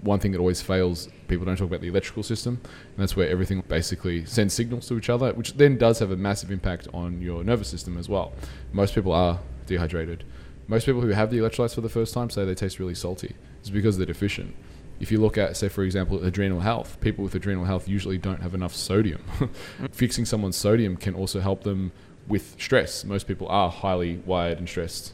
One 0.00 0.18
thing 0.18 0.32
that 0.32 0.38
always 0.38 0.60
fails, 0.60 1.08
people 1.28 1.46
don't 1.46 1.56
talk 1.56 1.68
about 1.68 1.80
the 1.80 1.88
electrical 1.88 2.22
system, 2.22 2.60
and 2.62 2.96
that's 2.98 3.16
where 3.16 3.28
everything 3.28 3.62
basically 3.68 4.26
sends 4.26 4.52
signals 4.52 4.86
to 4.88 4.98
each 4.98 5.08
other, 5.08 5.32
which 5.32 5.54
then 5.54 5.78
does 5.78 5.98
have 6.00 6.10
a 6.10 6.16
massive 6.16 6.50
impact 6.50 6.88
on 6.92 7.22
your 7.22 7.42
nervous 7.42 7.68
system 7.68 7.96
as 7.96 8.08
well. 8.08 8.32
Most 8.72 8.94
people 8.94 9.12
are 9.12 9.40
dehydrated. 9.66 10.24
Most 10.66 10.86
people 10.86 11.00
who 11.00 11.08
have 11.08 11.30
the 11.30 11.38
electrolytes 11.38 11.74
for 11.74 11.80
the 11.80 11.88
first 11.88 12.12
time 12.12 12.30
say 12.30 12.44
they 12.44 12.54
taste 12.54 12.78
really 12.78 12.94
salty. 12.94 13.34
It's 13.60 13.70
because 13.70 13.96
they're 13.96 14.06
deficient. 14.06 14.54
If 15.00 15.10
you 15.10 15.20
look 15.20 15.36
at, 15.36 15.56
say, 15.56 15.68
for 15.68 15.82
example, 15.82 16.22
adrenal 16.22 16.60
health, 16.60 16.98
people 17.00 17.24
with 17.24 17.34
adrenal 17.34 17.64
health 17.64 17.88
usually 17.88 18.18
don't 18.18 18.42
have 18.42 18.54
enough 18.54 18.74
sodium. 18.74 19.22
Fixing 19.92 20.24
someone's 20.24 20.56
sodium 20.56 20.96
can 20.96 21.14
also 21.14 21.40
help 21.40 21.64
them 21.64 21.92
with 22.26 22.56
stress. 22.58 23.04
Most 23.04 23.26
people 23.26 23.48
are 23.48 23.70
highly 23.70 24.16
wired 24.24 24.58
and 24.58 24.68
stressed. 24.68 25.12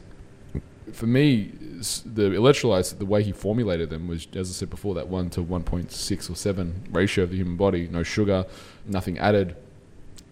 For 0.93 1.05
me, 1.05 1.51
the 2.05 2.29
electrolytes, 2.31 2.97
the 2.97 3.05
way 3.05 3.23
he 3.23 3.31
formulated 3.31 3.89
them 3.89 4.07
was, 4.07 4.27
as 4.33 4.49
I 4.49 4.53
said 4.53 4.69
before, 4.69 4.95
that 4.95 5.07
1 5.07 5.29
to 5.31 5.43
1.6 5.43 6.29
or 6.29 6.35
7 6.35 6.87
ratio 6.91 7.23
of 7.23 7.31
the 7.31 7.37
human 7.37 7.55
body. 7.55 7.87
No 7.87 8.03
sugar, 8.03 8.45
nothing 8.85 9.17
added. 9.17 9.55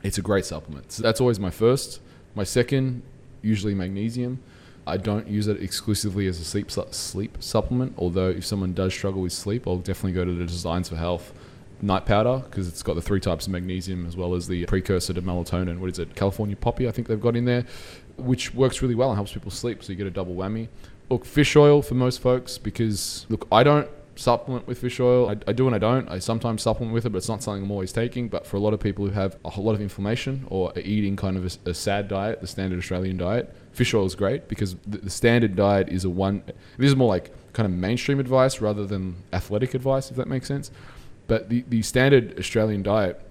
It's 0.04 0.18
a 0.18 0.22
great 0.22 0.46
supplement. 0.46 0.92
So 0.92 1.04
that's 1.04 1.22
always 1.22 1.40
my 1.40 1.50
first. 1.50 2.02
My 2.36 2.44
second, 2.44 3.04
usually 3.42 3.74
magnesium. 3.74 4.42
I 4.88 4.98
don't 4.98 5.28
use 5.28 5.48
it 5.48 5.62
exclusively 5.62 6.28
as 6.28 6.40
a 6.40 6.44
sleep 6.44 6.72
sleep 6.72 7.38
supplement. 7.42 7.94
Although 7.98 8.30
if 8.30 8.46
someone 8.46 8.74
does 8.74 8.94
struggle 8.94 9.22
with 9.22 9.34
sleep, 9.34 9.68
I'll 9.68 9.78
definitely 9.78 10.14
go 10.14 10.26
to 10.26 10.34
the 10.34 10.46
Designs 10.46 10.90
for 10.90 10.96
Health 10.96 11.34
night 11.82 12.06
powder 12.06 12.44
because 12.46 12.68
it's 12.68 12.84
got 12.84 12.96
the 12.96 13.02
three 13.02 13.20
types 13.20 13.48
of 13.48 13.54
magnesium 13.54 14.06
as 14.06 14.18
well 14.18 14.36
as 14.36 14.48
the 14.48 14.66
precursor 14.66 15.14
to 15.14 15.22
melatonin. 15.22 15.80
What 15.80 15.90
is 15.90 16.00
it? 16.00 16.16
California 16.16 16.56
poppy, 16.56 16.88
I 16.88 16.92
think 16.92 17.08
they've 17.08 17.20
got 17.20 17.36
in 17.36 17.46
there, 17.46 17.66
which 18.18 18.54
works 18.54 18.82
really 18.82 18.96
well 18.96 19.10
and 19.10 19.18
helps 19.18 19.34
people 19.34 19.52
sleep. 19.52 19.84
So 19.84 19.92
you 19.92 19.98
get 19.98 20.08
a 20.08 20.12
double 20.12 20.36
whammy. 20.36 20.68
look, 21.10 21.26
fish 21.26 21.56
oil 21.56 21.82
for 21.82 21.96
most 21.96 22.22
folks 22.22 22.58
because 22.58 23.26
look, 23.30 23.48
I 23.52 23.64
don't 23.64 23.90
supplement 24.20 24.68
with 24.68 24.80
fish 24.80 25.00
oil. 25.00 25.30
I, 25.30 25.38
I, 25.48 25.54
do 25.54 25.66
and 25.66 25.76
I 25.76 25.80
don't. 25.80 26.10
I 26.10 26.20
sometimes 26.20 26.62
supplement 26.62 26.94
with 26.94 27.06
it, 27.06 27.10
but 27.10 27.20
it's 27.20 27.30
not 27.30 27.42
something 27.42 27.64
I'm 27.64 27.72
always 27.72 27.92
taking. 27.92 28.28
But 28.28 28.46
for 28.46 28.58
a 28.58 28.60
lot 28.60 28.74
of 28.74 28.80
people 28.80 29.06
who 29.06 29.12
have 29.12 29.38
a 29.46 29.60
lot 29.60 29.74
of 29.74 29.82
inflammation 29.82 30.46
or 30.50 30.72
are 30.76 30.80
eating 30.80 31.16
kind 31.16 31.38
of 31.38 31.46
a, 31.46 31.70
a 31.70 31.74
sad 31.74 32.08
diet, 32.08 32.42
the 32.42 32.48
standard 32.48 32.80
Australian 32.80 33.18
diet, 33.18 33.54
fish 33.72 33.94
oil 33.94 34.06
is 34.06 34.16
great 34.16 34.48
because 34.48 34.76
the, 34.86 34.98
the, 34.98 35.10
standard 35.10 35.56
diet 35.56 35.90
is 35.90 36.06
a 36.06 36.10
one. 36.10 36.44
This 36.78 36.90
is 36.90 36.96
more 36.96 37.08
like 37.08 37.32
kind 37.54 37.66
of 37.66 37.72
mainstream 37.72 38.20
advice 38.20 38.62
rather 38.62 38.86
than 38.86 39.16
athletic 39.34 39.74
advice, 39.74 40.12
if 40.12 40.18
that 40.18 40.28
makes 40.28 40.48
sense. 40.48 40.72
But 41.30 41.48
the, 41.48 41.64
the 41.70 41.84
standard 41.84 42.38
Australian 42.40 42.82
diet 42.82 43.22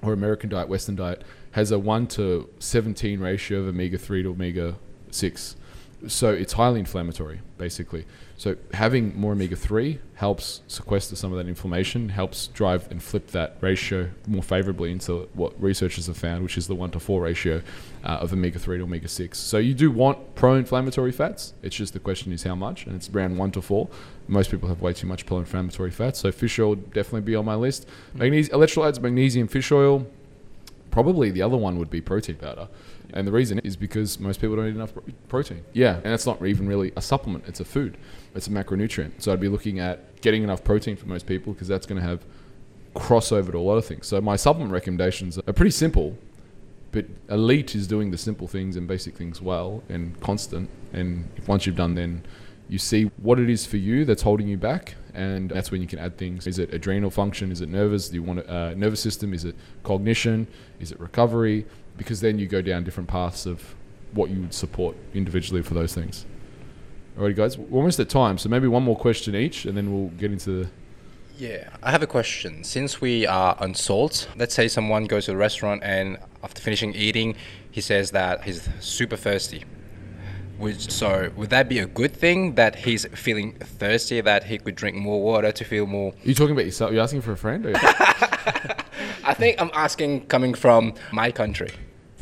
or 0.00 0.12
American 0.12 0.48
diet, 0.48 0.68
Western 0.68 0.94
diet, 0.94 1.22
has 1.50 1.72
a 1.72 1.78
1 1.78 2.06
to 2.06 2.48
17 2.60 3.20
ratio 3.20 3.60
of 3.60 3.68
omega 3.68 3.98
3 3.98 4.22
to 4.22 4.30
omega 4.30 4.76
6. 5.10 5.56
So 6.06 6.30
it's 6.30 6.54
highly 6.54 6.80
inflammatory, 6.80 7.40
basically. 7.58 8.06
So 8.42 8.56
having 8.74 9.16
more 9.16 9.30
omega 9.30 9.54
3 9.54 10.00
helps 10.14 10.62
sequester 10.66 11.14
some 11.14 11.30
of 11.30 11.38
that 11.38 11.46
inflammation, 11.46 12.08
helps 12.08 12.48
drive 12.48 12.90
and 12.90 13.00
flip 13.00 13.28
that 13.28 13.56
ratio 13.60 14.10
more 14.26 14.42
favorably 14.42 14.90
into 14.90 15.28
what 15.34 15.52
researchers 15.62 16.08
have 16.08 16.16
found, 16.16 16.42
which 16.42 16.58
is 16.58 16.66
the 16.66 16.74
1 16.74 16.90
to 16.90 16.98
4 16.98 17.22
ratio 17.22 17.62
uh, 18.02 18.08
of 18.08 18.32
omega 18.32 18.58
3 18.58 18.78
to 18.78 18.82
omega 18.82 19.06
6. 19.06 19.38
So 19.38 19.58
you 19.58 19.74
do 19.74 19.92
want 19.92 20.34
pro 20.34 20.56
inflammatory 20.56 21.12
fats. 21.12 21.54
It's 21.62 21.76
just 21.76 21.92
the 21.92 22.00
question 22.00 22.32
is 22.32 22.42
how 22.42 22.56
much, 22.56 22.84
and 22.84 22.96
it's 22.96 23.08
around 23.10 23.36
1 23.36 23.52
to 23.52 23.62
4. 23.62 23.88
Most 24.26 24.50
people 24.50 24.68
have 24.68 24.82
way 24.82 24.92
too 24.92 25.06
much 25.06 25.24
pro 25.24 25.38
inflammatory 25.38 25.92
fats. 25.92 26.18
So 26.18 26.32
fish 26.32 26.58
oil 26.58 26.70
would 26.70 26.92
definitely 26.92 27.20
be 27.20 27.36
on 27.36 27.44
my 27.44 27.54
list. 27.54 27.88
Magnesium, 28.12 28.58
electrolytes, 28.58 29.00
magnesium, 29.00 29.46
fish 29.46 29.70
oil. 29.70 30.04
Probably 30.92 31.30
the 31.30 31.42
other 31.42 31.56
one 31.56 31.78
would 31.78 31.90
be 31.90 32.00
protein 32.00 32.36
powder. 32.36 32.68
And 33.12 33.26
the 33.26 33.32
reason 33.32 33.58
is 33.60 33.76
because 33.76 34.20
most 34.20 34.40
people 34.40 34.56
don't 34.56 34.68
eat 34.68 34.76
enough 34.76 34.92
protein. 35.28 35.64
Yeah, 35.72 35.96
and 36.04 36.14
it's 36.14 36.26
not 36.26 36.44
even 36.46 36.68
really 36.68 36.92
a 36.96 37.02
supplement, 37.02 37.48
it's 37.48 37.60
a 37.60 37.64
food, 37.64 37.96
it's 38.34 38.46
a 38.46 38.50
macronutrient. 38.50 39.20
So 39.20 39.32
I'd 39.32 39.40
be 39.40 39.48
looking 39.48 39.80
at 39.80 40.20
getting 40.20 40.44
enough 40.44 40.62
protein 40.62 40.96
for 40.96 41.06
most 41.06 41.26
people 41.26 41.52
because 41.52 41.66
that's 41.66 41.86
going 41.86 42.00
to 42.00 42.06
have 42.06 42.24
crossover 42.94 43.52
to 43.52 43.58
a 43.58 43.60
lot 43.60 43.76
of 43.76 43.86
things. 43.86 44.06
So 44.06 44.20
my 44.20 44.36
supplement 44.36 44.70
recommendations 44.70 45.38
are 45.38 45.52
pretty 45.52 45.70
simple, 45.70 46.16
but 46.92 47.06
elite 47.30 47.74
is 47.74 47.86
doing 47.86 48.10
the 48.10 48.18
simple 48.18 48.46
things 48.46 48.76
and 48.76 48.86
basic 48.86 49.16
things 49.16 49.40
well 49.40 49.82
and 49.88 50.18
constant. 50.20 50.68
And 50.92 51.28
once 51.46 51.66
you've 51.66 51.76
done, 51.76 51.94
then 51.94 52.22
you 52.68 52.78
see 52.78 53.04
what 53.16 53.38
it 53.38 53.48
is 53.48 53.66
for 53.66 53.78
you 53.78 54.04
that's 54.04 54.22
holding 54.22 54.46
you 54.46 54.58
back, 54.58 54.94
and 55.14 55.50
that's 55.50 55.70
when 55.70 55.80
you 55.80 55.86
can 55.86 55.98
add 55.98 56.16
things. 56.16 56.46
Is 56.46 56.58
it 56.58 56.72
adrenal 56.72 57.10
function? 57.10 57.52
Is 57.52 57.60
it 57.60 57.68
nervous? 57.68 58.08
Do 58.08 58.14
you 58.14 58.22
want 58.22 58.40
a 58.40 58.54
uh, 58.54 58.74
nervous 58.76 59.00
system? 59.00 59.34
Is 59.34 59.44
it 59.44 59.54
cognition? 59.82 60.46
Is 60.80 60.92
it 60.92 61.00
recovery? 61.00 61.66
because 61.96 62.20
then 62.20 62.38
you 62.38 62.46
go 62.46 62.62
down 62.62 62.84
different 62.84 63.08
paths 63.08 63.46
of 63.46 63.74
what 64.12 64.30
you 64.30 64.40
would 64.40 64.54
support 64.54 64.96
individually 65.14 65.62
for 65.62 65.74
those 65.74 65.94
things. 65.94 66.26
Alrighty, 67.18 67.36
guys, 67.36 67.58
we're 67.58 67.78
almost 67.78 68.00
at 68.00 68.08
time, 68.08 68.38
so 68.38 68.48
maybe 68.48 68.66
one 68.66 68.82
more 68.82 68.96
question 68.96 69.34
each, 69.34 69.66
and 69.66 69.76
then 69.76 69.92
we'll 69.92 70.10
get 70.10 70.32
into 70.32 70.62
the. 70.62 70.70
Yeah, 71.38 71.68
I 71.82 71.90
have 71.90 72.02
a 72.02 72.06
question. 72.06 72.64
Since 72.64 73.00
we 73.00 73.26
are 73.26 73.56
on 73.58 73.74
salt, 73.74 74.28
let's 74.36 74.54
say 74.54 74.68
someone 74.68 75.04
goes 75.06 75.26
to 75.26 75.32
a 75.32 75.36
restaurant 75.36 75.82
and 75.82 76.18
after 76.42 76.60
finishing 76.60 76.94
eating, 76.94 77.36
he 77.70 77.80
says 77.80 78.10
that 78.10 78.44
he's 78.44 78.68
super 78.80 79.16
thirsty. 79.16 79.64
Which, 80.62 80.92
so 80.92 81.32
would 81.34 81.50
that 81.50 81.68
be 81.68 81.80
a 81.80 81.86
good 81.86 82.14
thing 82.14 82.54
that 82.54 82.76
he's 82.76 83.04
feeling 83.06 83.54
thirsty 83.54 84.20
that 84.20 84.44
he 84.44 84.58
could 84.58 84.76
drink 84.76 84.96
more 84.96 85.20
water 85.20 85.50
to 85.50 85.64
feel 85.64 85.86
more? 85.86 86.12
Are 86.12 86.28
you 86.28 86.34
talking 86.34 86.52
about 86.52 86.66
yourself? 86.66 86.92
You're 86.92 87.02
asking 87.02 87.22
for 87.22 87.32
a 87.32 87.36
friend? 87.36 87.66
I 87.74 89.34
think 89.34 89.60
I'm 89.60 89.72
asking 89.74 90.26
coming 90.26 90.54
from 90.54 90.94
my 91.10 91.32
country. 91.32 91.72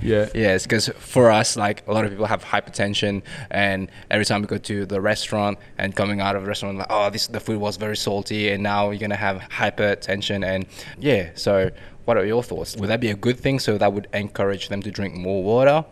Yeah. 0.03 0.31
Yes, 0.35 0.62
because 0.62 0.88
for 0.88 1.31
us, 1.31 1.59
like 1.59 1.87
a 1.87 1.92
lot 1.92 2.07
of 2.07 2.12
people 2.12 2.24
have 2.24 2.42
hypertension, 2.42 3.20
and 3.50 3.90
every 4.11 4.24
time 4.24 4.40
we 4.40 4.46
go 4.46 4.57
to 4.57 4.87
the 4.87 5.03
restaurant 5.03 5.59
and 5.76 5.94
coming 5.94 6.22
out 6.22 6.35
of 6.35 6.44
the 6.44 6.48
restaurant, 6.48 6.79
like, 6.79 6.87
oh, 6.88 7.11
this 7.11 7.26
the 7.26 7.40
food 7.40 7.61
was 7.61 7.76
very 7.76 7.94
salty, 7.98 8.48
and 8.48 8.62
now 8.62 8.88
you're 8.88 9.00
gonna 9.00 9.16
have 9.16 9.37
hypertension, 9.50 10.46
and 10.46 10.64
yeah. 10.98 11.29
So, 11.35 11.70
what 12.07 12.16
are 12.16 12.24
your 12.24 12.42
thoughts? 12.42 12.74
Would 12.79 12.88
that 12.88 13.00
be 13.00 13.11
a 13.11 13.16
good 13.16 13.38
thing? 13.38 13.59
So 13.59 13.76
that 13.76 13.92
would 13.92 14.09
encourage 14.14 14.70
them 14.70 14.81
to 14.81 14.90
drink 14.90 15.14
more 15.14 15.42
water. 15.42 15.85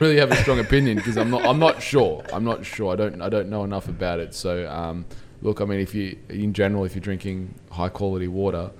Really 0.00 0.18
have 0.18 0.30
a 0.30 0.36
strong 0.36 0.60
opinion 0.60 0.96
because 0.96 1.16
I'm 1.16 1.30
not. 1.30 1.44
I'm 1.44 1.58
not 1.58 1.82
sure. 1.82 2.24
I'm 2.32 2.44
not 2.44 2.64
sure. 2.64 2.92
I 2.92 2.96
don't. 2.96 3.20
I 3.20 3.28
don't 3.28 3.48
know 3.48 3.64
enough 3.64 3.88
about 3.88 4.20
it. 4.20 4.34
So, 4.34 4.68
um, 4.70 5.04
look. 5.42 5.60
I 5.60 5.64
mean, 5.64 5.80
if 5.80 5.94
you, 5.94 6.16
in 6.28 6.52
general, 6.52 6.84
if 6.84 6.94
you're 6.94 7.00
drinking 7.00 7.54
high 7.70 7.88
quality 7.88 8.28
water, 8.28 8.70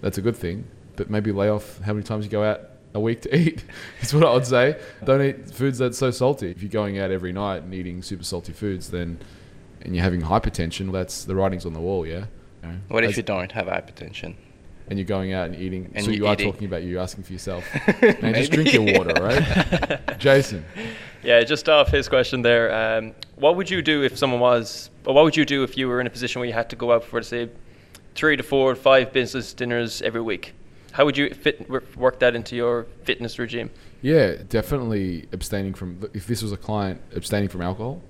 that's 0.00 0.18
a 0.18 0.22
good 0.22 0.36
thing. 0.36 0.64
But 0.96 1.10
maybe 1.10 1.32
lay 1.32 1.48
off 1.48 1.80
how 1.80 1.92
many 1.92 2.04
times 2.04 2.24
you 2.24 2.30
go 2.30 2.44
out 2.44 2.60
a 2.94 3.00
week 3.00 3.22
to 3.22 3.36
eat. 3.36 3.64
Is 4.00 4.14
what 4.14 4.24
I 4.24 4.32
would 4.32 4.46
say. 4.46 4.80
Don't 5.04 5.22
eat 5.22 5.50
foods 5.50 5.78
that's 5.78 5.98
so 5.98 6.10
salty. 6.10 6.50
If 6.50 6.62
you're 6.62 6.70
going 6.70 6.98
out 6.98 7.10
every 7.10 7.32
night 7.32 7.62
and 7.62 7.74
eating 7.74 8.02
super 8.02 8.24
salty 8.24 8.52
foods, 8.52 8.90
then 8.90 9.18
and 9.82 9.94
you're 9.94 10.04
having 10.04 10.22
hypertension, 10.22 10.92
that's 10.92 11.24
the 11.24 11.34
writing's 11.34 11.66
on 11.66 11.72
the 11.72 11.80
wall. 11.80 12.06
Yeah. 12.06 12.26
You 12.62 12.68
know? 12.68 12.78
What 12.88 13.04
if 13.04 13.10
As, 13.10 13.16
you 13.16 13.22
don't 13.22 13.52
have 13.52 13.66
hypertension? 13.66 14.34
And 14.90 14.98
you're 14.98 15.06
going 15.06 15.32
out 15.32 15.46
and 15.46 15.56
eating. 15.56 15.90
And 15.94 16.04
so 16.04 16.10
you 16.10 16.26
are 16.26 16.36
talking 16.36 16.66
about 16.66 16.82
you 16.82 16.98
asking 16.98 17.24
for 17.24 17.32
yourself. 17.32 17.64
Man, 18.02 18.34
just 18.34 18.52
drink 18.52 18.72
your 18.72 18.82
water, 18.82 19.14
right? 19.22 20.00
Jason. 20.18 20.64
Yeah, 21.22 21.42
just 21.42 21.68
off 21.68 21.88
his 21.88 22.08
question 22.08 22.42
there. 22.42 22.72
Um, 22.72 23.14
what 23.36 23.56
would 23.56 23.68
you 23.68 23.82
do 23.82 24.02
if 24.02 24.16
someone 24.16 24.40
was, 24.40 24.90
or 25.04 25.14
what 25.14 25.24
would 25.24 25.36
you 25.36 25.44
do 25.44 25.62
if 25.62 25.76
you 25.76 25.88
were 25.88 26.00
in 26.00 26.06
a 26.06 26.10
position 26.10 26.40
where 26.40 26.46
you 26.46 26.54
had 26.54 26.70
to 26.70 26.76
go 26.76 26.92
out 26.92 27.04
for, 27.04 27.22
say, 27.22 27.50
three 28.14 28.36
to 28.36 28.42
four, 28.42 28.74
five 28.74 29.12
business 29.12 29.52
dinners 29.52 30.00
every 30.02 30.22
week? 30.22 30.54
How 30.92 31.04
would 31.04 31.16
you 31.16 31.32
fit 31.34 31.68
work 31.96 32.18
that 32.20 32.34
into 32.34 32.56
your 32.56 32.86
fitness 33.04 33.38
regime? 33.38 33.70
Yeah, 34.02 34.36
definitely 34.48 35.28
abstaining 35.32 35.74
from. 35.74 36.08
If 36.14 36.26
this 36.26 36.42
was 36.42 36.52
a 36.52 36.56
client 36.56 37.00
abstaining 37.14 37.48
from 37.48 37.62
alcohol, 37.62 38.02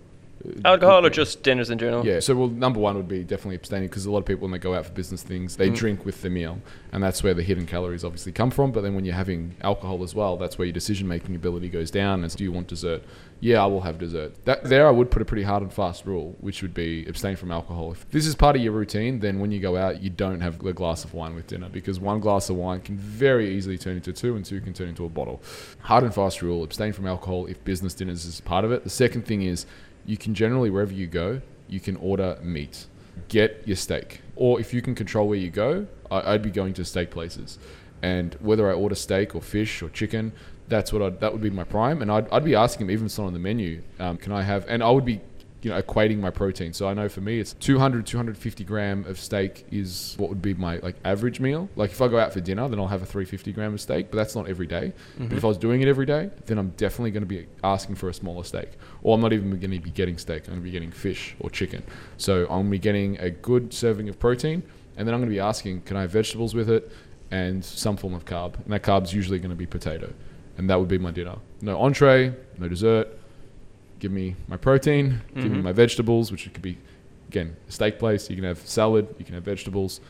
Alcohol 0.65 1.05
or 1.05 1.11
just 1.11 1.43
dinners 1.43 1.71
in 1.71 1.79
general? 1.79 2.07
Yeah. 2.07 2.21
So, 2.21 2.35
well, 2.35 2.49
number 2.49 2.81
one 2.81 2.97
would 2.97 3.09
be 3.09 3.25
definitely 3.25 3.57
abstaining 3.57 3.89
because 3.89 4.07
a 4.07 4.11
lot 4.11 4.19
of 4.19 4.25
people, 4.27 4.43
when 4.43 4.53
they 4.53 4.59
go 4.59 4.75
out 4.75 4.87
for 4.87 4.93
business 4.93 5.23
things, 5.23 5.57
they 5.57 5.71
mm. 5.71 5.77
drink 5.77 6.05
with 6.05 6.23
the 6.23 6.31
meal. 6.31 6.59
And 6.93 7.03
that's 7.03 7.23
where 7.23 7.35
the 7.35 7.43
hidden 7.43 7.67
calories 7.67 8.05
obviously 8.05 8.33
come 8.33 8.51
from. 8.51 8.73
But 8.73 8.83
then 8.83 8.95
when 8.95 9.05
you're 9.05 9.15
having 9.15 9.57
alcohol 9.63 10.03
as 10.03 10.15
well, 10.15 10.37
that's 10.37 10.59
where 10.59 10.67
your 10.67 10.73
decision 10.73 11.09
making 11.09 11.35
ability 11.35 11.69
goes 11.69 11.91
down. 11.91 12.23
And 12.23 12.31
so 12.31 12.39
do 12.39 12.45
you 12.45 12.53
want 12.53 12.69
dessert? 12.69 13.03
Yeah, 13.41 13.63
I 13.63 13.67
will 13.67 13.83
have 13.83 13.99
dessert. 13.99 14.45
That, 14.47 14.65
there, 14.65 14.89
I 14.89 14.91
would 14.91 15.11
put 15.11 15.23
a 15.23 15.25
pretty 15.25 15.45
hard 15.45 15.63
and 15.63 15.73
fast 15.73 16.07
rule, 16.07 16.37
which 16.41 16.61
would 16.63 16.75
be 16.75 17.07
abstain 17.07 17.37
from 17.37 17.53
alcohol. 17.53 17.93
If 17.93 18.11
this 18.11 18.27
is 18.27 18.35
part 18.35 18.57
of 18.57 18.63
your 18.63 18.73
routine, 18.73 19.21
then 19.21 19.39
when 19.39 19.53
you 19.53 19.61
go 19.61 19.77
out, 19.77 20.03
you 20.03 20.11
don't 20.11 20.41
have 20.41 20.65
a 20.65 20.73
glass 20.73 21.05
of 21.05 21.15
wine 21.15 21.35
with 21.35 21.47
dinner 21.47 21.69
because 21.69 22.01
one 22.01 22.19
glass 22.19 22.51
of 22.51 22.57
wine 22.57 22.81
can 22.81 22.97
very 22.97 23.55
easily 23.55 23.79
turn 23.79 23.97
into 23.97 24.13
two, 24.13 24.35
and 24.35 24.45
two 24.45 24.61
can 24.61 24.73
turn 24.73 24.89
into 24.89 25.05
a 25.05 25.09
bottle. 25.09 25.41
Hard 25.81 26.03
and 26.03 26.13
fast 26.13 26.43
rule 26.43 26.65
abstain 26.65 26.93
from 26.93 27.07
alcohol 27.07 27.47
if 27.47 27.63
business 27.65 27.95
dinners 27.95 28.25
is 28.25 28.41
part 28.41 28.65
of 28.65 28.73
it. 28.73 28.83
The 28.83 28.91
second 28.91 29.25
thing 29.25 29.43
is, 29.43 29.67
you 30.09 30.17
can 30.17 30.33
generally 30.33 30.71
wherever 30.71 30.93
you 30.93 31.07
go, 31.07 31.43
you 31.69 31.81
can 31.81 31.95
order 31.97 32.39
meat. 32.43 32.87
Get 33.29 33.63
your 33.67 33.77
steak, 33.77 34.23
or 34.37 34.59
if 34.59 34.73
you 34.73 34.81
can 34.81 34.95
control 34.95 35.29
where 35.29 35.39
you 35.39 35.51
go, 35.51 35.87
I, 36.11 36.33
would 36.33 36.43
be 36.43 36.51
going 36.51 36.73
to 36.75 36.85
steak 36.85 37.11
places. 37.11 37.59
And 38.01 38.35
whether 38.41 38.71
I 38.71 38.73
order 38.73 38.95
steak 38.95 39.35
or 39.35 39.43
fish 39.43 39.83
or 39.83 39.91
chicken, 39.91 40.33
that's 40.67 40.95
what 40.95 41.03
I'd, 41.03 41.21
that 41.21 41.33
would 41.33 41.43
be 41.43 41.51
my 41.51 41.65
prime. 41.65 42.01
And 42.01 42.11
I'd, 42.11 42.27
I'd 42.31 42.45
be 42.45 42.55
asking 42.55 42.87
them, 42.87 42.93
even 42.93 43.05
if 43.05 43.11
it's 43.11 43.19
not 43.19 43.27
on 43.27 43.35
the 43.35 43.39
menu, 43.39 43.83
um, 43.99 44.17
can 44.17 44.33
I 44.33 44.43
have? 44.43 44.65
And 44.67 44.83
I 44.83 44.91
would 44.91 45.05
be 45.05 45.21
you 45.63 45.71
know 45.71 45.81
equating 45.81 46.19
my 46.19 46.31
protein. 46.31 46.73
So 46.73 46.89
i 46.89 46.95
know 46.95 47.09
for 47.09 47.21
me 47.21 47.41
it's 47.41 47.53
200 47.55 48.07
250 48.07 48.65
gram 48.65 49.05
of 49.07 49.19
steak 49.19 49.67
is 49.71 50.15
what 50.19 50.29
would 50.29 50.43
be 50.43 50.55
my 50.55 50.79
like 50.79 50.97
average 51.05 51.41
meal. 51.41 51.69
Like 51.77 51.91
if 51.91 52.01
i 52.01 52.09
go 52.09 52.19
out 52.19 52.33
for 52.33 52.41
dinner 52.41 52.69
then 52.69 52.79
i'll 52.79 52.87
have 52.87 53.03
a 53.03 53.07
350 53.07 53.53
gram 53.53 53.75
of 53.75 53.81
steak 53.81 54.11
but 54.11 54.17
that's 54.17 54.35
not 54.37 54.49
every 54.49 54.67
day. 54.67 54.93
Mm-hmm. 55.15 55.29
but 55.29 55.39
if 55.39 55.45
i 55.45 55.49
was 55.49 55.59
doing 55.59 55.83
it 55.83 55.89
every 55.89 56.07
day 56.07 56.31
then 56.47 56.59
i'm 56.59 56.71
definitely 56.71 57.11
going 57.11 57.23
to 57.23 57.27
be 57.27 57.47
asking 57.65 57.97
for 57.97 58.09
a 58.09 58.15
smaller 58.15 58.45
steak. 58.45 58.71
Or 59.03 59.15
i'm 59.15 59.21
not 59.21 59.33
even 59.33 59.51
going 59.51 59.71
to 59.71 59.81
be 59.81 59.91
getting 59.91 60.19
steak. 60.19 60.43
I'm 60.45 60.55
going 60.55 60.61
to 60.61 60.65
be 60.65 60.71
getting 60.71 60.91
fish 60.91 61.35
or 61.41 61.51
chicken. 61.51 61.83
So 62.17 62.43
i'm 62.43 62.49
going 62.49 62.65
to 62.67 62.71
be 62.71 62.79
getting 62.79 63.19
a 63.19 63.31
good 63.31 63.73
serving 63.73 64.09
of 64.09 64.19
protein 64.19 64.63
and 64.97 65.07
then 65.07 65.15
i'm 65.15 65.21
going 65.21 65.31
to 65.31 65.35
be 65.35 65.41
asking 65.41 65.83
can 65.83 65.97
i 65.97 66.03
have 66.03 66.11
vegetables 66.11 66.55
with 66.55 66.71
it 66.71 66.93
and 67.31 67.65
some 67.65 67.97
form 67.97 68.15
of 68.15 68.25
carb? 68.25 68.55
And 68.55 68.73
that 68.73 68.83
carb 68.83 69.05
is 69.05 69.13
usually 69.13 69.39
going 69.39 69.51
to 69.51 69.57
be 69.57 69.67
potato. 69.67 70.13
And 70.57 70.69
that 70.71 70.79
would 70.79 70.89
be 70.89 70.99
my 70.99 71.11
dinner. 71.11 71.37
No 71.61 71.81
entree 71.81 72.35
no 72.59 72.69
dessert 72.69 73.09
give 73.99 74.13
me 74.13 74.37
my 74.47 74.57
protein, 74.57 75.11
mm-hmm. 75.11 75.35
give 75.35 75.45
me 75.45 75.59
mm-hmm. 75.59 75.65
my 75.65 75.73
vegetables, 75.73 76.31
which 76.31 76.51
could 76.53 76.63
be, 76.63 76.79
again, 77.29 77.57
a 77.69 77.73
steak 77.73 77.99
place. 77.99 78.31
You 78.31 78.37
can 78.37 78.45
have 78.45 78.59
salad, 78.59 79.15
you 79.19 79.25
can 79.25 79.35
have 79.35 79.45
vegetables. 79.45 80.01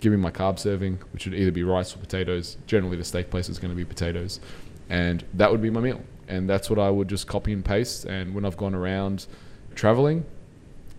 Give 0.00 0.12
me 0.12 0.18
my 0.18 0.30
carb 0.30 0.58
serving, 0.58 0.98
which 1.12 1.26
would 1.26 1.34
either 1.34 1.50
be 1.50 1.62
rice 1.62 1.94
or 1.94 1.98
potatoes. 1.98 2.56
Generally, 2.66 2.96
the 2.96 3.04
steak 3.04 3.30
place 3.30 3.48
is 3.48 3.58
going 3.58 3.70
to 3.70 3.76
be 3.76 3.84
potatoes. 3.84 4.40
And 4.88 5.24
that 5.34 5.50
would 5.50 5.60
be 5.60 5.70
my 5.70 5.80
meal. 5.80 6.00
And 6.26 6.48
that's 6.48 6.70
what 6.70 6.78
I 6.78 6.88
would 6.88 7.08
just 7.08 7.26
copy 7.26 7.52
and 7.52 7.64
paste. 7.64 8.06
And 8.06 8.34
when 8.34 8.44
I've 8.44 8.56
gone 8.56 8.74
around 8.74 9.26
traveling, 9.74 10.24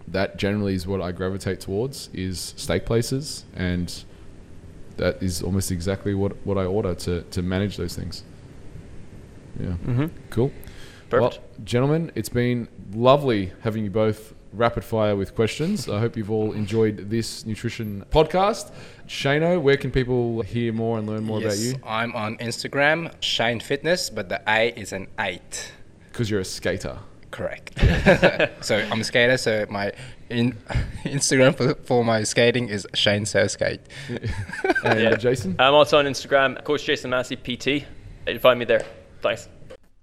that 0.08 0.38
generally 0.38 0.76
is 0.76 0.86
what 0.86 1.02
I 1.02 1.12
gravitate 1.12 1.62
towards 1.62 2.10
is 2.14 2.54
steak 2.58 2.86
places. 2.86 3.46
And 3.56 4.04
that 4.98 5.22
is 5.24 5.42
almost 5.42 5.72
exactly 5.72 6.14
what, 6.14 6.36
what 6.46 6.58
I 6.58 6.66
order 6.66 6.94
to, 6.94 7.24
to 7.24 7.42
manage 7.42 7.78
those 7.78 7.96
things. 7.96 8.24
Yeah. 9.60 9.68
Mm-hmm. 9.70 10.06
Cool. 10.30 10.52
Perfect. 11.12 11.42
Well, 11.42 11.66
gentlemen, 11.66 12.12
it's 12.16 12.30
been 12.30 12.68
lovely 12.94 13.52
having 13.62 13.84
you 13.84 13.90
both 13.90 14.34
rapid 14.54 14.84
fire 14.84 15.16
with 15.16 15.36
questions. 15.36 15.90
I 15.90 16.00
hope 16.00 16.18
you've 16.18 16.32
all 16.32 16.54
enjoyed 16.54 17.10
this 17.10 17.46
nutrition 17.46 18.06
podcast. 18.12 18.72
Shano, 19.08 19.62
where 19.62 19.78
can 19.78 19.92
people 19.92 20.42
hear 20.42 20.74
more 20.74 20.98
and 20.98 21.08
learn 21.08 21.24
more 21.24 21.42
yes, 21.42 21.54
about 21.54 21.66
you? 21.66 21.84
I'm 21.86 22.16
on 22.16 22.38
Instagram, 22.38 23.14
Shane 23.20 23.60
Fitness, 23.60 24.10
but 24.10 24.30
the 24.30 24.42
A 24.48 24.70
is 24.70 24.94
an 24.94 25.08
eight. 25.20 25.74
Because 26.12 26.30
you're 26.30 26.40
a 26.40 26.46
skater. 26.46 26.98
Correct. 27.30 27.78
so 28.64 28.78
I'm 28.78 29.02
a 29.02 29.04
skater. 29.04 29.38
So 29.38 29.66
my 29.70 29.94
in 30.30 30.54
Instagram 31.04 31.56
for, 31.56 31.76
for 31.76 32.06
my 32.06 32.24
skating 32.24 32.70
is 32.70 32.88
Shane 32.94 33.26
Skate. 33.26 33.82
and 34.10 34.30
uh, 34.86 34.96
yeah. 34.96 35.16
Jason? 35.16 35.56
I'm 35.60 35.74
also 35.74 35.98
on 36.00 36.06
Instagram, 36.06 36.62
Coach 36.64 36.86
Jason 36.86 37.10
Massey 37.10 37.36
PT. 37.36 37.68
You 37.68 37.84
can 38.26 38.40
find 38.40 38.60
me 38.60 38.66
there. 38.66 38.86
Thanks. 39.22 39.48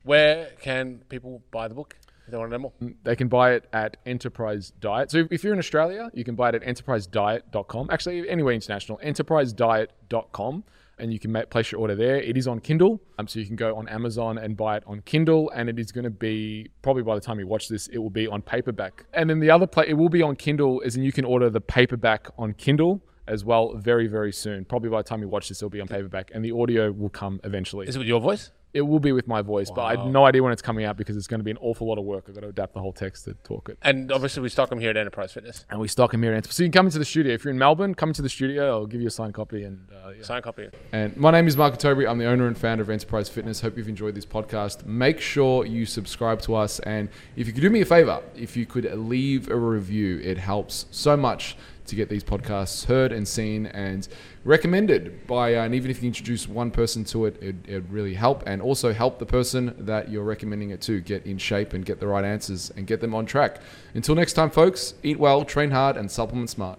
Where 0.08 0.52
can 0.62 1.02
people 1.10 1.42
buy 1.50 1.68
the 1.68 1.74
book? 1.74 1.94
If 2.24 2.32
they 2.32 2.38
want 2.38 2.50
to 2.50 2.56
know 2.56 2.62
more. 2.62 2.72
Mm, 2.82 2.94
they 3.04 3.14
can 3.14 3.28
buy 3.28 3.52
it 3.52 3.66
at 3.74 3.98
Enterprise 4.06 4.72
Diet. 4.80 5.10
So 5.10 5.28
if 5.30 5.44
you're 5.44 5.52
in 5.52 5.58
Australia, 5.58 6.08
you 6.14 6.24
can 6.24 6.34
buy 6.34 6.48
it 6.48 6.54
at 6.54 6.62
enterprisediet.com. 6.62 7.90
Actually, 7.90 8.26
anywhere 8.26 8.54
international, 8.54 8.98
enterprisediet.com 9.04 10.64
and 10.98 11.12
you 11.12 11.18
can 11.18 11.30
make, 11.30 11.50
place 11.50 11.70
your 11.70 11.82
order 11.82 11.94
there. 11.94 12.16
It 12.16 12.38
is 12.38 12.48
on 12.48 12.58
Kindle, 12.58 13.02
um, 13.18 13.28
so 13.28 13.38
you 13.38 13.44
can 13.44 13.54
go 13.54 13.76
on 13.76 13.86
Amazon 13.88 14.38
and 14.38 14.56
buy 14.56 14.78
it 14.78 14.82
on 14.86 15.02
Kindle, 15.02 15.50
and 15.54 15.68
it 15.68 15.78
is 15.78 15.92
going 15.92 16.04
to 16.04 16.10
be 16.10 16.70
probably 16.80 17.02
by 17.02 17.14
the 17.14 17.20
time 17.20 17.38
you 17.38 17.46
watch 17.46 17.68
this, 17.68 17.86
it 17.88 17.98
will 17.98 18.08
be 18.08 18.26
on 18.26 18.40
paperback. 18.40 19.04
And 19.12 19.28
then 19.28 19.40
the 19.40 19.50
other 19.50 19.66
play, 19.66 19.84
it 19.88 19.94
will 19.94 20.08
be 20.08 20.22
on 20.22 20.36
Kindle, 20.36 20.82
as 20.86 20.96
in 20.96 21.02
you 21.02 21.12
can 21.12 21.26
order 21.26 21.50
the 21.50 21.60
paperback 21.60 22.28
on 22.38 22.54
Kindle 22.54 23.02
as 23.28 23.44
well 23.44 23.76
very 23.76 24.06
very 24.06 24.32
soon. 24.32 24.64
Probably 24.64 24.88
by 24.88 25.02
the 25.02 25.08
time 25.08 25.20
you 25.20 25.28
watch 25.28 25.50
this, 25.50 25.60
it'll 25.60 25.68
be 25.68 25.82
on 25.82 25.86
paperback, 25.86 26.30
and 26.34 26.42
the 26.42 26.52
audio 26.52 26.90
will 26.90 27.10
come 27.10 27.40
eventually. 27.44 27.86
Is 27.86 27.94
it 27.94 27.98
with 27.98 28.08
your 28.08 28.20
voice? 28.20 28.50
It 28.74 28.82
will 28.82 29.00
be 29.00 29.12
with 29.12 29.26
my 29.26 29.40
voice, 29.40 29.70
but 29.70 29.82
I 29.82 29.96
have 29.96 30.06
no 30.06 30.26
idea 30.26 30.42
when 30.42 30.52
it's 30.52 30.62
coming 30.62 30.84
out 30.84 30.96
because 30.96 31.16
it's 31.16 31.26
going 31.26 31.40
to 31.40 31.44
be 31.44 31.50
an 31.50 31.58
awful 31.60 31.86
lot 31.86 31.98
of 31.98 32.04
work. 32.04 32.26
I've 32.28 32.34
got 32.34 32.42
to 32.42 32.48
adapt 32.48 32.74
the 32.74 32.80
whole 32.80 32.92
text 32.92 33.24
to 33.24 33.34
talk 33.44 33.68
it. 33.70 33.78
And 33.82 34.12
obviously, 34.12 34.42
we 34.42 34.50
stock 34.50 34.68
them 34.68 34.78
here 34.78 34.90
at 34.90 34.96
Enterprise 34.96 35.32
Fitness. 35.32 35.64
And 35.70 35.80
we 35.80 35.88
stock 35.88 36.12
them 36.12 36.22
here 36.22 36.32
at 36.32 36.36
Enterprise. 36.36 36.56
So 36.56 36.62
you 36.62 36.68
can 36.68 36.72
come 36.72 36.86
into 36.86 36.98
the 36.98 37.04
studio. 37.04 37.32
If 37.32 37.44
you're 37.44 37.52
in 37.52 37.58
Melbourne, 37.58 37.94
come 37.94 38.10
into 38.10 38.22
the 38.22 38.28
studio. 38.28 38.70
I'll 38.70 38.86
give 38.86 39.00
you 39.00 39.06
a 39.06 39.10
signed 39.10 39.34
copy. 39.34 39.64
And 39.64 39.88
uh, 39.90 40.10
yeah. 40.10 40.22
Signed 40.22 40.44
copy. 40.44 40.68
And 40.92 41.16
my 41.16 41.30
name 41.30 41.46
is 41.48 41.56
Mark 41.56 41.74
Ottobre. 41.74 42.08
I'm 42.08 42.18
the 42.18 42.26
owner 42.26 42.46
and 42.46 42.58
founder 42.58 42.82
of 42.82 42.90
Enterprise 42.90 43.28
Fitness. 43.28 43.60
Hope 43.60 43.78
you've 43.78 43.88
enjoyed 43.88 44.14
this 44.14 44.26
podcast. 44.26 44.84
Make 44.84 45.18
sure 45.18 45.64
you 45.64 45.86
subscribe 45.86 46.42
to 46.42 46.54
us. 46.54 46.78
And 46.80 47.08
if 47.36 47.46
you 47.46 47.52
could 47.54 47.62
do 47.62 47.70
me 47.70 47.80
a 47.80 47.86
favor, 47.86 48.22
if 48.36 48.56
you 48.56 48.66
could 48.66 48.84
leave 48.94 49.48
a 49.48 49.56
review, 49.56 50.20
it 50.22 50.36
helps 50.36 50.86
so 50.90 51.16
much 51.16 51.56
to 51.88 51.96
get 51.96 52.08
these 52.08 52.24
podcasts 52.24 52.84
heard 52.86 53.12
and 53.12 53.26
seen 53.26 53.66
and 53.66 54.08
recommended 54.44 55.26
by, 55.26 55.54
uh, 55.54 55.64
and 55.64 55.74
even 55.74 55.90
if 55.90 56.02
you 56.02 56.06
introduce 56.06 56.48
one 56.48 56.70
person 56.70 57.04
to 57.04 57.26
it, 57.26 57.42
it, 57.42 57.56
would 57.68 57.92
really 57.92 58.14
help 58.14 58.42
and 58.46 58.62
also 58.62 58.92
help 58.92 59.18
the 59.18 59.26
person 59.26 59.74
that 59.78 60.10
you're 60.10 60.24
recommending 60.24 60.70
it 60.70 60.80
to 60.82 61.00
get 61.00 61.26
in 61.26 61.38
shape 61.38 61.72
and 61.72 61.84
get 61.84 62.00
the 62.00 62.06
right 62.06 62.24
answers 62.24 62.70
and 62.76 62.86
get 62.86 63.00
them 63.00 63.14
on 63.14 63.26
track. 63.26 63.60
Until 63.94 64.14
next 64.14 64.34
time, 64.34 64.50
folks, 64.50 64.94
eat 65.02 65.18
well, 65.18 65.44
train 65.44 65.70
hard, 65.70 65.96
and 65.96 66.10
supplement 66.10 66.50
smart. 66.50 66.78